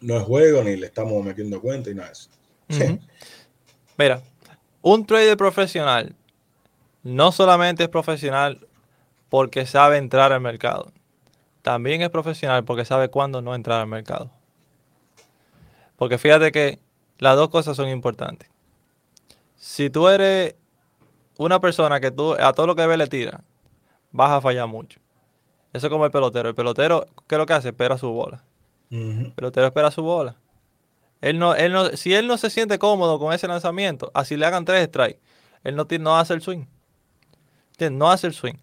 no 0.00 0.16
es 0.16 0.22
juego, 0.22 0.62
ni 0.62 0.76
le 0.76 0.86
estamos 0.86 1.24
metiendo 1.24 1.60
cuenta 1.60 1.90
y 1.90 1.94
nada 1.94 2.08
de 2.08 2.12
eso. 2.12 2.98
Mira, 3.96 4.22
un 4.80 5.04
trader 5.04 5.36
profesional 5.36 6.14
no 7.02 7.32
solamente 7.32 7.82
es 7.82 7.88
profesional 7.88 8.67
porque 9.28 9.66
sabe 9.66 9.98
entrar 9.98 10.32
al 10.32 10.40
mercado, 10.40 10.92
también 11.62 12.02
es 12.02 12.10
profesional 12.10 12.64
porque 12.64 12.84
sabe 12.84 13.08
cuándo 13.08 13.42
no 13.42 13.54
entrar 13.54 13.80
al 13.80 13.86
mercado. 13.86 14.30
Porque 15.96 16.18
fíjate 16.18 16.52
que 16.52 16.78
las 17.18 17.36
dos 17.36 17.48
cosas 17.48 17.76
son 17.76 17.88
importantes. 17.88 18.48
Si 19.56 19.90
tú 19.90 20.08
eres 20.08 20.54
una 21.36 21.60
persona 21.60 22.00
que 22.00 22.10
tú 22.10 22.34
a 22.34 22.52
todo 22.52 22.66
lo 22.66 22.76
que 22.76 22.86
ve 22.86 22.96
le 22.96 23.08
tira, 23.08 23.42
vas 24.12 24.30
a 24.30 24.40
fallar 24.40 24.68
mucho. 24.68 25.00
Eso 25.72 25.86
es 25.88 25.90
como 25.90 26.04
el 26.04 26.10
pelotero. 26.10 26.48
El 26.48 26.54
pelotero, 26.54 27.06
¿qué 27.26 27.34
es 27.34 27.38
lo 27.38 27.46
que 27.46 27.52
hace? 27.52 27.68
Espera 27.70 27.98
su 27.98 28.10
bola. 28.10 28.44
Uh 28.90 28.94
-huh. 28.94 29.26
El 29.26 29.32
pelotero 29.32 29.66
espera 29.66 29.90
su 29.90 30.02
bola. 30.02 30.36
Él 31.20 31.38
no, 31.38 31.54
él 31.54 31.72
no, 31.72 31.88
si 31.96 32.14
él 32.14 32.26
no 32.28 32.38
se 32.38 32.48
siente 32.48 32.78
cómodo 32.78 33.18
con 33.18 33.32
ese 33.32 33.48
lanzamiento, 33.48 34.10
así 34.14 34.36
le 34.36 34.46
hagan 34.46 34.64
tres 34.64 34.86
strikes, 34.86 35.20
él 35.64 35.74
no, 35.74 35.86
no 35.98 36.16
hace 36.16 36.34
el 36.34 36.42
swing. 36.42 36.64
No 37.90 38.10
hace 38.10 38.28
el 38.28 38.34
swing. 38.34 38.54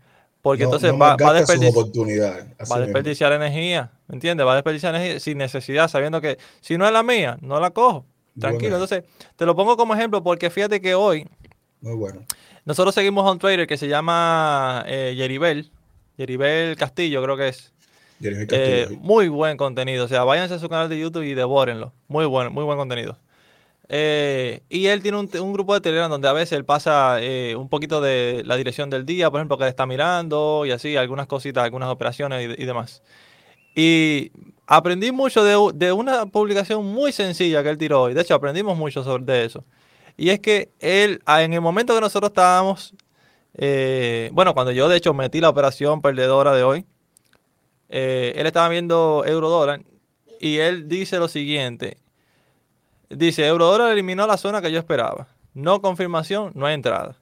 Porque 0.45 0.61
no, 0.61 0.69
entonces 0.69 0.91
no 0.91 0.99
va, 0.99 1.15
va, 1.15 1.31
a 1.31 1.33
desperdiciar, 1.33 2.55
va 2.71 2.75
a 2.75 2.79
desperdiciar 2.79 3.33
energía. 3.33 3.89
¿Me 4.07 4.13
entiendes? 4.13 4.45
Va 4.45 4.51
a 4.51 4.55
desperdiciar 4.57 4.93
energía 4.93 5.19
sin 5.19 5.39
necesidad, 5.39 5.87
sabiendo 5.87 6.21
que 6.21 6.37
si 6.61 6.77
no 6.77 6.85
es 6.85 6.93
la 6.93 7.01
mía, 7.01 7.39
no 7.41 7.59
la 7.59 7.71
cojo. 7.71 8.05
Tranquilo. 8.39 8.75
Entonces, 8.75 9.05
te 9.35 9.45
lo 9.47 9.55
pongo 9.55 9.75
como 9.75 9.95
ejemplo 9.95 10.21
porque 10.21 10.51
fíjate 10.51 10.79
que 10.81 10.93
hoy. 10.93 11.27
Muy 11.81 11.95
bueno. 11.95 12.21
Nosotros 12.63 12.93
seguimos 12.93 13.25
a 13.25 13.31
un 13.31 13.39
trader 13.39 13.65
que 13.65 13.75
se 13.75 13.87
llama 13.87 14.83
eh, 14.85 15.15
Yeribel. 15.17 15.71
Yeribel 16.15 16.75
Castillo, 16.75 17.23
creo 17.23 17.37
que 17.37 17.47
es. 17.47 17.73
Eh, 18.21 18.87
muy 19.01 19.29
buen 19.29 19.57
contenido. 19.57 20.05
O 20.05 20.07
sea, 20.07 20.25
váyanse 20.25 20.53
a 20.53 20.59
su 20.59 20.69
canal 20.69 20.89
de 20.89 20.99
YouTube 20.99 21.23
y 21.23 21.33
devórenlo. 21.33 21.91
Muy 22.07 22.25
buen, 22.25 22.53
muy 22.53 22.65
buen 22.65 22.77
contenido. 22.77 23.17
Eh, 23.87 24.61
y 24.69 24.87
él 24.87 25.01
tiene 25.01 25.17
un, 25.17 25.53
grupo 25.53 25.73
de 25.73 25.81
Telegram 25.81 26.09
donde 26.09 26.27
a 26.27 26.33
veces 26.33 26.53
él 26.53 26.65
pasa 26.65 27.21
eh, 27.21 27.55
un 27.55 27.69
poquito 27.69 28.01
de 28.01 28.41
la 28.45 28.55
dirección 28.57 28.89
del 28.89 29.05
día, 29.05 29.29
por 29.29 29.39
ejemplo, 29.39 29.57
que 29.57 29.67
está 29.67 29.85
mirando 29.85 30.65
y 30.65 30.71
así, 30.71 30.95
algunas 30.97 31.27
cositas, 31.27 31.63
algunas 31.63 31.89
operaciones 31.89 32.57
y, 32.57 32.65
demás. 32.65 33.03
Y 33.75 34.31
aprendí 34.67 35.11
mucho 35.11 35.43
de, 35.43 35.91
una 35.91 36.25
publicación 36.25 36.85
muy 36.85 37.11
sencilla 37.11 37.61
que 37.63 37.69
él 37.69 37.77
tiró 37.77 38.03
hoy. 38.03 38.13
De 38.13 38.21
hecho, 38.21 38.35
aprendimos 38.35 38.77
mucho 38.77 39.03
sobre 39.03 39.45
eso. 39.45 39.63
Y 40.17 40.29
es 40.29 40.39
que 40.39 40.69
él, 40.79 41.21
en 41.27 41.53
el 41.53 41.61
momento 41.61 41.93
que 41.93 42.01
nosotros 42.01 42.29
estábamos, 42.29 42.93
bueno, 44.31 44.53
cuando 44.53 44.71
yo 44.71 44.89
de 44.89 44.97
hecho 44.97 45.13
metí 45.13 45.41
la 45.41 45.49
operación 45.49 46.01
perdedora 46.01 46.53
de 46.53 46.63
hoy, 46.63 46.85
eh, 47.89 48.33
él 48.35 48.47
estaba 48.47 48.69
viendo 48.69 49.23
euro 49.25 49.49
dólar 49.49 49.81
y 50.39 50.57
él 50.57 50.87
dice 50.87 51.17
lo 51.17 51.27
siguiente. 51.27 51.97
Dice, 53.09 53.45
euro 53.45 53.65
dólar 53.65 53.91
eliminó 53.91 54.25
la 54.27 54.37
zona 54.37 54.61
que 54.61 54.71
yo 54.71 54.79
esperaba. 54.79 55.27
No 55.53 55.81
confirmación, 55.81 56.51
no 56.55 56.65
hay 56.65 56.73
entrada. 56.73 57.17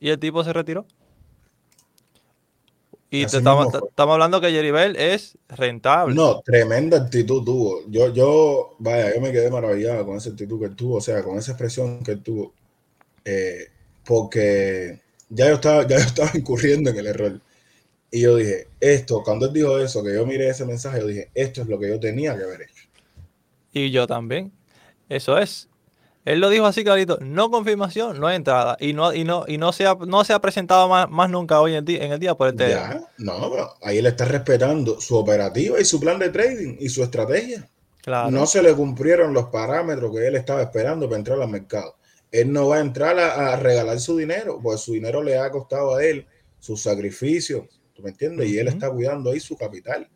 Y 0.00 0.10
el 0.10 0.18
tipo 0.18 0.42
se 0.42 0.52
retiró. 0.52 0.86
Y 3.10 3.24
estamos, 3.24 3.68
hablando 3.94 4.40
que 4.40 4.50
Jeribel 4.50 4.96
es 4.96 5.36
rentable. 5.48 6.14
No, 6.14 6.40
tremenda 6.40 6.96
actitud 6.96 7.44
tuvo. 7.44 7.82
Yo, 7.88 8.10
yo, 8.10 8.74
vaya, 8.78 9.14
yo 9.14 9.20
me 9.20 9.30
quedé 9.30 9.50
maravillado 9.50 10.06
con 10.06 10.16
esa 10.16 10.30
actitud 10.30 10.58
que 10.58 10.64
él 10.64 10.76
tuvo, 10.76 10.96
o 10.96 11.00
sea, 11.02 11.22
con 11.22 11.36
esa 11.36 11.52
expresión 11.52 12.02
que 12.02 12.12
él 12.12 12.22
tuvo. 12.22 12.54
Eh, 13.26 13.68
porque 14.06 14.98
ya 15.28 15.48
yo, 15.48 15.56
estaba, 15.56 15.86
ya 15.86 15.98
yo 15.98 16.04
estaba 16.04 16.30
incurriendo 16.34 16.88
en 16.88 16.96
el 16.96 17.06
error. 17.06 17.40
Y 18.10 18.22
yo 18.22 18.36
dije, 18.36 18.68
esto, 18.80 19.22
cuando 19.22 19.44
él 19.44 19.52
dijo 19.52 19.78
eso, 19.78 20.02
que 20.02 20.14
yo 20.14 20.24
miré 20.24 20.48
ese 20.48 20.64
mensaje, 20.64 21.00
yo 21.00 21.06
dije, 21.06 21.30
esto 21.34 21.60
es 21.60 21.68
lo 21.68 21.78
que 21.78 21.90
yo 21.90 22.00
tenía 22.00 22.34
que 22.34 22.44
haber 22.44 22.62
hecho. 22.62 22.88
Y 23.74 23.90
yo 23.90 24.06
también. 24.06 24.52
Eso 25.08 25.38
es. 25.38 25.68
Él 26.24 26.40
lo 26.40 26.50
dijo 26.50 26.66
así 26.66 26.84
clarito, 26.84 27.18
no 27.20 27.50
confirmación, 27.50 28.20
no 28.20 28.30
entrada. 28.30 28.76
Y 28.78 28.92
no, 28.92 29.12
y 29.12 29.24
no, 29.24 29.44
y 29.48 29.58
no 29.58 29.72
se 29.72 29.86
ha, 29.86 29.94
no 29.94 30.22
se 30.22 30.32
ha 30.32 30.40
presentado 30.40 30.88
más, 30.88 31.10
más 31.10 31.28
nunca 31.28 31.60
hoy 31.60 31.74
en, 31.74 31.84
día, 31.84 32.04
en 32.04 32.12
el 32.12 32.20
día 32.20 32.34
por 32.36 32.48
el 32.48 32.56
tema. 32.56 33.00
no, 33.18 33.50
pero 33.50 33.74
ahí 33.82 33.98
él 33.98 34.06
está 34.06 34.24
respetando 34.24 35.00
su 35.00 35.16
operativa 35.16 35.80
y 35.80 35.84
su 35.84 35.98
plan 35.98 36.18
de 36.20 36.28
trading 36.28 36.76
y 36.78 36.88
su 36.88 37.02
estrategia. 37.02 37.68
Claro. 38.02 38.30
No 38.30 38.46
se 38.46 38.62
le 38.62 38.72
cumplieron 38.74 39.32
los 39.32 39.46
parámetros 39.46 40.14
que 40.14 40.26
él 40.26 40.36
estaba 40.36 40.62
esperando 40.62 41.08
para 41.08 41.18
entrar 41.18 41.40
al 41.40 41.48
mercado. 41.48 41.96
Él 42.30 42.52
no 42.52 42.68
va 42.68 42.76
a 42.76 42.80
entrar 42.80 43.18
a, 43.18 43.52
a 43.52 43.56
regalar 43.56 43.98
su 43.98 44.16
dinero, 44.16 44.60
pues 44.62 44.80
su 44.80 44.92
dinero 44.92 45.22
le 45.22 45.38
ha 45.38 45.50
costado 45.50 45.96
a 45.96 46.04
él 46.04 46.26
su 46.60 46.76
sacrificio, 46.76 47.68
¿tú 47.92 48.02
me 48.02 48.10
entiendes? 48.10 48.48
Y 48.48 48.58
él 48.58 48.68
está 48.68 48.88
cuidando 48.90 49.32
ahí 49.32 49.40
su 49.40 49.56
capital. 49.56 50.08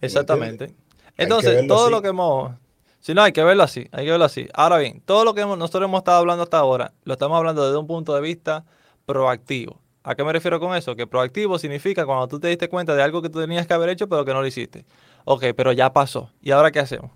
Exactamente. 0.00 0.72
Entonces, 1.16 1.66
todo 1.66 1.90
lo 1.90 2.00
que 2.00 2.08
hemos... 2.08 2.52
Si 3.00 3.14
no, 3.14 3.22
hay 3.22 3.32
que 3.32 3.42
verlo 3.42 3.62
así, 3.62 3.88
hay 3.92 4.04
que 4.04 4.10
verlo 4.10 4.26
así. 4.26 4.46
Ahora 4.52 4.76
bien, 4.76 5.00
todo 5.04 5.24
lo 5.24 5.34
que 5.34 5.40
nosotros 5.40 5.84
hemos 5.84 5.98
estado 5.98 6.18
hablando 6.18 6.42
hasta 6.42 6.58
ahora, 6.58 6.92
lo 7.04 7.14
estamos 7.14 7.36
hablando 7.36 7.64
desde 7.64 7.78
un 7.78 7.86
punto 7.86 8.14
de 8.14 8.20
vista 8.20 8.64
proactivo. 9.06 9.80
¿A 10.02 10.14
qué 10.14 10.22
me 10.22 10.32
refiero 10.32 10.60
con 10.60 10.76
eso? 10.76 10.94
Que 10.96 11.06
proactivo 11.06 11.58
significa 11.58 12.04
cuando 12.04 12.28
tú 12.28 12.38
te 12.38 12.48
diste 12.48 12.68
cuenta 12.68 12.94
de 12.94 13.02
algo 13.02 13.22
que 13.22 13.30
tú 13.30 13.40
tenías 13.40 13.66
que 13.66 13.74
haber 13.74 13.88
hecho, 13.88 14.08
pero 14.08 14.24
que 14.24 14.32
no 14.32 14.42
lo 14.42 14.46
hiciste. 14.46 14.84
Ok, 15.24 15.46
pero 15.56 15.72
ya 15.72 15.92
pasó. 15.92 16.30
¿Y 16.42 16.50
ahora 16.50 16.70
qué 16.70 16.80
hacemos? 16.80 17.10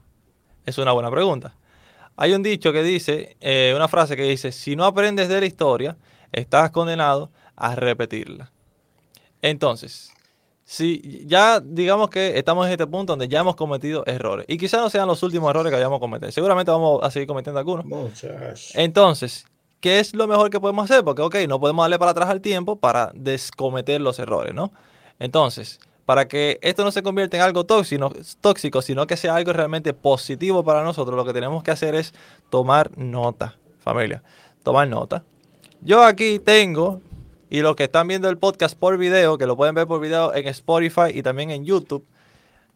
Es 0.65 0.79
una 0.79 0.93
buena 0.93 1.11
pregunta. 1.11 1.55
Hay 2.17 2.33
un 2.33 2.43
dicho 2.43 2.73
que 2.73 2.83
dice, 2.83 3.37
eh, 3.41 3.73
una 3.77 3.89
frase 3.89 4.17
que 4.17 4.23
dice, 4.23 4.53
si 4.53 4.77
no 4.77 4.85
aprendes 4.85 5.29
de 5.29 5.41
la 5.41 5.47
historia, 5.47 5.97
estás 6.33 6.71
condenado 6.71 7.31
a 7.57 7.75
repetirla. 7.75 8.53
Entonces, 9.43 10.14
si 10.65 11.27
ya 11.27 11.61
digamos 11.61 12.09
que 12.09 12.39
estamos 12.39 12.67
en 12.67 12.73
este 12.73 12.87
punto 12.87 13.13
donde 13.13 13.29
ya 13.29 13.41
hemos 13.41 13.55
cometido 13.55 14.03
errores, 14.07 14.47
y 14.49 14.57
quizás 14.57 14.81
no 14.81 14.91
sean 14.91 15.07
los 15.07 15.23
últimos 15.23 15.51
errores 15.51 15.71
que 15.71 15.77
hayamos 15.77 16.01
cometido, 16.01 16.33
seguramente 16.33 16.71
vamos 16.71 17.01
a 17.03 17.11
seguir 17.11 17.29
cometiendo 17.29 17.59
algunos. 17.59 17.85
Entonces, 18.75 19.47
¿qué 19.81 20.01
es 20.01 20.15
lo 20.15 20.27
mejor 20.27 20.51
que 20.51 20.59
podemos 20.61 20.91
hacer? 20.91 21.05
Porque, 21.05 21.23
ok, 21.23 21.37
no 21.49 21.61
podemos 21.61 21.85
darle 21.85 21.99
para 21.99 22.13
atrás 22.13 22.31
al 22.31 22.41
tiempo 22.41 22.77
para 22.77 23.13
descometer 23.15 24.01
los 24.01 24.19
errores, 24.19 24.55
¿no? 24.55 24.73
Entonces, 25.19 25.79
para 26.07 26.29
que 26.29 26.59
esto 26.63 26.85
no 26.85 26.91
se 26.91 27.03
convierta 27.03 27.37
en 27.37 27.43
algo 27.43 27.65
tóxico, 27.65 28.13
tóxico, 28.41 28.83
sino 28.83 29.07
que 29.07 29.17
sea 29.17 29.37
algo 29.37 29.53
realmente 29.53 29.93
positivo 29.93 30.65
para 30.65 30.83
nosotros, 30.83 31.17
lo 31.17 31.25
que 31.25 31.33
tenemos 31.33 31.63
que 31.63 31.71
hacer 31.71 31.95
es 31.95 32.15
tomar 32.51 32.97
nota, 32.99 33.57
familia, 33.81 34.23
tomar 34.63 34.89
nota. 34.89 35.25
Yo 35.81 36.03
aquí 36.03 36.39
tengo 36.39 37.01
y 37.51 37.61
los 37.61 37.77
que 37.77 37.85
están 37.85 38.09
viendo 38.09 38.29
el 38.29 38.39
podcast 38.39 38.77
por 38.77 38.99
video, 38.99 39.39
que 39.39 39.47
lo 39.47 39.57
pueden 39.57 39.75
ver 39.75 39.87
por 39.87 40.01
video 40.01 40.35
en 40.35 40.47
Spotify 40.49 41.11
y 41.13 41.23
también 41.23 41.51
en 41.51 41.65
YouTube. 41.65 42.05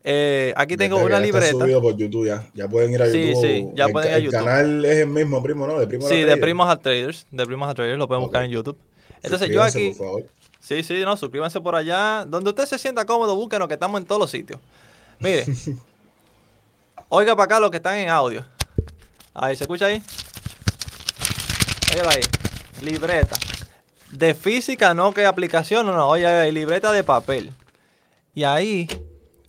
Eh, 0.04 0.54
aquí 0.56 0.76
tengo 0.76 0.98
una 0.98 1.20
libreta. 1.20 1.52
subido 1.52 1.82
por 1.82 1.96
YouTube 1.96 2.26
ya. 2.26 2.48
Ya 2.54 2.68
pueden 2.68 2.92
ir 2.92 3.02
a 3.02 3.06
YouTube. 3.06 3.42
Sí, 3.42 3.46
sí, 3.46 3.68
ya 3.74 3.88
pueden 3.88 4.10
ir 4.10 4.14
a 4.14 4.18
YouTube. 4.18 4.38
El 4.38 4.44
canal 4.44 4.84
es 4.84 4.96
el 4.98 5.08
mismo, 5.08 5.42
primo, 5.42 5.66
¿no? 5.66 5.78
De 5.78 5.86
Primos 5.86 6.08
sí, 6.08 6.22
de 6.22 6.36
Primos 6.36 6.68
a 6.68 6.76
Traders. 6.76 7.26
De 7.30 7.46
Primos 7.46 7.68
a 7.68 7.74
Traders, 7.74 7.98
lo 7.98 8.08
pueden 8.08 8.22
buscar 8.22 8.44
en 8.44 8.50
YouTube. 8.50 8.78
Entonces 9.22 9.50
yo 9.50 9.62
aquí. 9.62 9.88
Por 9.90 10.06
favor. 10.06 10.24
Sí, 10.60 10.82
sí, 10.82 11.00
no, 11.04 11.16
suscríbanse 11.16 11.60
por 11.60 11.74
allá. 11.74 12.24
Donde 12.26 12.50
usted 12.50 12.66
se 12.66 12.78
sienta 12.78 13.04
cómodo, 13.04 13.34
búsquenos 13.34 13.68
que 13.68 13.74
estamos 13.74 14.00
en 14.00 14.06
todos 14.06 14.20
los 14.20 14.30
sitios. 14.30 14.60
Mire. 15.18 15.44
oiga 17.08 17.34
para 17.34 17.44
acá 17.44 17.60
los 17.60 17.70
que 17.70 17.78
están 17.78 17.98
en 17.98 18.08
audio. 18.08 18.44
Ahí, 19.34 19.56
¿se 19.56 19.64
escucha 19.64 19.86
ahí? 19.86 20.02
Oiga 21.94 22.10
ahí. 22.10 22.20
Libreta 22.82 23.36
de 24.10 24.34
física, 24.34 24.94
no 24.94 25.12
que 25.12 25.26
aplicación, 25.26 25.86
no, 25.86 25.92
no, 25.92 26.08
oye, 26.08 26.26
hay 26.26 26.52
libreta 26.52 26.92
de 26.92 27.04
papel. 27.04 27.52
Y 28.34 28.44
ahí, 28.44 28.88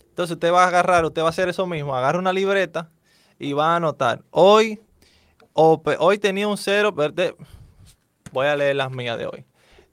entonces 0.08 0.34
usted 0.34 0.52
va 0.52 0.64
a 0.64 0.68
agarrar, 0.68 1.04
usted 1.04 1.22
va 1.22 1.26
a 1.26 1.30
hacer 1.30 1.48
eso 1.48 1.66
mismo, 1.66 1.94
agarra 1.94 2.18
una 2.18 2.32
libreta 2.32 2.90
y 3.38 3.52
va 3.52 3.72
a 3.72 3.76
anotar. 3.76 4.22
Hoy, 4.30 4.80
hoy 5.52 6.18
tenía 6.18 6.48
un 6.48 6.58
cero, 6.58 6.94
voy 8.32 8.46
a 8.46 8.56
leer 8.56 8.76
las 8.76 8.90
mías 8.90 9.18
de 9.18 9.26
hoy. 9.26 9.44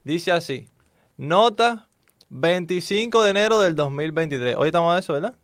Dice 0.04 0.32
así, 0.32 0.68
nota 1.16 1.88
25 2.30 3.22
de 3.22 3.30
enero 3.30 3.60
del 3.60 3.74
2023. 3.74 4.56
Hoy 4.56 4.68
estamos 4.68 4.94
a 4.94 4.98
eso, 4.98 5.12
¿verdad? 5.14 5.34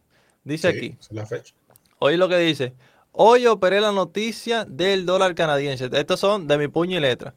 Dice 0.43 0.69
aquí. 0.69 0.97
la 1.11 1.27
fecha. 1.27 1.55
Hoy 1.99 2.17
lo 2.17 2.29
que 2.29 2.37
dice, 2.39 2.75
hoy 3.13 3.47
operé 3.47 3.81
la 3.81 3.93
noticia 3.93 4.65
del 4.65 5.07
dólar 5.07 5.35
canadiense. 5.35 5.89
Estos 5.93 6.21
son 6.21 6.47
de 6.47 6.59
mi 6.59 6.69
puño 6.69 6.99
y 6.99 7.01
letra. 7.01 7.35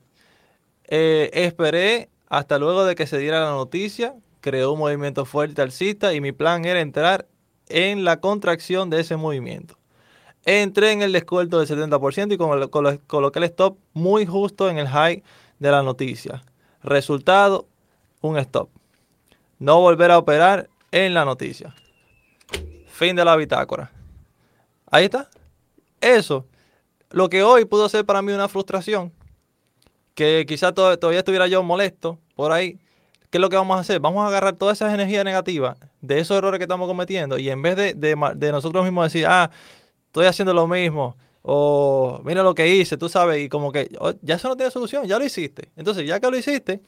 Eh, 0.88 1.30
esperé 1.34 2.10
hasta 2.30 2.58
luego 2.58 2.86
de 2.86 2.96
que 2.96 3.08
se 3.08 3.18
diera 3.18 3.44
la 3.44 3.52
noticia, 3.52 4.16
creó 4.42 4.74
un 4.74 4.80
movimiento 4.80 5.26
fuerte 5.26 5.62
alcista 5.62 6.14
y 6.14 6.22
mi 6.22 6.32
plan 6.32 6.66
era 6.66 6.80
entrar 6.80 7.28
en 7.70 8.04
la 8.04 8.20
contracción 8.20 8.90
de 8.90 9.02
ese 9.02 9.18
movimiento. 9.18 9.78
Entré 10.46 10.92
en 10.92 11.02
el 11.02 11.12
descuento 11.12 11.60
del 11.60 11.68
70% 11.68 12.34
y 12.34 13.00
coloqué 13.08 13.40
el 13.40 13.46
stop 13.46 13.78
muy 13.94 14.26
justo 14.26 14.70
en 14.70 14.78
el 14.78 14.88
high 14.88 15.24
de 15.60 15.72
la 15.72 15.84
noticia. 15.84 16.44
Resultado, 16.82 17.68
un 18.22 18.38
stop. 18.38 18.70
No 19.60 19.82
volver 19.82 20.12
a 20.12 20.18
operar 20.18 20.70
en 20.92 21.14
la 21.14 21.26
noticia. 21.26 21.76
Fin 22.88 23.16
de 23.16 23.26
la 23.26 23.36
bitácora. 23.36 23.92
Ahí 24.90 25.06
está. 25.06 25.30
Eso, 26.00 26.46
lo 27.10 27.30
que 27.30 27.44
hoy 27.44 27.66
pudo 27.66 27.90
ser 27.90 28.06
para 28.06 28.22
mí 28.22 28.32
una 28.32 28.48
frustración, 28.48 29.12
que 30.18 30.48
quizás 30.48 30.74
todavía 30.74 31.20
estuviera 31.20 31.46
yo 31.46 31.62
molesto 31.62 32.18
por 32.36 32.52
ahí, 32.52 32.80
¿qué 33.30 33.38
es 33.38 33.40
lo 33.40 33.50
que 33.50 33.56
vamos 33.56 33.78
a 33.78 33.82
hacer? 33.82 34.00
Vamos 34.00 34.26
a 34.26 34.28
agarrar 34.30 34.56
todas 34.56 34.76
esas 34.76 34.92
energías 34.92 35.24
negativas 35.24 35.78
de 36.02 36.20
esos 36.20 36.36
errores 36.36 36.58
que 36.58 36.64
estamos 36.64 36.88
cometiendo 36.88 37.38
y 37.38 37.52
en 37.52 37.62
vez 37.62 37.76
de, 37.76 38.52
nosotros 38.52 38.84
mismos 38.84 39.14
decir, 39.14 39.28
ah, 39.28 39.52
estoy 40.08 40.26
haciendo 40.26 40.56
lo 40.56 40.68
mismo, 40.68 41.16
o 41.44 42.20
mira 42.26 42.42
lo 42.42 42.56
que 42.56 42.68
hice, 42.68 42.98
tú 42.98 43.10
sabes, 43.10 43.46
y 43.46 43.48
como 43.48 43.72
que 43.72 43.92
oh, 44.00 44.12
ya 44.24 44.36
eso 44.36 44.48
no 44.48 44.58
tiene 44.58 44.72
solución, 44.72 45.06
ya 45.06 45.20
lo 45.20 45.24
hiciste. 45.24 45.70
Entonces, 45.76 46.08
ya 46.08 46.20
que 46.20 46.32
lo 46.32 46.36
hiciste, 46.36 46.82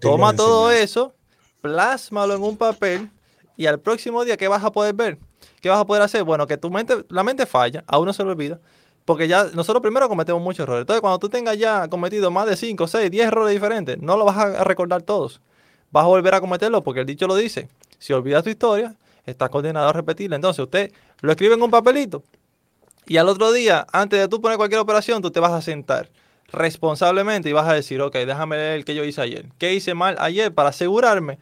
toma 0.00 0.34
todo 0.34 0.70
eso, 0.70 1.14
plásmalo 1.60 2.34
en 2.34 2.42
un 2.42 2.56
papel 2.56 3.10
y 3.54 3.66
al 3.66 3.80
próximo 3.80 4.24
día, 4.24 4.38
¿qué 4.38 4.48
vas 4.48 4.64
a 4.64 4.72
poder 4.72 4.94
ver? 4.94 5.18
¿Qué 5.60 5.68
vas 5.68 5.78
a 5.78 5.84
poder 5.84 6.02
hacer? 6.02 6.24
Bueno, 6.24 6.46
que 6.46 6.56
tu 6.56 6.70
mente, 6.70 7.04
la 7.10 7.22
mente 7.22 7.44
falla, 7.44 7.84
a 7.86 7.98
uno 7.98 8.14
se 8.14 8.24
le 8.24 8.30
olvida, 8.30 8.60
porque 9.04 9.28
ya 9.28 9.44
nosotros 9.54 9.82
primero 9.82 10.08
cometemos 10.08 10.42
muchos 10.42 10.64
errores. 10.64 10.82
Entonces, 10.82 11.00
cuando 11.00 11.18
tú 11.18 11.28
tengas 11.28 11.58
ya 11.58 11.88
cometido 11.88 12.30
más 12.30 12.46
de 12.46 12.56
5, 12.56 12.86
6, 12.86 13.10
10 13.10 13.26
errores 13.26 13.52
diferentes, 13.52 13.98
no 13.98 14.16
lo 14.16 14.24
vas 14.24 14.36
a 14.36 14.64
recordar 14.64 15.02
todos. 15.02 15.40
Vas 15.90 16.04
a 16.04 16.08
volver 16.08 16.34
a 16.34 16.40
cometerlo 16.40 16.82
porque 16.82 17.00
el 17.00 17.06
dicho 17.06 17.26
lo 17.26 17.34
dice. 17.34 17.68
Si 17.98 18.12
olvidas 18.12 18.44
tu 18.44 18.50
historia, 18.50 18.94
estás 19.26 19.50
condenado 19.50 19.88
a 19.88 19.92
repetirla. 19.92 20.36
Entonces, 20.36 20.62
usted 20.62 20.92
lo 21.20 21.32
escribe 21.32 21.54
en 21.54 21.62
un 21.62 21.70
papelito 21.70 22.22
y 23.06 23.16
al 23.16 23.28
otro 23.28 23.52
día, 23.52 23.86
antes 23.92 24.20
de 24.20 24.28
tú 24.28 24.40
poner 24.40 24.56
cualquier 24.56 24.80
operación, 24.80 25.22
tú 25.22 25.30
te 25.30 25.40
vas 25.40 25.52
a 25.52 25.60
sentar 25.60 26.10
responsablemente 26.52 27.48
y 27.48 27.52
vas 27.52 27.68
a 27.68 27.74
decir, 27.74 28.00
ok, 28.00 28.14
déjame 28.14 28.56
leer 28.56 28.84
que 28.84 28.94
yo 28.94 29.04
hice 29.04 29.20
ayer. 29.20 29.46
¿Qué 29.58 29.74
hice 29.74 29.94
mal 29.94 30.16
ayer 30.20 30.54
para 30.54 30.68
asegurarme 30.68 31.38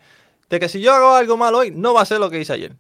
de 0.48 0.60
que 0.60 0.68
si 0.68 0.80
yo 0.80 0.92
hago 0.92 1.14
algo 1.14 1.36
mal 1.36 1.54
hoy, 1.54 1.70
no 1.70 1.92
va 1.92 2.02
a 2.02 2.06
ser 2.06 2.20
lo 2.20 2.30
que 2.30 2.40
hice 2.40 2.54
ayer? 2.54 2.76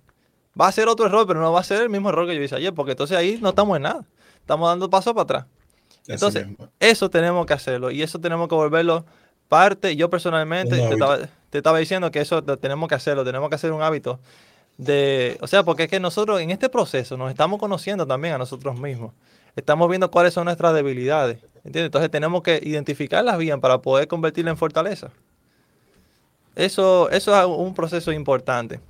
Va 0.58 0.68
a 0.68 0.72
ser 0.72 0.88
otro 0.88 1.06
error, 1.06 1.26
pero 1.26 1.40
no 1.40 1.52
va 1.52 1.60
a 1.60 1.64
ser 1.64 1.82
el 1.82 1.90
mismo 1.90 2.08
error 2.08 2.26
que 2.26 2.34
yo 2.34 2.42
hice 2.42 2.56
ayer, 2.56 2.72
porque 2.72 2.92
entonces 2.92 3.16
ahí 3.16 3.38
no 3.40 3.50
estamos 3.50 3.76
en 3.76 3.82
nada. 3.82 4.04
Estamos 4.50 4.68
dando 4.68 4.90
paso 4.90 5.14
para 5.14 5.22
atrás. 5.22 5.46
Entonces, 6.08 6.44
eso 6.80 7.08
tenemos 7.08 7.46
que 7.46 7.52
hacerlo 7.52 7.92
y 7.92 8.02
eso 8.02 8.18
tenemos 8.18 8.48
que 8.48 8.56
volverlo 8.56 9.06
parte. 9.46 9.94
Yo 9.94 10.10
personalmente 10.10 10.76
te 11.50 11.58
estaba, 11.58 11.78
diciendo 11.78 12.10
que 12.10 12.20
eso 12.20 12.42
tenemos 12.42 12.88
que 12.88 12.96
hacerlo, 12.96 13.24
tenemos 13.24 13.48
que 13.48 13.54
hacer 13.54 13.70
un 13.70 13.80
hábito 13.80 14.18
de, 14.76 15.38
o 15.40 15.46
sea, 15.46 15.62
porque 15.62 15.84
es 15.84 15.88
que 15.88 16.00
nosotros 16.00 16.40
en 16.40 16.50
este 16.50 16.68
proceso 16.68 17.16
nos 17.16 17.30
estamos 17.30 17.60
conociendo 17.60 18.08
también 18.08 18.34
a 18.34 18.38
nosotros 18.38 18.76
mismos. 18.76 19.12
Estamos 19.54 19.88
viendo 19.88 20.10
cuáles 20.10 20.34
son 20.34 20.46
nuestras 20.46 20.74
debilidades. 20.74 21.36
¿entiendes? 21.62 21.84
Entonces 21.84 22.10
tenemos 22.10 22.42
que 22.42 22.58
identificarlas 22.60 23.38
bien 23.38 23.60
para 23.60 23.78
poder 23.78 24.08
convertirlas 24.08 24.54
en 24.54 24.58
fortaleza. 24.58 25.10
Eso, 26.56 27.08
eso 27.10 27.38
es 27.38 27.46
un 27.46 27.72
proceso 27.72 28.10
importante. 28.10 28.80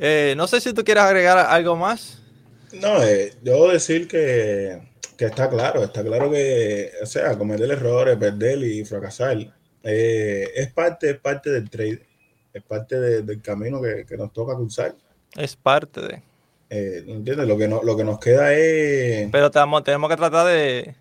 Eh, 0.00 0.34
no 0.36 0.48
sé 0.48 0.60
si 0.60 0.72
tú 0.72 0.82
quieres 0.82 1.04
agregar 1.04 1.38
algo 1.38 1.76
más. 1.76 2.23
No, 2.80 3.02
eh, 3.02 3.32
yo 3.42 3.70
decir 3.70 4.08
que, 4.08 4.80
está 5.18 5.48
claro, 5.48 5.84
está 5.84 6.02
claro 6.02 6.30
que, 6.30 6.92
o 7.02 7.06
sea, 7.06 7.36
cometer 7.38 7.70
errores, 7.70 8.16
perder 8.16 8.58
y 8.62 8.84
fracasar 8.84 9.36
eh, 9.82 10.48
es 10.54 10.72
parte, 10.72 11.10
es 11.10 11.18
parte 11.18 11.50
del 11.50 11.68
trade, 11.68 12.02
es 12.52 12.62
parte 12.62 12.98
del 12.98 13.42
camino 13.42 13.80
que, 13.82 14.16
nos 14.16 14.32
toca 14.32 14.54
cruzar. 14.54 14.94
Es 15.36 15.56
parte 15.56 16.00
de. 16.00 16.22
¿Entiendes? 16.70 17.46
Lo 17.46 17.56
que, 17.56 17.68
no, 17.68 17.82
lo 17.82 17.96
que 17.96 18.04
nos 18.04 18.18
queda 18.18 18.52
es. 18.54 19.30
Pero 19.30 19.50
tenemos, 19.50 19.84
tenemos 19.84 20.10
que 20.10 20.16
tratar 20.16 20.46
de, 20.46 20.94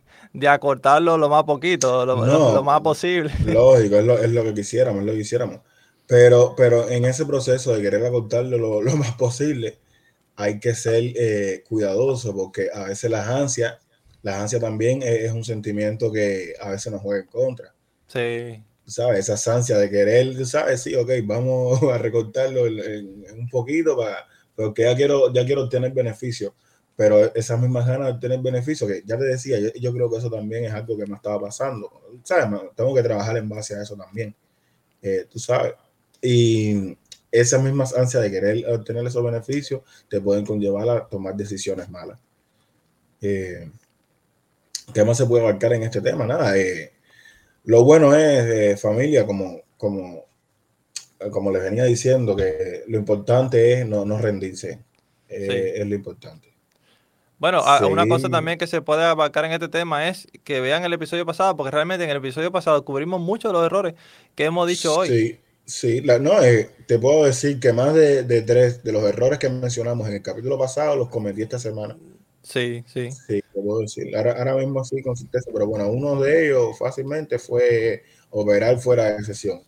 acortarlo 0.48 1.18
lo 1.18 1.30
más 1.30 1.46
poquito, 1.46 2.06
lo, 2.06 2.64
más 2.64 2.82
posible. 2.82 3.32
Lógico, 3.46 3.98
es 3.98 4.06
lo, 4.06 4.20
es 4.20 4.32
lo 4.32 4.44
que 4.44 4.54
quisiéramos, 4.54 5.00
es 5.00 5.06
lo 5.06 5.12
que 5.14 5.20
quisiéramos. 5.20 5.62
Pero, 6.06 6.54
pero 6.58 6.90
en 6.90 7.06
ese 7.06 7.26
proceso 7.26 7.74
de 7.74 7.82
querer 7.82 8.06
acortarlo 8.06 8.58
lo, 8.58 8.82
lo 8.82 8.96
más 8.98 9.14
posible, 9.16 9.78
hay 10.36 10.60
que 10.60 10.74
ser 10.74 11.04
eh, 11.16 11.64
cuidadoso 11.68 12.34
porque 12.34 12.70
a 12.74 12.86
veces 12.86 13.10
las 13.10 13.28
ansias, 13.28 13.78
las 14.22 14.36
ansias 14.36 14.62
también 14.62 15.02
es, 15.04 15.32
un 15.32 15.44
sentimiento 15.44 16.12
que 16.12 16.54
a 16.60 16.70
veces 16.70 16.92
nos 16.92 17.02
juega 17.02 17.24
en 17.24 17.30
contra. 17.30 17.76
Sí. 18.08 18.64
¿Sabes? 18.86 19.30
Esa 19.30 19.56
ansia 19.56 19.78
de 19.78 19.90
querer, 19.90 20.46
¿sabes? 20.46 20.82
Sí, 20.82 20.96
ok, 20.96 21.12
vamos 21.24 21.82
a 21.92 21.98
recortarlo 21.98 22.68
en, 22.68 23.26
un 23.38 23.50
poquito 23.50 23.98
para, 23.98 24.28
porque 24.56 24.84
ya 24.84 24.96
quiero, 24.96 25.34
ya 25.34 25.46
quiero 25.46 25.64
obtener 25.64 25.92
beneficio. 25.94 26.56
Pero 26.96 27.34
esas 27.34 27.60
mismas 27.60 27.88
ganas 27.88 28.08
de 28.08 28.14
obtener 28.14 28.40
beneficio, 28.40 28.86
que 28.86 29.02
ya 29.04 29.18
te 29.18 29.24
decía, 29.26 29.58
yo, 29.60 29.94
creo 29.94 30.12
que 30.12 30.18
eso 30.18 30.30
también 30.30 30.66
es 30.66 30.74
algo 30.74 30.96
que 30.96 31.08
me 31.08 31.16
estaba 31.16 31.40
pasando. 31.40 31.90
¿Sabes? 32.24 32.60
Tengo 32.76 32.94
que 32.94 33.02
trabajar 33.02 33.36
en 33.38 33.50
base 33.50 33.76
a 33.76 33.82
eso 33.82 33.96
también. 33.96 34.36
Eh, 35.02 35.26
tú 35.28 35.40
sabes. 35.40 35.74
Y 36.22 36.96
esas 37.34 37.64
mismas 37.64 37.98
ansias 37.98 38.22
de 38.22 38.30
querer 38.30 38.66
obtener 38.70 39.06
esos 39.08 39.24
beneficios 39.24 39.82
te 40.08 40.22
pueden 40.22 40.46
conllevar 40.46 40.88
a 40.88 41.08
tomar 41.08 41.36
decisiones 41.36 41.90
malas. 41.90 42.20
Eh, 43.22 43.72
¿Qué 44.94 45.04
más 45.04 45.18
se 45.18 45.26
puede 45.26 45.44
abarcar 45.44 45.74
en 45.74 45.82
este 45.82 46.00
tema? 46.00 46.28
Nada, 46.28 46.56
eh, 46.56 46.94
lo 47.64 47.84
bueno 47.84 48.16
es, 48.16 48.46
eh, 48.46 48.78
familia, 48.78 49.26
como, 49.26 49.62
como, 49.78 50.26
como 51.32 51.52
les 51.52 51.64
venía 51.64 51.86
diciendo, 51.86 52.36
que 52.36 52.84
lo 52.88 53.00
importante 53.00 53.74
es 53.74 53.88
no, 53.88 54.06
no 54.06 54.20
rendirse. 54.20 54.80
Es 55.28 55.88
lo 55.88 55.96
importante. 55.96 56.54
Bueno, 57.40 57.64
una 57.90 58.08
cosa 58.08 58.30
también 58.30 58.60
que 58.60 58.68
se 58.68 58.84
puede 58.84 59.04
abarcar 59.04 59.46
en 59.46 59.54
este 59.54 59.68
tema 59.68 60.08
es 60.08 60.28
que 60.44 60.62
vean 60.62 60.84
el 60.84 60.94
episodio 60.94 61.26
pasado, 61.26 61.58
porque 61.58 61.72
realmente 61.72 62.04
en 62.04 62.12
el 62.12 62.18
episodio 62.18 62.52
pasado 62.52 62.86
cubrimos 62.86 63.20
muchos 63.20 63.50
de 63.50 63.54
los 63.54 63.66
errores 63.66 63.96
que 64.36 64.46
hemos 64.46 64.68
dicho 64.68 64.96
hoy. 64.96 65.08
Sí, 65.08 65.40
Sí, 65.66 66.02
no, 66.02 66.44
eh, 66.44 66.70
te 66.88 67.00
puedo 67.00 67.24
decir 67.24 67.60
que 67.60 67.72
más 67.72 67.94
de, 67.94 68.24
tres 68.42 68.84
de 68.84 68.92
los 68.92 69.04
errores 69.04 69.40
que 69.40 69.50
mencionamos 69.50 70.08
en 70.08 70.16
el 70.16 70.22
capítulo 70.22 70.58
pasado 70.58 70.96
los 70.96 71.10
cometí 71.10 71.42
esta 71.42 71.58
semana. 71.58 71.98
Sí, 72.42 72.84
sí. 72.86 73.12
Sí, 73.12 73.42
te 73.54 73.62
puedo 73.62 73.80
decir. 73.80 74.16
Ahora, 74.18 74.56
mismo 74.56 74.82
así 74.82 75.02
con 75.02 75.16
certeza, 75.16 75.50
pero 75.54 75.66
bueno, 75.66 75.88
uno 75.88 76.20
de 76.20 76.48
ellos 76.48 76.78
fácilmente 76.78 77.40
fue 77.40 78.04
operar 78.30 78.78
fuera 78.80 79.14
de 79.14 79.24
sesión. 79.24 79.62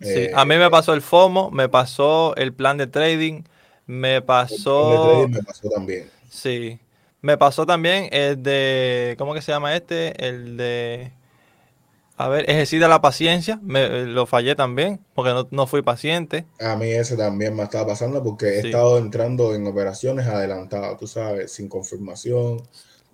Sí, 0.00 0.28
a 0.32 0.44
mí 0.44 0.56
me 0.56 0.70
pasó 0.70 0.92
el 0.92 1.02
FOMO, 1.02 1.50
me 1.50 1.68
pasó 1.68 2.36
el 2.36 2.52
plan 2.52 2.76
de 2.76 2.86
trading, 2.86 3.42
me 3.86 4.20
pasó... 4.20 4.82
El 4.82 4.88
plan 4.88 4.90
de 4.90 5.08
trading 5.08 5.34
me 5.34 5.42
pasó 5.42 5.68
también. 5.70 6.10
Sí, 6.30 6.78
me 7.22 7.38
pasó 7.38 7.66
también 7.66 8.08
el 8.12 8.42
de, 8.42 9.16
¿cómo 9.18 9.34
que 9.34 9.42
se 9.42 9.50
llama 9.50 9.74
este? 9.74 10.24
El 10.24 10.56
de 10.56 11.12
a 12.18 12.28
ver, 12.28 12.50
ejercita 12.50 12.88
la 12.88 13.00
paciencia, 13.00 13.60
me, 13.62 13.84
eh, 13.84 14.04
lo 14.04 14.26
fallé 14.26 14.56
también, 14.56 14.98
porque 15.14 15.32
no, 15.52 15.66
fui 15.68 15.82
paciente. 15.82 16.46
A 16.58 16.74
mí 16.74 16.90
ese 16.90 17.16
también 17.16 17.54
me 17.54 17.62
estaba 17.62 17.86
pasando 17.86 18.24
porque 18.24 18.56
he 18.56 18.58
estado 18.58 18.98
entrando 18.98 19.54
en 19.54 19.64
operaciones 19.68 20.26
adelantadas, 20.26 20.98
tú 20.98 21.06
sabes, 21.06 21.52
sin 21.52 21.68
confirmación. 21.68 22.60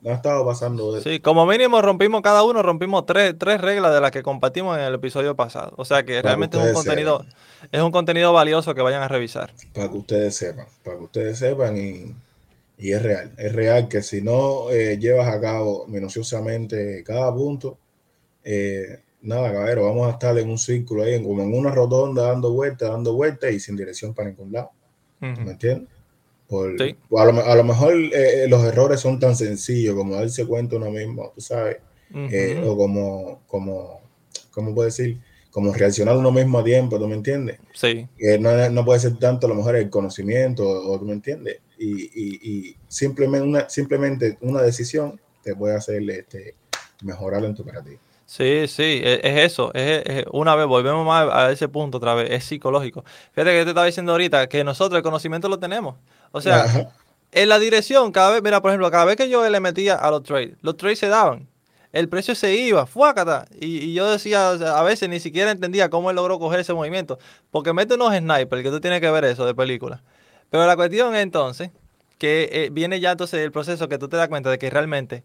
No 0.01 0.11
ha 0.11 0.15
estado 0.15 0.45
pasando. 0.47 1.01
Sí, 1.03 1.21
como 1.21 1.45
mínimo 1.45 1.83
rompimos 1.83 2.23
cada 2.23 2.45
uno, 2.45 2.63
rompimos 2.63 3.05
tres, 3.05 3.35
tres 3.39 3.61
reglas 3.61 3.93
de 3.93 4.01
las 4.01 4.11
que 4.11 4.23
compartimos 4.23 4.79
en 4.79 4.85
el 4.85 4.95
episodio 4.95 5.37
pasado. 5.37 5.75
O 5.77 5.85
sea 5.85 6.03
que 6.05 6.23
realmente 6.23 6.59
es 6.59 6.67
un 6.67 6.73
contenido, 6.73 7.27
es 7.73 7.83
un 7.83 7.93
contenido 7.93 8.33
valioso 8.33 8.75
que 8.75 8.81
vayan 8.81 9.03
a 9.03 9.09
revisar. 9.09 9.53
Para 9.75 9.91
que 9.91 9.99
ustedes 9.99 10.35
sepan, 10.35 10.67
para 10.83 10.97
que 10.97 11.05
ustedes 11.05 11.39
sepan 11.39 11.77
y, 11.77 12.15
es 12.79 13.03
real. 13.03 13.33
Es 13.37 13.53
real 13.55 13.87
que 13.89 14.03
si 14.03 14.23
no 14.23 14.71
eh, 14.71 14.99
llevas 14.99 15.29
a 15.29 15.41
cabo 15.41 15.87
minuciosamente 15.89 17.05
cada 17.05 17.35
punto, 17.35 17.79
eh, 18.45 19.01
nada, 19.23 19.53
caballero, 19.53 19.85
vamos 19.85 20.07
a 20.07 20.13
estar 20.13 20.37
en 20.39 20.51
un 20.51 20.59
círculo 20.59 21.03
ahí, 21.03 21.21
como 21.23 21.43
en 21.43 21.55
una 21.55 21.71
rotonda, 21.71 22.29
dando 22.29 22.53
vueltas, 22.53 22.91
dando 22.91 23.15
vueltas 23.15 23.53
y 23.53 23.59
sin 23.59 23.77
dirección 23.77 24.15
para 24.15 24.29
ningún 24.29 24.53
lado. 24.53 24.71
¿Me 25.21 25.53
entiendes? 25.53 25.89
a, 26.51 27.55
lo, 27.57 27.65
mejor 27.65 27.95
eh, 27.95 28.45
eh, 28.45 28.49
los 28.49 28.63
errores 28.65 29.01
son 29.01 29.19
tan 29.19 29.35
sencillos 29.35 29.95
como 29.95 30.15
darse 30.15 30.47
cuenta 30.47 30.77
uno 30.77 30.91
mismo, 30.91 31.33
tú 31.35 31.41
sabes, 31.41 31.79
o 32.65 32.77
como, 32.77 33.43
como, 33.47 34.03
¿cómo 34.51 34.75
puedo 34.75 34.87
decir? 34.87 35.19
Como 35.51 35.73
reaccionar 35.73 36.17
uno 36.17 36.31
mismo 36.31 36.59
a 36.59 36.65
tiempo, 36.65 36.99
¿tú 36.99 37.09
me 37.09 37.15
entiendes? 37.15 37.59
Sí. 37.73 38.07
no, 38.41 38.71
no, 38.71 38.85
puede 38.85 39.01
ser 39.01 39.17
tanto 39.19 39.47
a 39.47 39.51
lo 39.51 39.57
mejor 39.57 39.77
el 39.77 39.89
conocimiento, 39.89 40.69
o, 40.69 40.99
¿tú 40.99 41.07
me 41.07 41.15
entiendes? 41.15 41.61
Y, 41.79 42.77
simplemente, 42.89 43.47
una, 43.47 43.69
simplemente 43.69 44.37
una 44.43 44.63
decisión 44.63 45.19
te 45.43 45.57
puede 45.57 45.77
hacer 45.77 46.09
este, 46.11 46.55
mejorar 47.03 47.45
en 47.45 47.55
tu 47.55 47.63
operativa. 47.63 47.99
Sí, 48.37 48.67
sí, 48.67 49.01
e, 49.05 49.21
es, 49.23 49.53
eso. 49.53 49.73
Es, 49.75 50.25
una 50.33 50.57
vez, 50.57 50.67
volvemos 50.67 51.07
más 51.07 51.33
a 51.33 51.53
ese 51.53 51.69
punto 51.69 51.99
otra 51.99 52.15
vez, 52.15 52.33
es 52.33 52.43
psicológico. 52.43 53.05
Fíjate 53.31 53.53
que 53.53 53.59
yo 53.59 53.65
te 53.65 53.71
estaba 53.71 53.87
diciendo 53.87 54.11
ahorita 54.11 54.49
que 54.49 54.65
nosotros 54.65 54.97
el 54.97 55.05
conocimiento 55.05 55.49
lo 55.49 55.61
tenemos. 55.61 55.95
O 56.33 56.41
sea, 56.41 56.91
en 57.31 57.49
la 57.49 57.61
dirección, 57.61 58.11
cada 58.11 58.33
vez, 58.33 58.43
mira, 58.43 58.61
por 58.61 58.73
ejemplo, 58.73 58.91
cada 58.91 59.05
vez 59.05 59.15
que 59.15 59.29
yo 59.29 59.49
le 59.49 59.61
metía 59.61 59.95
a 59.95 60.11
los 60.11 60.25
trades, 60.25 60.57
los 60.63 60.77
trades 60.77 60.99
se 60.99 61.07
daban. 61.07 61.49
El 61.93 62.09
precio 62.09 62.35
se 62.35 62.57
iba, 62.57 62.87
fuácata. 62.87 63.47
Y, 63.61 63.79
y 63.85 63.95
yo 63.95 64.11
decía, 64.11 64.51
a 64.51 64.83
veces 64.83 65.09
ni 65.09 65.21
siquiera 65.21 65.53
entendía 65.53 65.89
cómo 65.89 66.11
él 66.11 66.17
logró 66.17 66.41
coger 66.41 66.59
ese 66.59 66.75
movimiento. 66.75 67.21
Porque 67.53 67.73
mete 67.73 67.95
unos 67.95 68.17
snipers, 68.17 68.65
que 68.65 68.71
tú 68.71 68.81
tienes 68.81 69.01
que 69.01 69.13
ver 69.13 69.27
eso 69.27 69.47
de 69.47 69.55
película. 69.55 70.03
Pero 70.51 70.67
la 70.67 70.75
cuestión 70.75 71.15
es 71.15 71.23
entonces 71.23 71.71
que 72.19 72.49
eh, 72.51 72.71
viene 72.73 72.99
ya 72.99 73.13
entonces 73.13 73.39
el 73.45 73.53
proceso 73.53 73.89
que 73.89 73.99
tú 73.99 74.09
te 74.09 74.17
das 74.17 74.27
cuenta 74.27 74.51
de 74.51 74.59
que 74.59 74.71
realmente 74.71 75.23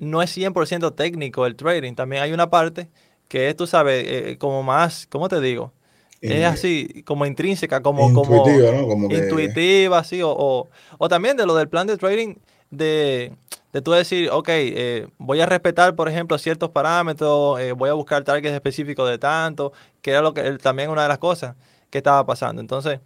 no 0.00 0.22
es 0.22 0.36
100% 0.36 0.94
técnico 0.94 1.46
el 1.46 1.54
trading. 1.54 1.94
También 1.94 2.22
hay 2.22 2.32
una 2.32 2.50
parte 2.50 2.88
que 3.28 3.48
es, 3.48 3.56
tú 3.56 3.66
sabes, 3.66 4.04
eh, 4.06 4.36
como 4.38 4.62
más, 4.62 5.06
¿cómo 5.08 5.28
te 5.28 5.40
digo? 5.40 5.72
es 6.20 6.44
así, 6.44 7.02
como 7.06 7.24
intrínseca, 7.24 7.80
como, 7.80 8.06
intuitiva, 8.10 8.72
¿no? 8.72 8.86
Como 8.86 9.10
intuitiva, 9.10 10.00
así, 10.00 10.20
o, 10.22 10.68
o, 10.98 11.08
también 11.08 11.34
de 11.34 11.46
lo 11.46 11.54
del 11.54 11.66
plan 11.66 11.86
de 11.86 11.96
trading, 11.96 12.34
de, 12.70 13.32
de 13.72 13.80
tú 13.80 13.92
decir, 13.92 14.28
ok, 14.30 14.48
eh, 14.50 15.08
voy 15.16 15.40
a 15.40 15.46
respetar, 15.46 15.94
por 15.94 16.10
ejemplo, 16.10 16.36
ciertos 16.36 16.68
parámetros, 16.68 17.58
eh, 17.60 17.72
voy 17.72 17.88
a 17.88 17.94
buscar 17.94 18.22
targets 18.22 18.54
específicos 18.54 19.08
de 19.08 19.16
tanto, 19.16 19.72
que 20.02 20.10
era 20.10 20.20
lo 20.20 20.34
que 20.34 20.42
también 20.58 20.90
una 20.90 21.04
de 21.04 21.08
las 21.08 21.18
cosas 21.18 21.56
que 21.88 21.98
estaba 21.98 22.26
pasando. 22.26 22.60
Entonces, 22.60 23.00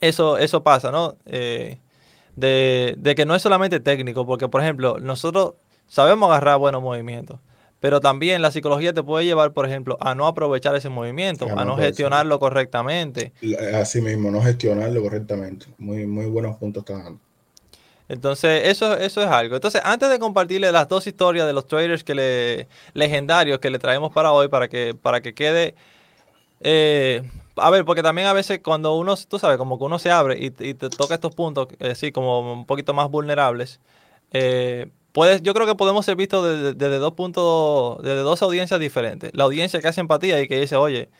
eso, 0.00 0.38
eso 0.38 0.62
pasa, 0.62 0.92
¿no? 0.92 1.16
de, 2.36 2.94
de 2.96 3.14
que 3.16 3.26
no 3.26 3.34
es 3.34 3.42
solamente 3.42 3.80
técnico, 3.80 4.24
porque, 4.24 4.48
por 4.48 4.62
ejemplo, 4.62 4.98
nosotros 5.00 5.54
sabemos 5.86 6.30
agarrar 6.30 6.58
buenos 6.58 6.82
movimientos. 6.82 7.40
Pero 7.80 8.00
también 8.00 8.42
la 8.42 8.52
psicología 8.52 8.92
te 8.92 9.02
puede 9.02 9.24
llevar, 9.24 9.52
por 9.52 9.66
ejemplo, 9.66 9.98
a 10.00 10.14
no 10.14 10.28
aprovechar 10.28 10.76
ese 10.76 10.88
movimiento, 10.88 11.46
a 11.56 11.64
no, 11.64 11.76
gestionarlo 11.76 12.38
correctamente. 12.38 13.32
Así 13.74 14.00
mismo, 14.00 14.30
no 14.30 14.40
gestionarlo 14.40 15.02
correctamente. 15.02 15.66
Muy, 15.78 16.06
muy 16.06 16.26
buenos 16.26 16.56
puntos 16.58 16.82
están 16.82 17.02
dando. 17.02 17.20
Entonces, 18.08 18.68
eso, 18.68 18.96
eso 18.96 19.22
es 19.22 19.26
algo. 19.26 19.56
Entonces, 19.56 19.80
antes 19.84 20.10
de 20.10 20.18
compartirle 20.18 20.70
las 20.70 20.86
dos 20.88 21.06
historias 21.06 21.46
de 21.46 21.52
los 21.52 21.66
traders 21.66 22.04
que 22.04 22.14
le, 22.14 22.68
legendarios 22.94 23.58
que 23.58 23.70
le 23.70 23.78
traemos 23.78 24.12
para 24.12 24.32
hoy, 24.32 24.48
para 24.48 24.68
que, 24.68 24.94
para 24.94 25.20
que 25.20 25.34
quede. 25.34 25.74
Eh, 26.60 27.22
a 27.56 27.70
ver, 27.70 27.84
porque 27.84 28.02
también 28.02 28.28
a 28.28 28.32
veces 28.32 28.60
cuando 28.62 28.94
uno, 28.96 29.16
tú 29.28 29.38
sabes, 29.38 29.56
como 29.56 29.78
que 29.78 29.84
uno 29.84 29.98
se 29.98 30.10
abre 30.10 30.36
y, 30.38 30.50
te 30.50 30.74
toca 30.74 31.14
estos 31.14 31.34
puntos, 31.34 31.68
así 31.80 32.12
como 32.12 32.52
un 32.52 32.66
poquito 32.66 32.94
más 32.94 33.10
vulnerables, 33.10 33.80
eh, 34.30 34.90
yo 35.14 35.54
creo 35.54 35.66
que 35.66 35.74
podemos 35.74 36.04
ser 36.06 36.16
vistos 36.16 36.76
desde, 36.76 36.98
dos 36.98 37.12
puntos, 37.14 38.02
desde 38.02 38.20
dos 38.20 38.42
audiencias 38.42 38.80
diferentes. 38.80 39.30
La 39.34 39.44
audiencia 39.44 39.80
que 39.80 39.88
hace 39.88 40.00
empatía 40.00 40.40
y 40.40 40.48
que 40.48 40.60
dice, 40.60 40.76
oye, 40.76 41.10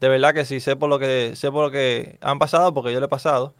de 0.00 0.08
verdad 0.08 0.34
que 0.34 0.44
sí, 0.44 0.60
sé 0.60 0.76
por 0.76 0.88
lo 0.88 0.98
que, 0.98 1.36
sé 1.36 1.50
por 1.50 1.66
lo 1.66 1.70
que 1.70 2.18
han 2.20 2.38
pasado, 2.38 2.72
porque 2.74 2.92
yo 2.92 3.00
le 3.00 3.06
he 3.06 3.08
pasado. 3.08 3.54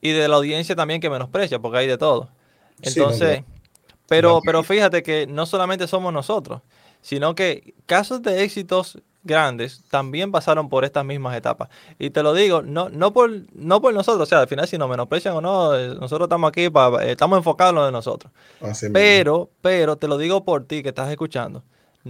y 0.00 0.12
de 0.12 0.28
la 0.28 0.36
audiencia 0.36 0.76
también 0.76 1.00
que 1.00 1.10
menosprecia, 1.10 1.58
porque 1.58 1.78
hay 1.78 1.86
de 1.86 1.98
todo. 1.98 2.30
Entonces, 2.82 3.42
pero, 4.08 4.40
pero 4.44 4.62
fíjate 4.62 5.02
que 5.02 5.26
no 5.26 5.46
solamente 5.46 5.86
somos 5.86 6.12
nosotros, 6.12 6.62
sino 7.00 7.34
que 7.34 7.74
casos 7.86 8.22
de 8.22 8.42
éxitos 8.44 8.98
grandes 9.24 9.82
también 9.90 10.30
pasaron 10.30 10.68
por 10.68 10.84
estas 10.84 11.04
mismas 11.04 11.36
etapas. 11.36 11.68
Y 11.98 12.10
te 12.10 12.22
lo 12.22 12.34
digo, 12.34 12.62
no, 12.62 12.88
no, 12.90 13.12
por, 13.12 13.30
no 13.54 13.80
por 13.80 13.92
nosotros, 13.94 14.22
o 14.22 14.26
sea, 14.26 14.40
al 14.40 14.48
final 14.48 14.68
si 14.68 14.78
nos 14.78 14.88
menosprecian 14.88 15.34
o 15.34 15.40
no, 15.40 15.74
eh, 15.74 15.88
nosotros 15.88 16.26
estamos 16.26 16.48
aquí, 16.48 16.70
para, 16.70 17.04
eh, 17.04 17.12
estamos 17.12 17.38
enfocados 17.38 17.70
en 17.70 17.76
lo 17.76 17.86
de 17.86 17.92
nosotros. 17.92 18.32
pero, 18.92 19.50
pero 19.60 19.96
te 19.96 20.06
lo 20.06 20.18
digo 20.18 20.44
por 20.44 20.64
ti 20.64 20.82
que 20.82 20.90
estás 20.90 21.10
escuchando. 21.10 21.64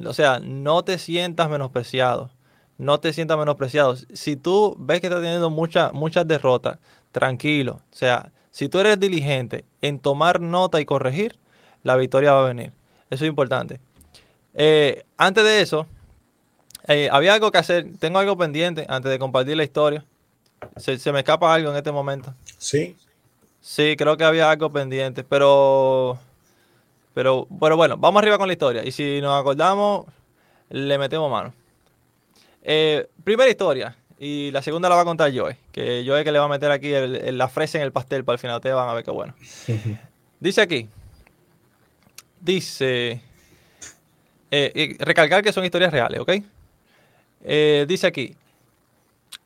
O 0.05 0.13
sea, 0.13 0.41
no 0.41 0.83
te 0.83 0.99
sientas 0.99 1.49
menospreciado. 1.49 2.31
No 2.77 2.99
te 2.99 3.13
sientas 3.13 3.39
menospreciado. 3.39 3.97
Si 4.13 4.35
tú 4.35 4.75
ves 4.79 5.01
que 5.01 5.07
estás 5.07 5.23
teniendo 5.23 5.49
muchas 5.49 5.93
muchas 5.93 6.27
derrotas, 6.27 6.79
tranquilo. 7.13 7.81
O 7.93 7.97
sea, 7.97 8.33
si 8.51 8.69
tú 8.69 8.81
eres 8.81 8.99
diligente 8.99 9.65
en 9.81 10.01
tomar 10.01 10.41
nota 10.41 10.81
y 10.81 10.85
corregir, 10.85 11.39
la 11.85 11.95
victoria 11.97 12.33
va 12.33 12.45
a 12.45 12.49
venir. 12.49 12.73
Eso 13.11 13.25
es 13.25 13.29
importante. 13.29 13.79
Eh, 14.55 15.05
antes 15.17 15.45
de 15.45 15.61
eso, 15.61 15.87
eh, 16.87 17.09
había 17.11 17.35
algo 17.35 17.51
que 17.51 17.59
hacer. 17.59 17.87
Tengo 17.99 18.19
algo 18.19 18.37
pendiente 18.37 18.85
antes 18.89 19.11
de 19.11 19.19
compartir 19.19 19.57
la 19.57 19.65
historia. 19.65 20.05
Se, 20.77 21.13
me 21.13 21.21
escapa 21.21 21.53
algo 21.55 21.71
en 21.71 21.77
este 21.77 21.93
momento. 21.93 22.35
Sí. 22.59 22.97
Sí, 23.61 23.97
creo 23.97 24.17
que 24.17 24.25
había 24.25 24.51
algo 24.51 24.71
pendiente, 24.71 25.25
pero, 25.25 26.19
pero, 27.15 27.47
pero 27.59 27.77
bueno, 27.77 27.97
vamos 27.97 28.21
arriba 28.21 28.37
con 28.37 28.47
la 28.47 28.53
historia. 28.53 28.85
Y 28.85 28.93
si 28.93 29.21
nos 29.23 29.41
acordamos, 29.41 30.07
le 30.69 30.99
metemos 30.99 31.31
mano. 31.31 31.55
Eh, 32.63 33.09
primera 33.23 33.51
historia. 33.51 33.97
Y 34.19 34.51
la 34.53 34.63
segunda 34.63 34.89
la 34.89 34.95
va 34.95 35.03
a 35.03 35.07
contar 35.07 35.35
Joey. 35.35 35.57
Que 35.73 36.05
Joey 36.07 36.25
que 36.25 36.33
le 36.33 36.39
va 36.39 36.45
a 36.45 36.49
meter 36.49 36.71
aquí 36.71 36.93
la 36.93 37.49
fresa 37.49 37.79
en 37.79 37.85
el 37.85 37.93
pastel 37.93 38.25
para 38.25 38.35
el 38.35 38.39
final. 38.39 38.57
Ustedes 38.57 38.77
van 38.77 38.89
a 38.89 38.95
ver 38.95 39.05
qué 39.05 39.11
bueno. 39.11 39.35
Dice 40.41 40.61
aquí. 40.61 40.89
Dice. 42.41 43.21
Eh, 44.51 44.97
recalcar 45.01 45.43
que 45.43 45.53
son 45.53 45.65
historias 45.65 45.91
reales, 45.91 46.21
¿ok? 46.21 46.31
Eh, 47.45 47.85
dice 47.87 48.07
aquí, 48.07 48.35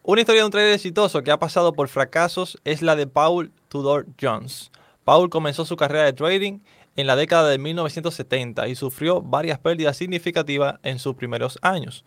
una 0.02 0.20
historia 0.22 0.42
de 0.42 0.46
un 0.46 0.52
trader 0.52 0.72
exitoso 0.72 1.22
que 1.22 1.30
ha 1.30 1.38
pasado 1.38 1.72
por 1.72 1.88
fracasos 1.88 2.56
es 2.64 2.80
la 2.80 2.96
de 2.96 3.06
Paul 3.06 3.52
Tudor 3.68 4.06
Jones. 4.20 4.70
Paul 5.04 5.28
comenzó 5.28 5.64
su 5.64 5.76
carrera 5.76 6.04
de 6.04 6.12
trading 6.12 6.60
en 6.96 7.06
la 7.06 7.16
década 7.16 7.48
de 7.48 7.58
1970 7.58 8.68
y 8.68 8.74
sufrió 8.74 9.20
varias 9.20 9.58
pérdidas 9.58 9.96
significativas 9.96 10.78
en 10.82 10.98
sus 10.98 11.14
primeros 11.14 11.58
años. 11.62 12.04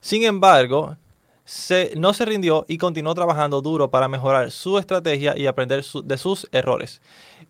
Sin 0.00 0.24
embargo, 0.24 0.96
no 1.96 2.14
se 2.14 2.24
rindió 2.24 2.64
y 2.68 2.78
continuó 2.78 3.14
trabajando 3.14 3.60
duro 3.60 3.90
para 3.90 4.08
mejorar 4.08 4.50
su 4.50 4.78
estrategia 4.78 5.36
y 5.36 5.46
aprender 5.46 5.84
de 6.04 6.18
sus 6.18 6.48
errores. 6.52 7.00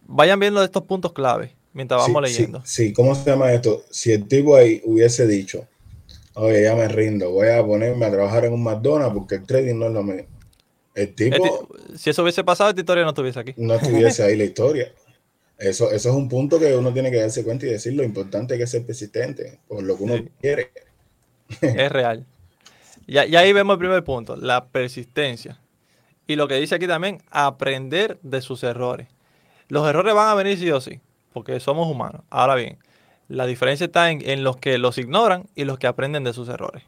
Vayan 0.07 0.41
viendo 0.41 0.63
estos 0.63 0.83
puntos 0.83 1.13
clave 1.13 1.55
mientras 1.73 2.01
vamos 2.01 2.23
leyendo. 2.23 2.63
Sí, 2.65 2.89
sí, 2.89 2.93
¿cómo 2.93 3.15
se 3.15 3.31
llama 3.31 3.53
esto? 3.53 3.85
Si 3.91 4.13
el 4.13 4.27
tipo 4.27 4.57
ahí 4.57 4.81
hubiese 4.85 5.27
dicho, 5.27 5.67
oye, 6.35 6.63
ya 6.63 6.75
me 6.75 6.89
rindo, 6.89 7.31
voy 7.31 7.49
a 7.49 7.65
ponerme 7.65 8.07
a 8.07 8.11
trabajar 8.11 8.45
en 8.45 8.53
un 8.53 8.63
McDonald's 8.63 9.15
porque 9.15 9.37
el 9.37 9.45
trading 9.45 9.77
no 9.77 9.87
es 9.87 9.93
lo 9.93 10.03
mismo. 10.03 10.29
El 10.95 11.15
tipo... 11.15 11.69
si 11.97 12.11
eso 12.11 12.23
hubiese 12.23 12.45
pasado, 12.45 12.71
esta 12.71 12.81
historia 12.81 13.03
no 13.05 13.11
estuviese 13.11 13.41
aquí. 13.41 13.55
No 13.57 13.75
estuviese 13.75 14.23
ahí 14.23 14.37
la 14.37 14.45
historia. 14.53 14.93
Eso, 15.59 15.91
eso 15.93 16.09
es 16.11 16.15
un 16.15 16.29
punto 16.29 16.59
que 16.59 16.75
uno 16.77 16.93
tiene 16.93 17.11
que 17.11 17.19
darse 17.19 17.45
cuenta 17.45 17.67
y 17.67 17.71
decir 17.71 17.95
lo 17.95 18.03
importante 18.03 18.57
que 18.59 18.65
es 18.65 18.71
ser 18.71 18.85
persistente 18.85 19.61
por 19.69 19.83
lo 19.83 19.97
que 19.97 20.03
uno 20.03 20.25
quiere. 20.41 20.71
Es 21.61 21.93
real. 21.93 22.27
Y, 23.07 23.15
y 23.15 23.37
ahí 23.37 23.53
vemos 23.53 23.75
el 23.75 23.79
primer 23.79 24.03
punto, 24.05 24.37
la 24.37 24.67
persistencia. 24.67 25.61
Y 26.27 26.37
lo 26.37 26.49
que 26.49 26.57
dice 26.57 26.75
aquí 26.75 26.87
también, 26.87 27.23
aprender 27.31 28.19
de 28.23 28.41
sus 28.41 28.63
errores. 28.65 29.09
Los 29.69 29.89
errores 29.89 30.15
van 30.15 30.29
a 30.29 30.35
venir 30.35 30.59
sí 30.59 30.71
o 30.71 30.81
sí, 30.81 31.01
porque 31.33 31.59
somos 31.61 31.89
humanos. 31.89 32.23
Ahora 32.29 32.55
bien, 32.55 32.79
la 33.33 33.47
diferencia 33.47 33.87
está 33.87 34.11
en, 34.11 34.45
los 34.45 34.59
que 34.59 34.77
los 34.77 34.99
ignoran 34.99 35.49
y 35.55 35.65
los 35.65 35.79
que 35.79 35.87
aprenden 35.87 36.23
de 36.23 36.35
sus 36.35 36.49
errores. 36.49 36.83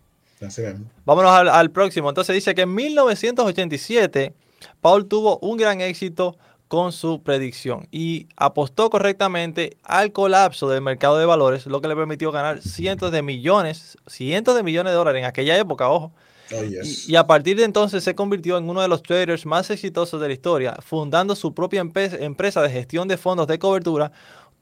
Vámonos 1.07 1.33
al, 1.33 1.71
próximo. 1.71 2.11
Entonces 2.11 2.35
dice 2.35 2.55
que 2.55 2.63
en 2.63 2.75
1987 2.75 4.35
Paul 4.83 5.07
tuvo 5.07 5.39
un 5.39 5.57
gran 5.57 5.81
éxito 5.81 6.37
con 6.69 6.93
su 6.93 7.23
predicción 7.23 7.89
y 7.91 8.29
apostó 8.37 8.91
correctamente 8.91 9.79
al 9.85 10.13
colapso 10.13 10.69
del 10.69 10.83
mercado 10.83 11.19
de 11.19 11.25
valores, 11.25 11.67
lo 11.67 11.81
que 11.81 11.89
le 11.89 11.97
permitió 11.97 12.31
ganar 12.31 12.61
cientos 12.61 13.11
de 13.11 13.23
millones, 13.23 13.97
cientos 14.07 14.55
de 14.55 14.63
millones 14.63 14.93
de 14.93 14.97
dólares 14.97 15.21
en 15.21 15.27
aquella 15.27 15.57
época, 15.57 15.89
ojo. 15.89 16.13
Oh, 16.53 16.63
y, 16.63 17.13
y, 17.13 17.17
a 17.17 17.27
partir 17.27 17.57
de 17.57 17.65
entonces 17.65 18.05
se 18.05 18.15
convirtió 18.15 18.59
en 18.59 18.69
uno 18.69 18.83
de 18.83 18.89
los 18.89 19.03
traders 19.03 19.47
más 19.47 19.71
exitosos 19.71 20.21
de 20.21 20.29
la 20.29 20.35
historia, 20.35 20.77
fundando 20.85 21.35
su 21.35 21.55
propia 21.55 21.81
empresa 21.81 22.63
de 22.63 22.71
gestión 22.71 23.09
de 23.09 23.17
fondos 23.17 23.47
de 23.47 23.59
cobertura 23.59 24.13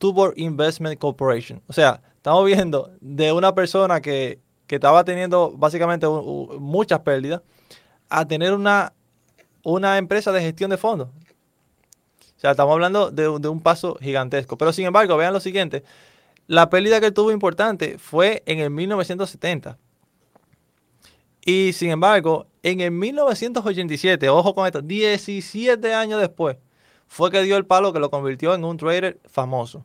Tubor 0.02 0.34
Investment 0.36 0.98
Corporation. 0.98 1.62
O 1.68 1.72
sea, 1.72 2.02
estamos 2.16 2.44
viendo 2.44 2.90
de 3.00 3.30
una 3.30 3.54
persona 3.54 4.00
que, 4.00 4.40
estaba 4.66 5.04
teniendo 5.04 5.52
básicamente 5.52 6.08
muchas 6.08 7.00
pérdidas 7.00 7.42
a 8.08 8.26
tener 8.26 8.54
una, 8.54 8.94
una 9.62 9.98
empresa 9.98 10.32
de 10.32 10.40
gestión 10.40 10.70
de 10.70 10.78
fondos. 10.78 11.08
O 11.08 12.40
sea, 12.40 12.52
estamos 12.52 12.72
hablando 12.72 13.10
de, 13.10 13.28
un 13.28 13.60
paso 13.60 13.96
gigantesco. 14.00 14.56
Pero 14.56 14.72
sin 14.72 14.86
embargo, 14.86 15.16
vean 15.16 15.34
lo 15.34 15.40
siguiente. 15.40 15.84
La 16.48 16.68
pérdida 16.68 17.00
que 17.00 17.12
tuvo 17.12 17.30
importante 17.30 17.98
fue 17.98 18.42
en 18.46 18.58
el 18.58 18.70
1970. 18.70 19.78
Y 21.44 21.74
sin 21.74 21.90
embargo, 21.90 22.46
en 22.62 22.80
el 22.80 22.90
1987, 22.92 24.28
ojo 24.30 24.54
con 24.54 24.66
esto, 24.66 24.80
17 24.80 25.94
años 25.94 26.18
después, 26.18 26.56
fue 27.12 27.30
que 27.30 27.42
dio 27.42 27.58
el 27.58 27.66
palo 27.66 27.92
que 27.92 28.00
lo 28.00 28.10
convirtió 28.10 28.54
en 28.54 28.64
un 28.64 28.78
trader 28.78 29.18
famoso. 29.26 29.84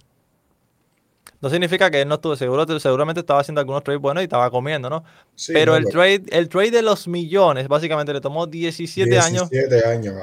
No 1.41 1.49
significa 1.49 1.91
que 1.91 2.01
él 2.01 2.07
no 2.07 2.15
estuvo 2.15 2.37
seguro, 2.37 2.79
seguramente 2.79 3.19
estaba 3.19 3.41
haciendo 3.41 3.59
algunos 3.59 3.83
trades 3.83 4.01
buenos 4.01 4.21
y 4.21 4.23
estaba 4.23 4.49
comiendo, 4.49 4.89
¿no? 4.89 5.03
Pero 5.47 5.75
el 5.75 5.85
trade, 5.85 6.23
el 6.29 6.47
trade 6.47 6.71
de 6.71 6.81
los 6.81 7.05
millones, 7.05 7.67
básicamente 7.67 8.13
le 8.13 8.21
tomó 8.21 8.47
17, 8.47 9.19
años. 9.19 9.49
17 9.49 9.85
años, 9.85 10.15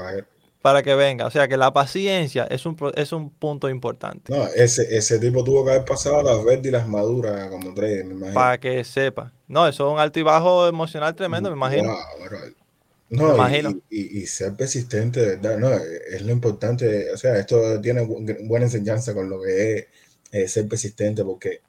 para 0.62 0.82
que 0.82 0.94
venga. 0.94 1.26
O 1.26 1.30
sea 1.30 1.46
que 1.46 1.58
la 1.58 1.74
paciencia 1.74 2.44
es 2.44 2.64
un, 2.64 2.74
es 2.94 3.12
un 3.12 3.28
punto 3.28 3.68
importante. 3.68 4.34
No, 4.34 4.46
ese, 4.46 4.96
ese 4.96 5.18
tipo 5.18 5.44
tuvo 5.44 5.62
que 5.62 5.72
haber 5.72 5.84
pasado 5.84 6.22
las 6.22 6.42
verdes 6.42 6.68
y 6.68 6.70
las 6.70 6.88
maduras 6.88 7.50
como 7.50 7.74
trader, 7.74 8.06
me 8.06 8.14
imagino. 8.14 8.34
Para 8.34 8.58
que 8.58 8.82
sepa. 8.82 9.30
No, 9.46 9.68
eso 9.68 9.86
es 9.86 9.92
un 9.92 10.00
alto 10.00 10.18
y 10.20 10.22
bajo 10.22 10.66
emocional 10.66 11.14
tremendo, 11.14 11.50
me 11.50 11.56
imagino. 11.56 11.94
No, 13.16 13.34
imagino. 13.34 13.80
Y, 13.90 14.20
y, 14.20 14.26
ser 14.26 14.54
persistente, 14.54 15.20
de 15.20 15.36
verdad, 15.36 15.58
no, 15.58 15.70
es 15.70 16.22
lo 16.22 16.32
importante. 16.32 17.10
O 17.12 17.16
sea, 17.16 17.38
esto 17.38 17.80
tiene 17.80 18.02
buena 18.02 18.66
enseñanza 18.66 19.14
con 19.14 19.28
lo 19.28 19.40
que 19.40 19.74
es 19.74 19.86
eh, 20.32 20.48
ser 20.48 20.68
persistente, 20.68 21.24
porque 21.24 21.60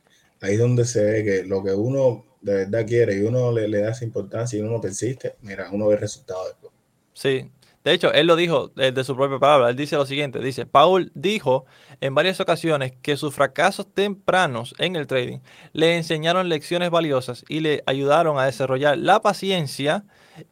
ahí 0.42 0.54
es 0.54 0.60
donde 0.60 0.86
se 0.86 1.04
ve 1.04 1.24
que 1.24 1.44
lo 1.44 1.64
que 1.64 1.72
uno 1.72 2.26
de 2.42 2.54
verdad 2.54 2.86
quiere 2.86 3.18
y 3.18 3.22
uno 3.22 3.52
le, 3.52 3.70
da 3.82 3.92
esa 3.92 4.06
importancia 4.06 4.58
y 4.58 4.62
uno 4.62 4.80
persiste, 4.80 5.36
mira, 5.42 5.70
uno 5.72 5.88
ve 5.88 5.98
resultados 5.98 6.48
después. 6.50 6.74
Sí, 7.14 7.50
de 7.84 7.94
hecho, 7.94 8.12
él 8.12 8.28
lo 8.28 8.36
dijo 8.36 8.70
de 8.70 9.04
su 9.04 9.16
propia 9.16 9.40
palabra. 9.40 9.70
Él 9.70 9.76
dice 9.76 9.96
lo 9.96 10.06
siguiente: 10.06 10.40
dice, 10.40 10.66
Paul 10.66 11.12
dijo 11.14 11.66
en 12.02 12.16
varias 12.16 12.40
ocasiones 12.40 12.94
que 13.02 13.18
sus 13.18 13.34
fracasos 13.34 13.94
tempranos 13.94 14.74
en 14.80 14.96
el 14.96 15.08
trading 15.08 15.40
le 15.72 15.96
enseñaron 15.96 16.50
lecciones 16.50 16.90
valiosas 16.90 17.46
y 17.48 17.60
le 17.60 17.84
ayudaron 17.86 18.40
a 18.40 18.46
desarrollar 18.46 18.98
la 18.98 19.22
paciencia 19.22 20.06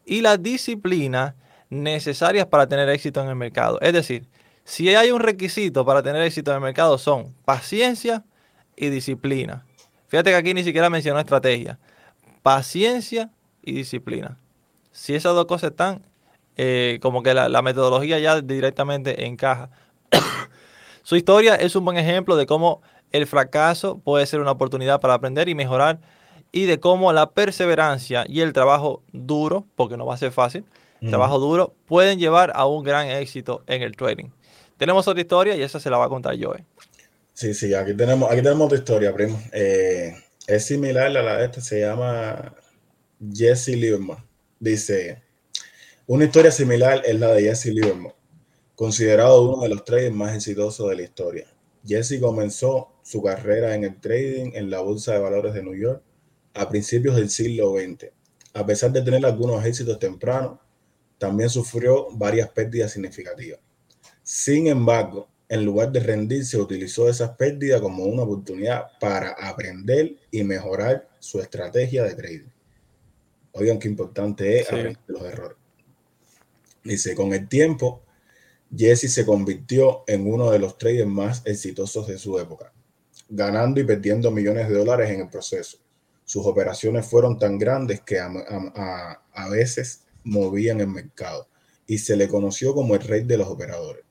y 0.06 0.22
la 0.22 0.38
disciplina 0.38 1.36
necesarias 1.70 2.46
para 2.46 2.68
tener 2.68 2.90
éxito 2.90 3.22
en 3.22 3.30
el 3.30 3.36
mercado. 3.36 3.80
Es 3.82 3.94
decir, 3.94 4.28
si 4.64 4.94
hay 4.96 5.12
un 5.12 5.20
requisito 5.20 5.86
para 5.86 6.02
tener 6.04 6.22
éxito 6.22 6.52
en 6.52 6.56
el 6.56 6.64
mercado 6.64 6.98
son 6.98 7.34
paciencia 7.46 8.24
y 8.76 8.90
disciplina. 8.90 9.66
Fíjate 10.08 10.30
que 10.30 10.36
aquí 10.36 10.54
ni 10.54 10.64
siquiera 10.64 10.90
mencionó 10.90 11.20
estrategia. 11.20 11.80
Paciencia 12.42 13.32
y 13.64 13.74
disciplina. 13.74 14.38
Si 14.92 15.16
esas 15.16 15.34
dos 15.34 15.46
cosas 15.46 15.72
están, 15.72 16.06
eh, 16.56 17.00
como 17.02 17.24
que 17.24 17.34
la, 17.34 17.62
metodología 17.62 18.20
ya 18.20 18.42
directamente 18.42 19.26
encaja. 19.26 19.70
Su 21.04 21.16
historia 21.16 21.56
es 21.56 21.76
un 21.76 21.84
buen 21.84 21.98
ejemplo 21.98 22.36
de 22.36 22.46
cómo 22.46 22.82
el 23.12 23.26
fracaso 23.28 23.98
puede 24.00 24.26
ser 24.28 24.40
una 24.40 24.52
oportunidad 24.52 25.00
para 25.00 25.16
aprender 25.16 25.50
y 25.50 25.56
mejorar 25.56 26.00
y 26.56 26.68
de 26.68 26.80
cómo 26.80 27.12
la 27.12 27.32
perseverancia 27.32 28.26
y 28.30 28.40
el 28.42 28.54
trabajo 28.54 29.02
duro, 29.12 29.66
porque 29.76 29.98
no 29.98 30.06
va 30.06 30.14
a 30.14 30.18
ser 30.18 30.32
fácil, 30.32 30.64
trabajo 31.10 31.40
duro, 31.40 31.76
pueden 31.86 32.20
llevar 32.20 32.54
a 32.56 32.66
un 32.66 32.84
gran 32.84 33.10
éxito 33.10 33.64
en 33.68 33.82
el 33.82 33.98
trading. 33.98 34.30
Tenemos 34.78 35.06
otra 35.08 35.20
historia 35.20 35.56
y 35.56 35.64
esa 35.64 35.80
se 35.80 35.90
la 35.90 35.98
va 35.98 36.06
a 36.06 36.10
contar 36.10 36.36
yo. 36.36 36.54
Sí, 37.34 37.54
sí, 37.56 37.74
aquí 37.74 37.94
tenemos, 37.96 38.32
aquí 38.32 38.42
tenemos 38.42 38.68
otra 38.68 38.78
historia, 38.78 39.14
primo. 39.14 39.42
Eh, 39.52 40.14
es 40.48 40.66
similar 40.66 41.08
a 41.08 41.24
la 41.24 41.38
de 41.38 41.46
esta, 41.46 41.60
se 41.60 41.82
llama 41.82 42.54
Jesse 43.34 43.70
Lieberman. 43.70 44.24
Dice, 44.60 45.24
una 46.06 46.26
historia 46.26 46.52
similar 46.52 47.02
es 47.04 47.20
la 47.20 47.34
de 47.34 47.42
Jesse 47.42 47.74
Lieberman, 47.74 48.14
considerado 48.76 49.42
uno 49.42 49.64
de 49.64 49.70
los 49.70 49.84
traders 49.84 50.14
más 50.14 50.36
exitosos 50.36 50.88
de 50.88 50.96
la 50.96 51.02
historia. 51.02 51.48
Jesse 51.86 52.20
comenzó 52.22 52.90
su 53.02 53.24
carrera 53.24 53.74
en 53.74 53.84
el 53.86 54.00
trading 54.00 54.52
en 54.54 54.70
la 54.70 54.82
Bolsa 54.82 55.14
de 55.14 55.20
Valores 55.20 55.56
de 55.56 55.64
New 55.64 55.76
York 55.76 56.04
a 56.54 56.70
principios 56.70 57.16
del 57.16 57.30
siglo 57.30 57.74
XX. 57.74 58.12
A 58.54 58.66
pesar 58.66 58.92
de 58.92 59.02
tener 59.02 59.26
algunos 59.26 59.66
éxitos 59.66 60.00
tempranos, 60.00 60.60
también 61.18 61.50
sufrió 61.50 62.08
varias 62.12 62.50
pérdidas 62.50 62.92
significativas. 62.92 63.60
Sin 64.22 64.68
embargo, 64.68 65.30
en 65.50 65.66
lugar 65.66 65.92
de 65.92 66.00
rendirse, 66.00 66.58
utilizó 66.58 67.10
esas 67.10 67.32
pérdidas 67.32 67.82
como 67.82 68.06
una 68.06 68.24
oportunidad 68.24 68.88
para 69.00 69.32
aprender 69.32 70.16
y 70.32 70.44
mejorar 70.44 71.08
su 71.20 71.40
estrategia 71.40 72.04
de 72.04 72.16
trading. 72.16 72.50
Oigan 73.52 73.78
qué 73.78 73.88
importante 73.88 74.60
es 74.60 74.68
aprender 74.68 74.98
los 75.08 75.22
errores. 75.24 75.58
Dice, 76.84 77.16
con 77.16 77.34
el 77.34 77.48
tiempo, 77.48 78.02
Jesse 78.76 79.14
se 79.14 79.26
convirtió 79.26 80.04
en 80.08 80.28
uno 80.28 80.50
de 80.50 80.60
los 80.60 80.78
traders 80.78 81.08
más 81.08 81.42
exitosos 81.46 82.08
de 82.08 82.18
su 82.18 82.40
época, 82.40 82.74
ganando 83.30 83.80
y 83.80 83.84
perdiendo 83.84 84.32
millones 84.32 84.68
de 84.68 84.76
dólares 84.76 85.12
en 85.12 85.22
el 85.22 85.30
proceso. 85.30 85.78
Sus 86.26 86.46
operaciones 86.46 87.06
fueron 87.06 87.38
tan 87.38 87.58
grandes 87.58 88.02
que 88.02 88.20
a, 88.20 88.30
a 89.34 89.50
veces 89.50 90.06
movían 90.24 90.80
el 90.82 90.88
mercado 90.88 91.48
y 91.86 91.98
se 91.98 92.16
le 92.16 92.28
conoció 92.28 92.74
como 92.74 92.96
el 92.96 93.02
rey 93.02 93.24
de 93.24 93.38
los 93.38 93.48
operadores, 93.48 94.06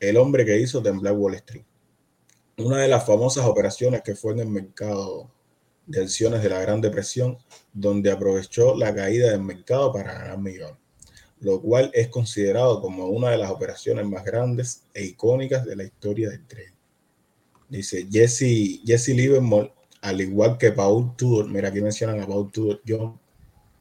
el 0.00 0.16
hombre 0.16 0.44
que 0.44 0.58
hizo 0.58 0.82
temblar 0.82 1.14
Wall 1.14 1.34
Street. 1.34 1.64
Una 2.56 2.78
de 2.78 2.88
las 2.88 3.04
famosas 3.04 3.44
operaciones 3.44 4.02
que 4.02 4.14
fue 4.14 4.32
en 4.32 4.40
el 4.40 4.48
mercado 4.48 5.30
de 5.86 6.02
acciones 6.02 6.42
de 6.42 6.48
la 6.48 6.60
Gran 6.60 6.80
Depresión, 6.80 7.36
donde 7.72 8.10
aprovechó 8.10 8.74
la 8.74 8.94
caída 8.94 9.30
del 9.30 9.42
mercado 9.42 9.92
para 9.92 10.14
ganar 10.14 10.38
millones, 10.38 10.78
lo 11.40 11.60
cual 11.60 11.90
es 11.92 12.08
considerado 12.08 12.80
como 12.80 13.08
una 13.08 13.30
de 13.30 13.38
las 13.38 13.50
operaciones 13.50 14.06
más 14.06 14.24
grandes 14.24 14.84
e 14.94 15.04
icónicas 15.04 15.66
de 15.66 15.76
la 15.76 15.84
historia 15.84 16.30
del 16.30 16.46
trading. 16.46 16.72
Dice 17.68 18.06
Jesse, 18.10 18.80
Jesse 18.86 19.08
Livermore, 19.08 19.73
al 20.04 20.20
igual 20.20 20.58
que 20.58 20.70
Paul 20.70 21.16
Tudor, 21.16 21.48
mira 21.48 21.70
aquí 21.70 21.80
mencionan 21.80 22.20
a 22.20 22.26
Paul 22.26 22.52
Tudor 22.52 22.82
John, 22.86 23.18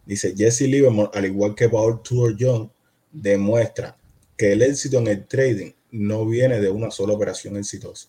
dice 0.06 0.34
Jesse 0.36 0.62
Livermore, 0.62 1.10
al 1.14 1.26
igual 1.26 1.54
que 1.54 1.68
Paul 1.68 2.02
Tudor 2.02 2.38
John, 2.40 2.72
demuestra 3.12 3.98
que 4.38 4.54
el 4.54 4.62
éxito 4.62 5.00
en 5.00 5.08
el 5.08 5.26
trading 5.28 5.74
no 5.92 6.26
viene 6.26 6.62
de 6.62 6.70
una 6.70 6.92
sola 6.92 7.12
operación 7.12 7.58
exitosa, 7.58 8.08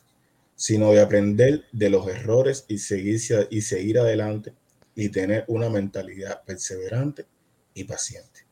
sino 0.55 0.93
de 0.93 1.01
aprender 1.01 1.65
de 1.73 1.91
los 1.91 2.07
errores 2.07 2.65
y 2.69 2.79
seguir, 2.79 3.21
y 3.51 3.61
seguir 3.63 3.99
adelante 3.99 4.53
y 4.95 5.09
tener 5.09 5.45
una 5.49 5.69
mentalidad 5.69 6.45
perseverante 6.45 7.27
y 7.75 7.83
paciente. 7.83 8.47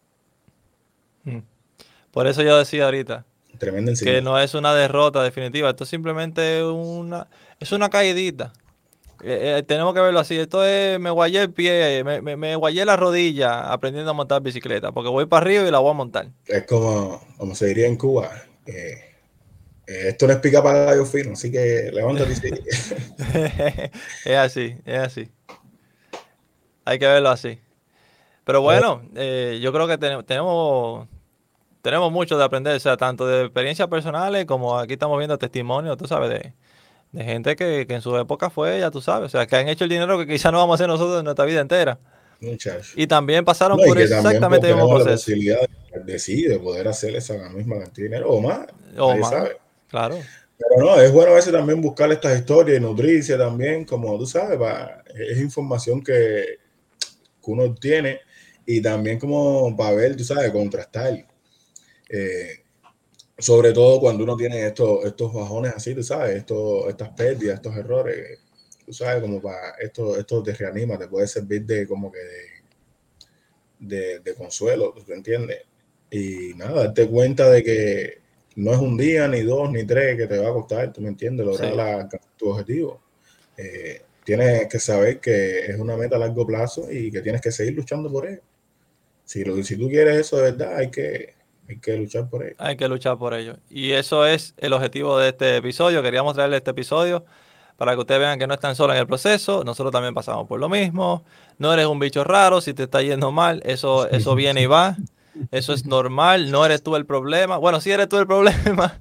Hmm. 1.22 1.38
Por 2.10 2.26
eso 2.26 2.42
yo 2.42 2.58
decía 2.58 2.86
ahorita 2.86 3.24
que 4.02 4.22
no 4.22 4.40
es 4.40 4.54
una 4.54 4.74
derrota 4.74 5.22
definitiva, 5.22 5.70
esto 5.70 5.84
es 5.84 5.90
simplemente 5.90 6.64
una, 6.64 7.28
es 7.60 7.70
una 7.70 7.88
caidita. 7.88 8.52
Eh, 9.22 9.58
eh, 9.58 9.62
tenemos 9.62 9.94
que 9.94 10.00
verlo 10.00 10.18
así. 10.18 10.36
Esto 10.36 10.64
es, 10.64 10.98
me 10.98 11.10
guayé 11.10 11.42
el 11.42 11.52
pie, 11.52 12.02
me, 12.04 12.36
me, 12.36 12.56
guayé 12.56 12.84
la 12.84 12.96
rodilla 12.96 13.72
aprendiendo 13.72 14.10
a 14.10 14.14
montar 14.14 14.42
bicicleta, 14.42 14.90
porque 14.90 15.10
voy 15.10 15.26
para 15.26 15.44
arriba 15.44 15.66
y 15.66 15.70
la 15.70 15.78
voy 15.78 15.90
a 15.90 15.94
montar. 15.94 16.28
Es 16.46 16.66
como, 16.66 17.22
como 17.36 17.54
se 17.54 17.66
diría 17.66 17.86
en 17.86 17.96
Cuba, 17.96 18.30
eh, 18.66 19.14
esto 19.86 20.26
no 20.26 20.32
es 20.32 20.38
pica 20.40 20.62
para 20.62 20.86
gallo 20.86 21.04
fino, 21.06 21.32
así 21.32 21.52
que 21.52 21.90
levántate 21.92 22.32
y 22.32 24.28
es 24.30 24.36
así, 24.36 24.76
es 24.84 24.98
así. 24.98 25.28
Hay 26.84 26.98
que 26.98 27.06
verlo 27.06 27.30
así. 27.30 27.60
Pero 28.44 28.60
bueno, 28.60 29.02
yo 29.14 29.72
creo 29.72 29.86
que 29.86 29.98
tenemos, 29.98 30.26
tenemos 30.26 32.12
mucho 32.12 32.36
de 32.36 32.44
aprender, 32.44 32.74
o 32.74 32.80
sea, 32.80 32.96
tanto 32.96 33.24
de 33.24 33.44
experiencias 33.44 33.86
personales 33.86 34.46
como 34.46 34.76
aquí 34.76 34.94
estamos 34.94 35.16
viendo 35.18 35.38
testimonios, 35.38 35.96
tú 35.96 36.08
sabes, 36.08 36.28
de, 36.30 36.52
de 37.12 37.24
gente 37.24 37.56
que, 37.56 37.86
en 37.88 38.00
su 38.00 38.16
época 38.16 38.50
fue, 38.50 38.80
ya 38.80 38.90
tú 38.90 39.00
sabes, 39.00 39.26
o 39.26 39.28
sea, 39.28 39.46
que 39.46 39.56
han 39.56 39.68
hecho 39.68 39.84
el 39.84 39.90
dinero 39.90 40.18
que 40.18 40.26
quizás 40.26 40.50
no 40.50 40.58
vamos 40.58 40.74
a 40.74 40.76
hacer 40.76 40.88
nosotros 40.88 41.18
en 41.18 41.24
nuestra 41.24 41.44
vida 41.44 41.60
entera. 41.60 41.98
Muchachos. 42.40 42.92
Y 42.96 43.06
también 43.06 43.44
pasaron 43.44 43.78
por 43.78 44.00
exactamente 44.00 44.68
el 44.68 44.74
mismo 44.74 44.88
proceso. 44.88 45.10
La 45.10 45.14
posibilidad 45.14 45.68
de, 46.04 46.18
sí, 46.18 46.42
de 46.42 46.58
poder 46.58 46.88
hacer 46.88 47.14
esa 47.14 47.34
misma 47.50 47.78
cantidad 47.78 47.96
de 47.96 48.02
dinero 48.02 48.30
o 48.30 48.40
más. 48.40 48.66
O 48.98 49.16
más. 49.16 49.32
Claro. 49.88 50.18
Pero 50.58 50.84
no, 50.84 51.00
es 51.00 51.12
bueno 51.12 51.32
a 51.32 51.34
veces 51.34 51.52
también 51.52 51.80
buscar 51.80 52.10
estas 52.10 52.38
historias 52.38 52.78
y 52.78 52.80
nutrirse 52.80 53.36
también, 53.36 53.84
como 53.84 54.18
tú 54.18 54.26
sabes, 54.26 54.58
es 55.14 55.38
información 55.38 56.02
que, 56.02 56.58
que 57.44 57.50
uno 57.50 57.64
obtiene 57.64 58.20
y 58.64 58.80
también 58.80 59.18
como 59.18 59.76
para 59.76 59.96
ver, 59.96 60.16
tú 60.16 60.24
sabes, 60.24 60.50
contrastar. 60.50 61.26
Eh, 62.08 62.61
sobre 63.42 63.72
todo 63.72 64.00
cuando 64.00 64.22
uno 64.22 64.36
tiene 64.36 64.68
estos, 64.68 65.04
estos 65.04 65.32
bajones 65.32 65.74
así, 65.74 65.94
tú 65.94 66.02
sabes, 66.02 66.36
estos, 66.36 66.88
estas 66.88 67.10
pérdidas, 67.10 67.56
estos 67.56 67.76
errores, 67.76 68.38
tú 68.86 68.92
sabes, 68.92 69.20
como 69.20 69.42
para 69.42 69.72
esto, 69.80 70.16
esto 70.16 70.42
te 70.44 70.54
reanima, 70.54 70.96
te 70.96 71.08
puede 71.08 71.26
servir 71.26 71.66
de 71.66 71.86
como 71.88 72.10
que 72.12 72.20
de, 73.80 74.20
de, 74.20 74.34
consuelo, 74.34 74.94
¿tú 75.04 75.12
entiendes? 75.12 75.58
Y 76.08 76.54
nada, 76.54 76.84
darte 76.84 77.08
cuenta 77.08 77.50
de 77.50 77.64
que 77.64 78.18
no 78.54 78.72
es 78.72 78.78
un 78.78 78.96
día, 78.96 79.26
ni 79.26 79.40
dos, 79.40 79.70
ni 79.72 79.84
tres 79.84 80.16
que 80.16 80.28
te 80.28 80.38
va 80.38 80.50
a 80.50 80.52
costar, 80.52 80.92
¿tú 80.92 81.00
me 81.00 81.08
entiendes? 81.08 81.44
Lograr 81.44 82.08
tu 82.36 82.50
objetivo. 82.50 83.02
Eh, 83.56 84.02
tienes 84.24 84.68
que 84.68 84.78
saber 84.78 85.18
que 85.18 85.66
es 85.66 85.78
una 85.80 85.96
meta 85.96 86.14
a 86.14 86.20
largo 86.20 86.46
plazo 86.46 86.90
y 86.92 87.10
que 87.10 87.22
tienes 87.22 87.40
que 87.40 87.50
seguir 87.50 87.74
luchando 87.74 88.08
por 88.08 88.28
él. 88.28 88.40
Si, 89.24 89.42
lo, 89.42 89.60
si 89.64 89.76
tú 89.76 89.88
quieres 89.88 90.18
eso 90.18 90.36
de 90.36 90.52
verdad, 90.52 90.76
hay 90.76 90.90
que, 90.90 91.34
hay 91.72 91.78
que 91.80 91.96
luchar 91.96 92.28
por 92.28 92.42
ello. 92.44 92.54
Hay 92.58 92.76
que 92.76 92.88
luchar 92.88 93.18
por 93.18 93.34
ello. 93.34 93.56
Y 93.70 93.92
eso 93.92 94.26
es 94.26 94.54
el 94.56 94.72
objetivo 94.72 95.18
de 95.18 95.30
este 95.30 95.56
episodio. 95.56 96.02
Queríamos 96.02 96.34
traerle 96.34 96.58
este 96.58 96.70
episodio 96.70 97.24
para 97.76 97.94
que 97.94 98.00
ustedes 98.00 98.20
vean 98.20 98.38
que 98.38 98.46
no 98.46 98.54
están 98.54 98.76
solos 98.76 98.94
en 98.94 99.00
el 99.00 99.06
proceso. 99.06 99.64
Nosotros 99.64 99.92
también 99.92 100.14
pasamos 100.14 100.46
por 100.46 100.60
lo 100.60 100.68
mismo. 100.68 101.24
No 101.58 101.72
eres 101.72 101.86
un 101.86 101.98
bicho 101.98 102.24
raro. 102.24 102.60
Si 102.60 102.74
te 102.74 102.84
está 102.84 103.02
yendo 103.02 103.32
mal, 103.32 103.62
eso, 103.64 104.08
eso 104.08 104.34
viene 104.36 104.62
y 104.62 104.66
va. 104.66 104.96
Eso 105.50 105.72
es 105.72 105.86
normal, 105.86 106.50
no 106.50 106.64
eres 106.66 106.82
tú 106.82 106.94
el 106.94 107.06
problema. 107.06 107.56
Bueno, 107.56 107.80
sí 107.80 107.90
eres 107.90 108.08
tú 108.08 108.18
el 108.18 108.26
problema, 108.26 108.98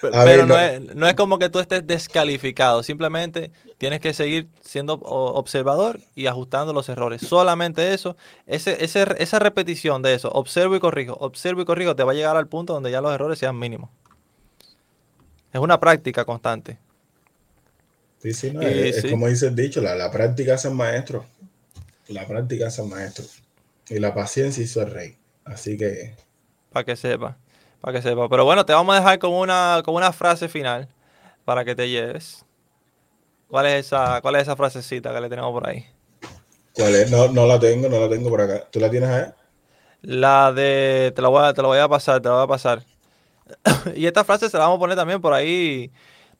pero, 0.00 0.46
no, 0.46 1.06
Es, 1.06 1.14
como 1.14 1.38
que 1.38 1.50
tú 1.50 1.58
estés 1.58 1.86
descalificado. 1.86 2.82
Simplemente 2.82 3.50
tienes 3.76 4.00
que 4.00 4.14
seguir 4.14 4.48
siendo 4.62 4.94
observador 4.94 6.00
y 6.14 6.26
ajustando 6.26 6.72
los 6.72 6.88
errores. 6.88 7.20
Solamente 7.22 7.92
eso, 7.92 8.16
ese, 8.46 8.78
esa 8.82 9.38
repetición 9.38 10.00
de 10.00 10.14
eso, 10.14 10.30
observo 10.30 10.74
y 10.76 10.80
corrijo, 10.80 11.14
observo 11.20 11.60
y 11.60 11.64
corrijo, 11.66 11.94
te 11.94 12.02
va 12.02 12.12
a 12.12 12.14
llegar 12.14 12.36
al 12.36 12.48
punto 12.48 12.72
donde 12.72 12.90
ya 12.90 13.00
los 13.00 13.12
errores 13.12 13.38
sean 13.38 13.58
mínimos. 13.58 13.90
Es 15.52 15.60
una 15.60 15.78
práctica 15.78 16.24
constante. 16.24 16.78
Sí, 18.22 18.32
sí, 18.32 18.50
no, 18.52 18.62
es, 18.62 19.04
como 19.10 19.28
dice 19.28 19.48
el 19.48 19.54
dicho, 19.54 19.82
la, 19.82 19.94
la 19.94 20.10
práctica 20.10 20.54
hace 20.54 20.70
maestro. 20.70 21.26
La 22.08 22.26
práctica 22.26 22.68
hace 22.68 22.82
maestro. 22.82 23.24
Y 23.88 23.98
la 23.98 24.14
paciencia 24.14 24.62
hizo 24.62 24.82
el 24.82 24.90
rey. 24.90 25.18
Así 25.44 25.76
que. 25.76 26.14
Para 26.72 26.84
que 26.84 26.96
sepa. 26.96 27.36
Para 27.80 27.96
que 27.96 28.02
sepa. 28.02 28.28
Pero 28.28 28.44
bueno, 28.44 28.64
te 28.64 28.72
vamos 28.72 28.94
a 28.94 28.98
dejar 28.98 29.18
con 29.18 29.32
una, 29.32 29.82
con 29.84 29.94
una 29.94 30.12
frase 30.12 30.48
final 30.48 30.88
para 31.44 31.64
que 31.64 31.74
te 31.74 31.88
lleves. 31.88 32.44
¿Cuál 33.48 33.66
es 33.66 33.86
esa, 33.86 34.20
cuál 34.20 34.36
es 34.36 34.42
esa 34.42 34.56
frasecita 34.56 35.12
que 35.12 35.20
le 35.20 35.28
tenemos 35.28 35.52
por 35.52 35.68
ahí? 35.68 35.86
¿Cuál 36.74 36.94
es? 36.96 37.10
No, 37.10 37.28
no 37.28 37.46
la 37.46 37.60
tengo, 37.60 37.88
no 37.88 38.00
la 38.00 38.08
tengo 38.08 38.28
por 38.30 38.40
acá. 38.40 38.66
¿Tú 38.70 38.80
la 38.80 38.90
tienes 38.90 39.10
ahí? 39.10 39.30
La 40.02 40.52
de. 40.52 41.12
Te 41.14 41.22
la 41.22 41.28
voy 41.28 41.44
a, 41.44 41.52
te 41.52 41.62
la 41.62 41.68
voy 41.68 41.78
a 41.78 41.88
pasar, 41.88 42.20
te 42.20 42.28
la 42.28 42.34
voy 42.36 42.44
a 42.44 42.48
pasar. 42.48 42.82
y 43.94 44.06
esta 44.06 44.24
frase 44.24 44.48
se 44.48 44.56
la 44.56 44.64
vamos 44.64 44.78
a 44.78 44.80
poner 44.80 44.96
también 44.96 45.20
por 45.20 45.32
ahí. 45.32 45.90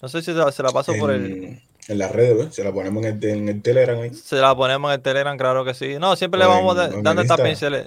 No 0.01 0.09
sé 0.09 0.23
si 0.23 0.33
se 0.33 0.63
la 0.63 0.71
paso 0.71 0.93
por 0.99 1.11
el. 1.11 1.63
En 1.89 1.99
las 1.99 2.13
redes, 2.13 2.55
se 2.55 2.65
la 2.65 2.73
ponemos 2.73 3.05
en 3.05 3.49
el, 3.49 3.63
Telegram 3.63 4.01
ahí. 4.01 4.15
Se 4.15 4.37
la 4.37 4.57
ponemos 4.57 4.91
en 4.91 4.95
el 4.95 5.03
Telegram, 5.03 5.37
claro 5.37 5.65
que 5.65 5.75
sí. 5.75 5.97
No, 5.99 6.17
siempre 6.17 6.41
le 6.41 6.47
vamos 6.47 6.75
dando 6.77 7.21
estas 7.21 7.41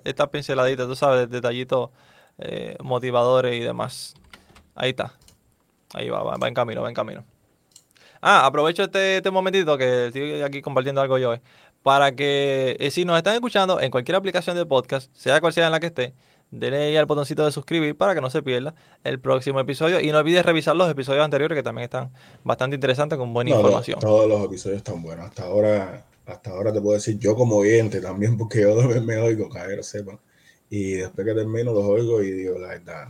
esta 0.06 0.30
pinceladitas, 0.30 0.86
tú 0.86 0.96
sabes, 0.96 1.30
detallitos 1.30 1.90
eh, 2.38 2.76
motivadores 2.82 3.56
y 3.56 3.60
demás. 3.62 4.14
Ahí 4.76 4.92
está. 4.92 5.14
Ahí 5.94 6.10
va, 6.10 6.22
va, 6.22 6.48
en 6.48 6.54
camino, 6.54 6.84
va 6.84 6.90
en 6.90 6.96
camino. 6.96 7.26
Ah, 8.22 8.46
aprovecho 8.46 8.84
este, 8.84 9.18
este 9.18 9.32
momentito 9.32 9.78
que 9.78 10.08
estoy 10.08 10.42
aquí 10.42 10.62
compartiendo 10.62 11.02
algo 11.02 11.18
yo, 11.18 11.34
eh, 11.34 11.42
para 11.82 12.16
que 12.16 12.76
eh, 12.80 12.92
si 12.92 13.06
nos 13.06 13.18
están 13.18 13.36
escuchando 13.36 13.80
en 13.80 13.90
cualquier 13.90 14.16
aplicación 14.16 14.56
de 14.56 14.66
podcast, 14.66 15.10
sea 15.16 15.40
cual 15.40 15.54
sea 15.54 15.68
en 15.68 15.72
la 15.72 15.80
que 15.80 15.88
esté, 15.88 16.14
denle 16.52 16.84
ahí 16.84 16.98
al 16.98 17.06
botoncito 17.06 17.46
de 17.46 17.52
suscribir 17.52 17.96
para 17.98 18.16
que 18.16 18.22
no 18.22 18.30
se 18.30 18.42
pierda 18.42 18.74
el 19.04 19.20
próximo 19.20 19.60
episodio. 19.60 20.00
Y 20.00 20.12
no 20.12 20.20
olvides 20.20 20.46
revisar 20.46 20.76
los 20.76 20.90
episodios 20.90 21.24
anteriores 21.24 21.56
que 21.56 21.64
también 21.64 21.86
están 21.86 22.12
bastante 22.44 22.76
interesantes 22.76 23.18
con 23.18 23.34
buena 23.34 23.52
información. 23.52 24.00
Todos 24.00 24.28
los 24.28 24.44
episodios 24.44 24.78
están 24.78 25.02
buenos. 25.02 25.26
Hasta 25.26 25.44
ahora, 25.46 26.06
hasta 26.26 26.52
ahora 26.52 26.74
te 26.74 26.82
puedo 26.82 26.96
decir 26.96 27.18
yo 27.20 27.36
como 27.36 27.58
oyente 27.58 28.02
también, 28.02 28.38
porque 28.38 28.62
yo 28.62 28.76
me 29.02 29.18
oigo 29.18 29.50
caer, 29.50 29.84
sepan. 29.84 30.20
Y 30.70 30.94
después 30.94 31.26
que 31.26 31.34
termino 31.34 31.74
los 31.74 31.84
oigo 31.84 32.22
y 32.22 32.32
digo, 32.32 32.58
la 32.60 32.70
verdad. 32.70 33.08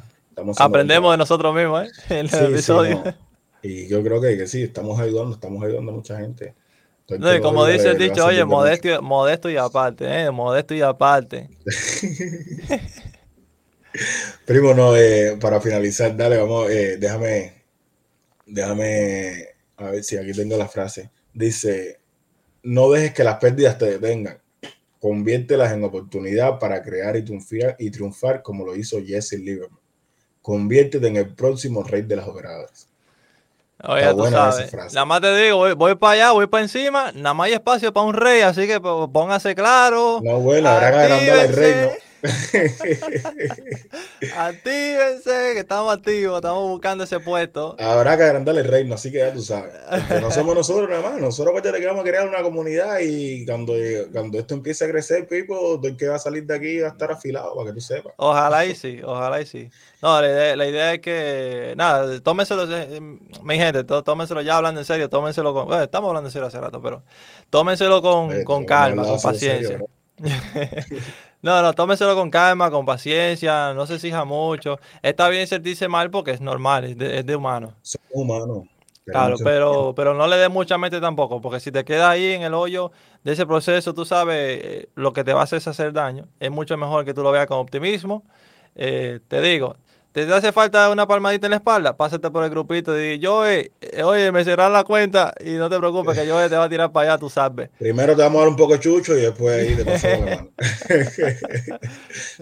Aprendemos 0.59 1.11
de 1.11 1.17
nosotros 1.17 1.53
mismos, 1.55 1.85
¿eh? 1.85 1.91
En 2.09 2.27
el 2.31 2.53
episodio. 2.53 3.03
Y 3.63 3.87
yo 3.87 4.03
creo 4.03 4.21
que, 4.21 4.37
que, 4.37 4.47
sí, 4.47 4.61
estamos 4.61 4.99
ayudando, 4.99 5.33
estamos 5.33 5.63
ayudando 5.63 5.91
a 5.91 5.95
mucha 5.95 6.19
gente. 6.19 6.53
como 7.41 7.65
dice 7.65 7.89
el 7.89 7.97
dicho, 7.97 8.23
oye, 8.23 8.45
modesto, 8.45 9.01
modesto 9.01 9.49
y 9.49 9.57
aparte, 9.57 10.05
¿eh? 10.05 10.29
Modesto 10.29 10.75
y 10.75 10.81
aparte. 10.81 11.49
Primo, 14.45 14.73
no, 14.73 14.95
eh, 14.95 15.37
para 15.39 15.59
finalizar, 15.61 16.15
dale, 16.15 16.37
vamos, 16.37 16.69
eh, 16.69 16.97
déjame, 16.97 17.63
déjame, 18.45 19.47
a 19.77 19.91
ver 19.91 20.03
si 20.03 20.17
aquí 20.17 20.31
tengo 20.33 20.57
la 20.57 20.67
frase. 20.67 21.09
Dice, 21.33 21.99
no 22.63 22.89
dejes 22.91 23.13
que 23.13 23.23
las 23.23 23.37
pérdidas 23.37 23.77
te 23.77 23.85
detengan, 23.85 24.39
conviértelas 24.99 25.73
en 25.73 25.83
oportunidad 25.83 26.59
para 26.59 26.81
crear 26.81 27.15
y 27.15 27.23
triunfar, 27.23 27.75
y 27.79 27.91
triunfar 27.91 28.41
como 28.41 28.65
lo 28.65 28.75
hizo 28.75 28.97
Jesse 29.05 29.33
Lieberman. 29.33 29.79
conviértete 30.41 31.07
en 31.07 31.17
el 31.17 31.35
próximo 31.35 31.83
rey 31.83 32.03
de 32.03 32.15
las 32.15 32.27
operadoras. 32.27 32.87
Oye, 33.83 34.11
tú 34.15 34.25
sabes. 34.25 34.73
Nada 34.93 35.05
más 35.05 35.21
te 35.21 35.35
digo, 35.35 35.57
voy, 35.57 35.73
voy 35.73 35.95
para 35.95 36.13
allá, 36.13 36.31
voy 36.31 36.47
para 36.47 36.63
encima, 36.63 37.11
nada 37.11 37.33
más 37.35 37.47
hay 37.47 37.53
espacio 37.53 37.93
para 37.93 38.07
un 38.07 38.13
rey, 38.13 38.41
así 38.41 38.65
que 38.65 38.79
pues, 38.79 39.09
póngase 39.13 39.53
claro. 39.53 40.19
No, 40.23 40.39
bueno, 40.39 40.69
habrá 40.69 40.91
que 40.91 40.97
agrandar 40.97 41.45
el 41.45 41.53
reino. 41.53 41.89
Actívense, 44.35 45.53
que 45.53 45.59
estamos 45.59 45.93
activos, 45.93 46.37
estamos 46.37 46.69
buscando 46.69 47.03
ese 47.03 47.19
puesto. 47.19 47.75
Habrá 47.79 48.17
que 48.17 48.23
agrandarle 48.23 48.61
el 48.61 48.67
reino, 48.67 48.95
así 48.95 49.11
que 49.11 49.19
ya 49.19 49.33
tú 49.33 49.41
sabes. 49.41 49.73
no 50.21 50.31
somos 50.31 50.55
nosotros 50.55 50.89
nada 50.89 51.01
más. 51.01 51.21
Nosotros 51.21 51.61
que 51.61 51.85
vamos 51.85 52.01
a 52.01 52.07
crear 52.07 52.27
una 52.27 52.41
comunidad 52.41 52.99
y 53.01 53.45
cuando, 53.45 53.73
cuando 54.11 54.39
esto 54.39 54.53
empiece 54.53 54.85
a 54.85 54.89
crecer, 54.89 55.27
Pipo, 55.27 55.79
el 55.83 55.97
que 55.97 56.07
va 56.07 56.15
a 56.15 56.19
salir 56.19 56.45
de 56.45 56.55
aquí 56.55 56.79
va 56.79 56.87
a 56.87 56.91
estar 56.91 57.11
afilado 57.11 57.55
para 57.55 57.69
que 57.69 57.73
tú 57.73 57.81
sepas. 57.81 58.13
Ojalá 58.17 58.65
y 58.65 58.75
sí, 58.75 59.01
ojalá 59.03 59.41
y 59.41 59.45
sí. 59.45 59.69
No, 60.01 60.21
la 60.21 60.67
idea, 60.67 60.93
es 60.93 60.99
que, 60.99 61.73
nada, 61.75 62.19
tómenselo, 62.21 62.65
eh, 62.75 62.99
mi 63.43 63.57
gente, 63.57 63.83
tómenselo 63.83 64.41
ya 64.41 64.57
hablando 64.57 64.81
en 64.81 64.85
serio, 64.85 65.09
tómenselo 65.09 65.53
con, 65.53 65.67
bueno, 65.67 65.83
estamos 65.83 66.09
hablando 66.09 66.29
en 66.29 66.33
serio 66.33 66.47
hace 66.47 66.59
rato, 66.59 66.81
pero 66.81 67.03
tómenselo 67.49 68.01
con, 68.01 68.43
con 68.43 68.65
calma, 68.65 69.03
con 69.03 69.19
paciencia. 69.19 69.79
No, 71.41 71.61
no, 71.61 71.73
tómeselo 71.73 72.15
con 72.15 72.31
calma, 72.31 72.71
con 72.71 72.85
paciencia, 72.85 73.73
no 73.73 73.85
se 73.85 73.95
exija 73.95 74.25
mucho. 74.25 74.79
Está 75.01 75.29
bien 75.29 75.47
sentirse 75.47 75.87
mal 75.87 76.09
porque 76.09 76.31
es 76.31 76.41
normal, 76.41 76.85
es 76.85 76.97
de, 76.97 77.19
es 77.19 77.35
humano. 77.35 77.75
Somos 77.81 78.07
humanos. 78.11 78.63
Claro, 79.05 79.37
pero, 79.41 79.93
pero 79.95 80.13
no 80.13 80.27
le 80.27 80.35
des 80.35 80.49
mucha 80.49 80.77
mente 80.77 80.99
tampoco, 80.99 81.39
porque 81.39 81.61
si 81.61 81.71
te 81.71 81.85
quedas 81.85 82.09
ahí 82.09 82.33
en 82.33 82.41
el 82.41 82.53
hoyo 82.53 82.91
de 83.23 83.33
ese 83.33 83.45
proceso, 83.45 83.93
tú 83.93 84.03
sabes, 84.03 84.59
eh, 84.61 84.89
lo 84.95 85.13
que 85.13 85.23
te 85.23 85.31
va 85.31 85.41
a 85.41 85.43
hacer 85.43 85.57
es 85.57 85.67
hacer 85.67 85.93
daño. 85.93 86.27
Es 86.41 86.51
mucho 86.51 86.75
mejor 86.75 87.05
que 87.05 87.13
tú 87.13 87.23
lo 87.23 87.31
veas 87.31 87.47
con 87.47 87.57
optimismo. 87.57 88.25
Eh, 88.75 89.21
te 89.29 89.41
digo, 89.41 89.77
te 90.25 90.33
hace 90.33 90.51
falta 90.51 90.89
una 90.89 91.05
palmadita 91.05 91.47
en 91.47 91.51
la 91.51 91.57
espalda, 91.57 91.95
pásate 91.95 92.31
por 92.31 92.43
el 92.43 92.49
grupito 92.49 92.97
y 92.97 93.11
di, 93.11 93.19
yo, 93.19 93.47
eh, 93.47 93.71
oye, 94.03 94.31
me 94.31 94.43
cerrar 94.43 94.71
la 94.71 94.83
cuenta 94.83 95.33
y 95.43 95.51
no 95.51 95.69
te 95.69 95.77
preocupes 95.77 96.17
que 96.17 96.25
yo 96.25 96.37
te 96.49 96.55
va 96.55 96.63
a 96.63 96.69
tirar 96.69 96.91
para 96.91 97.11
allá, 97.11 97.19
tú 97.19 97.29
sabes. 97.29 97.69
Primero 97.77 98.15
te 98.15 98.21
vamos 98.21 98.37
a 98.37 98.39
dar 98.41 98.49
un 98.49 98.55
poco 98.55 98.73
de 98.73 98.79
chucho 98.79 99.17
y 99.17 99.21
después 99.21 99.55
ahí 99.55 99.75
te 99.75 99.85
pasamos 99.85 100.29
la 100.29 100.35
mano. 100.35 100.51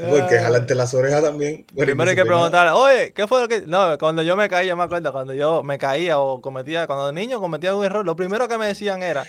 Porque 0.09 0.39
jalarte 0.39 0.75
las 0.75 0.93
orejas 0.93 1.23
también. 1.23 1.65
Primero 1.75 2.09
hay 2.09 2.15
que 2.15 2.25
preguntar, 2.25 2.71
oye, 2.73 3.11
¿qué 3.13 3.27
fue 3.27 3.41
lo 3.41 3.47
que...? 3.47 3.63
No, 3.65 3.97
cuando 3.97 4.21
yo 4.21 4.35
me 4.35 4.47
caía, 4.47 4.75
me 4.75 4.83
acuerdo, 4.83 5.11
cuando 5.11 5.33
yo 5.33 5.63
me 5.63 5.77
caía 5.77 6.19
o 6.19 6.41
cometía, 6.41 6.87
cuando 6.87 7.11
niño 7.11 7.39
cometía 7.39 7.75
un 7.75 7.83
error, 7.83 8.05
lo 8.05 8.15
primero 8.15 8.47
que 8.47 8.57
me 8.57 8.67
decían 8.67 9.03
era, 9.03 9.25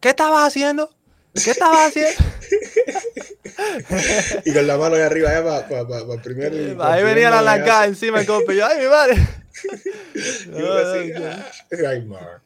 ¿qué 0.00 0.08
estabas 0.10 0.46
haciendo? 0.46 0.90
¿Qué 1.34 1.50
estabas 1.50 1.88
haciendo? 1.88 2.14
y 4.44 4.52
con 4.52 4.66
la 4.66 4.76
mano 4.76 4.94
de 4.94 5.02
arriba 5.02 5.30
para 5.42 5.68
pa, 5.68 5.88
pa, 5.88 6.06
pa 6.06 6.22
primer. 6.22 6.76
Ahí 6.80 7.02
venía 7.02 7.30
la 7.30 7.42
lancada 7.42 7.86
encima 7.86 8.20
el 8.20 8.26
compa. 8.26 8.52
yo, 8.52 8.64
ay, 8.64 8.78
mi 8.78 8.86
madre. 8.86 9.16
ay, 11.88 12.04
mar. 12.04 12.40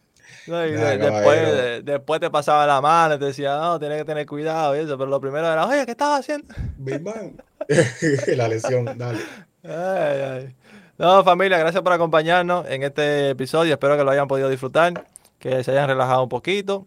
No, 0.47 0.67
y 0.67 0.73
después, 0.73 1.85
después 1.85 2.21
te 2.21 2.31
pasaba 2.31 2.67
la 2.67 2.81
mano 2.81 3.17
y 3.17 3.19
te 3.19 3.27
decía, 3.27 3.59
no, 3.59 3.79
tienes 3.79 3.99
que 3.99 4.07
tener 4.07 4.27
cuidado 4.27 4.75
y 4.75 4.79
eso, 4.79 4.97
pero 4.97 5.11
lo 5.11 5.21
primero 5.21 5.47
era, 5.47 5.67
oye, 5.67 5.85
¿qué 5.85 5.91
estabas 5.91 6.21
haciendo? 6.21 6.55
Big 6.79 7.03
Bang. 7.03 7.33
la 8.29 8.49
lesión, 8.49 8.87
dale. 8.97 9.19
Ay, 9.63 10.21
ay. 10.21 10.57
No, 10.97 11.23
familia, 11.23 11.59
gracias 11.59 11.83
por 11.83 11.93
acompañarnos 11.93 12.67
en 12.71 12.83
este 12.83 13.29
episodio. 13.31 13.75
Espero 13.75 13.99
que 13.99 14.05
lo 14.05 14.11
hayan 14.11 14.27
podido 14.27 14.49
disfrutar, 14.49 15.05
que 15.39 15.63
se 15.63 15.73
hayan 15.73 15.89
relajado 15.89 16.23
un 16.23 16.31
poquito 16.31 16.87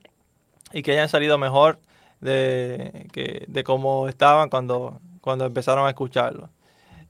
y 0.74 0.82
que 0.82 0.93
hayan 0.93 1.08
salido 1.08 1.38
mejor 1.38 1.78
de, 2.22 3.07
que, 3.11 3.45
de 3.47 3.63
cómo 3.63 4.07
estaban 4.07 4.49
cuando, 4.49 5.01
cuando 5.19 5.45
empezaron 5.45 5.86
a 5.86 5.89
escucharlo. 5.89 6.49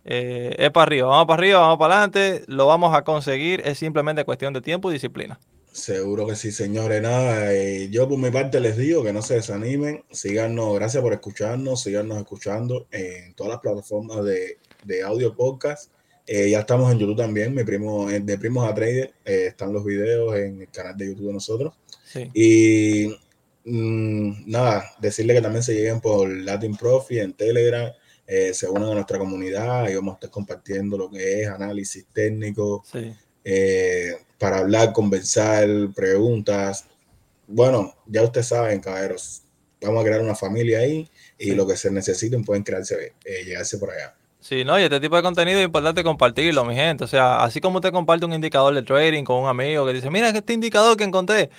Eh, 0.03 0.55
es 0.57 0.72
para 0.72 0.84
arriba, 0.84 1.07
vamos 1.07 1.28
para 1.28 1.39
arriba, 1.39 1.59
vamos 1.59 1.78
para 1.78 1.95
adelante, 1.95 2.43
lo 2.47 2.66
vamos 2.66 2.95
a 2.95 3.03
conseguir, 3.03 3.62
es 3.66 3.78
simplemente 3.78 4.26
cuestión 4.26 4.53
de 4.53 4.62
tiempo 4.62 4.89
y 4.89 4.93
disciplina. 4.93 5.39
Seguro 5.72 6.28
que 6.28 6.36
sí, 6.36 6.51
señores. 6.51 7.01
Nada, 7.01 7.53
eh, 7.53 7.88
yo 7.89 8.09
por 8.09 8.18
mi 8.18 8.30
parte 8.30 8.59
les 8.59 8.76
digo 8.76 9.03
que 9.03 9.14
no 9.14 9.22
se 9.22 9.36
desanimen, 9.36 10.03
síganos, 10.12 10.74
gracias 10.76 11.01
por 11.01 11.14
escucharnos, 11.14 11.84
síganos 11.84 12.18
escuchando 12.18 12.88
en 12.91 13.34
todas 13.36 13.51
las 13.51 13.62
plataformas 13.62 14.26
de, 14.26 14.57
de 14.84 15.03
audio 15.03 15.34
podcast. 15.36 15.91
Eh, 16.28 16.49
ya 16.49 16.62
estamos 16.62 16.91
en 16.91 16.99
YouTube 16.99 17.18
también, 17.18 17.53
mi 17.53 17.64
primo, 17.64 18.09
de 18.09 18.38
Primos 18.38 18.70
a 18.70 18.74
Trader, 18.74 19.14
están 19.24 19.72
los 19.72 19.86
videos 19.86 20.36
en 20.36 20.62
el 20.62 20.70
canal 20.70 20.97
de 20.97 21.07
YouTube 21.07 21.28
de 21.28 21.34
nosotros. 21.34 21.74
Sí. 22.05 22.30
Y 22.34 23.16
Mm, 23.64 24.49
nada, 24.49 24.84
decirle 24.99 25.36
que 25.36 25.41
también 25.41 25.64
se 25.64 25.74
lleguen 25.74 26.01
por 26.01 26.28
Latin 26.30 26.76
Profi 26.76 27.20
en 27.20 27.34
Telegram, 27.34 27.91
eh, 28.26 28.53
se 28.53 28.68
unan 28.68 28.89
a 28.89 28.93
nuestra 28.95 29.20
comunidad 29.20 29.89
y 29.89 29.95
vamos 29.95 30.14
a 30.14 30.16
estar 30.16 30.30
compartiendo 30.30 30.97
lo 30.97 31.09
que 31.09 31.41
es 31.41 31.49
análisis 31.49 32.05
técnico 32.14 32.84
eh, 33.43 34.14
para 34.39 34.59
hablar, 34.59 34.93
conversar, 34.93 35.68
preguntas. 35.95 36.86
Bueno, 37.47 37.93
ya 38.07 38.24
ustedes 38.24 38.47
saben, 38.47 38.80
caballeros, 38.80 39.43
vamos 39.82 40.01
a 40.01 40.05
crear 40.05 40.22
una 40.22 40.36
familia 40.36 40.80
ahí 40.80 41.09
y 41.38 41.51
lo 41.51 41.68
que 41.68 41.76
se 41.76 41.91
necesiten 41.91 42.43
pueden 42.43 42.64
crearse, 42.64 43.14
eh, 43.26 43.43
llegarse 43.45 43.78
por 43.78 43.91
allá. 43.91 44.16
Sí, 44.39 44.64
no, 44.64 44.80
y 44.80 44.84
este 44.84 44.99
tipo 44.99 45.16
de 45.16 45.22
contenido 45.22 45.59
es 45.59 45.66
importante 45.66 46.03
compartirlo, 46.03 46.66
mi 46.66 46.74
gente. 46.74 47.03
O 47.03 47.07
sea, 47.07 47.43
así 47.43 47.62
como 47.62 47.78
usted 47.78 47.91
comparte 47.91 48.26
un 48.26 48.34
indicador 48.34 48.74
de 48.74 48.82
trading 48.82 49.24
con 49.24 49.43
un 49.43 49.47
amigo 49.47 49.86
que 49.86 49.93
dice, 49.93 50.09
mira 50.09 50.30
este 50.30 50.53
indicador 50.53 50.97
que 50.97 51.03
encontré, 51.03 51.51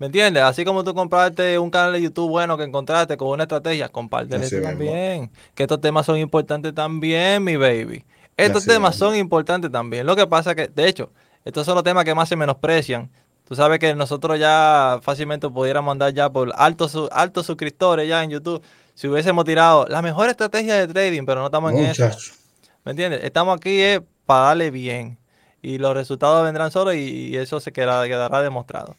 ¿Me 0.00 0.06
entiendes? 0.06 0.42
Así 0.42 0.64
como 0.64 0.82
tú 0.82 0.94
compraste 0.94 1.58
un 1.58 1.70
canal 1.70 1.92
de 1.92 2.00
YouTube 2.00 2.30
bueno 2.30 2.56
que 2.56 2.64
encontraste 2.64 3.18
con 3.18 3.28
una 3.28 3.42
estrategia, 3.42 3.90
compártelo 3.90 4.48
también. 4.62 5.30
Que 5.54 5.64
estos 5.64 5.78
temas 5.78 6.06
son 6.06 6.16
importantes 6.16 6.74
también, 6.74 7.44
mi 7.44 7.56
baby. 7.56 8.02
Estos 8.34 8.64
temas 8.64 8.96
son 8.96 9.14
importantes 9.14 9.70
también. 9.70 10.06
Lo 10.06 10.16
que 10.16 10.26
pasa 10.26 10.54
que, 10.54 10.68
de 10.68 10.88
hecho, 10.88 11.12
estos 11.44 11.66
son 11.66 11.74
los 11.74 11.84
temas 11.84 12.06
que 12.06 12.14
más 12.14 12.30
se 12.30 12.34
menosprecian. 12.34 13.10
Tú 13.44 13.54
sabes 13.54 13.78
que 13.78 13.94
nosotros 13.94 14.38
ya 14.38 15.00
fácilmente 15.02 15.50
pudiéramos 15.50 15.92
andar 15.92 16.14
ya 16.14 16.30
por 16.30 16.50
altos, 16.56 16.96
altos 17.12 17.44
suscriptores 17.44 18.08
ya 18.08 18.24
en 18.24 18.30
YouTube. 18.30 18.62
Si 18.94 19.06
hubiésemos 19.06 19.44
tirado 19.44 19.84
la 19.86 20.00
mejor 20.00 20.30
estrategia 20.30 20.76
de 20.76 20.88
trading, 20.88 21.26
pero 21.26 21.40
no 21.40 21.46
estamos 21.48 21.74
en 21.74 21.84
eso. 21.84 22.08
¿Me 22.86 22.92
entiendes? 22.92 23.22
Estamos 23.22 23.54
aquí 23.54 23.82
para 24.24 24.46
darle 24.46 24.70
bien. 24.70 25.18
Y 25.60 25.76
los 25.76 25.92
resultados 25.92 26.42
vendrán 26.42 26.70
solos 26.70 26.94
y, 26.94 27.36
eso 27.36 27.60
se 27.60 27.70
quedará 27.70 28.40
demostrado. 28.40 28.96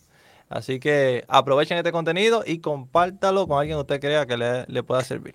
Así 0.51 0.81
que 0.81 1.23
aprovechen 1.29 1.77
este 1.77 1.93
contenido 1.93 2.43
y 2.45 2.59
compártalo 2.59 3.47
con 3.47 3.57
alguien 3.57 3.77
que 3.77 3.81
usted 3.81 4.01
crea 4.01 4.25
que 4.25 4.35
le, 4.67 4.83
pueda 4.83 5.01
servir. 5.01 5.33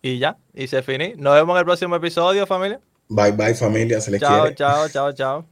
Y 0.00 0.18
ya, 0.18 0.38
y 0.54 0.68
se 0.68 0.82
finí. 0.82 1.12
Nos 1.18 1.34
vemos 1.34 1.54
en 1.54 1.58
el 1.58 1.64
próximo 1.66 1.94
episodio, 1.94 2.46
familia. 2.46 2.80
Bye 3.10 3.32
bye, 3.32 3.54
familia. 3.54 4.00
Se 4.00 4.10
les 4.10 4.22
chao, 4.22 4.50
Chao, 4.52 4.88
chao, 4.88 5.12
chao. 5.12 5.51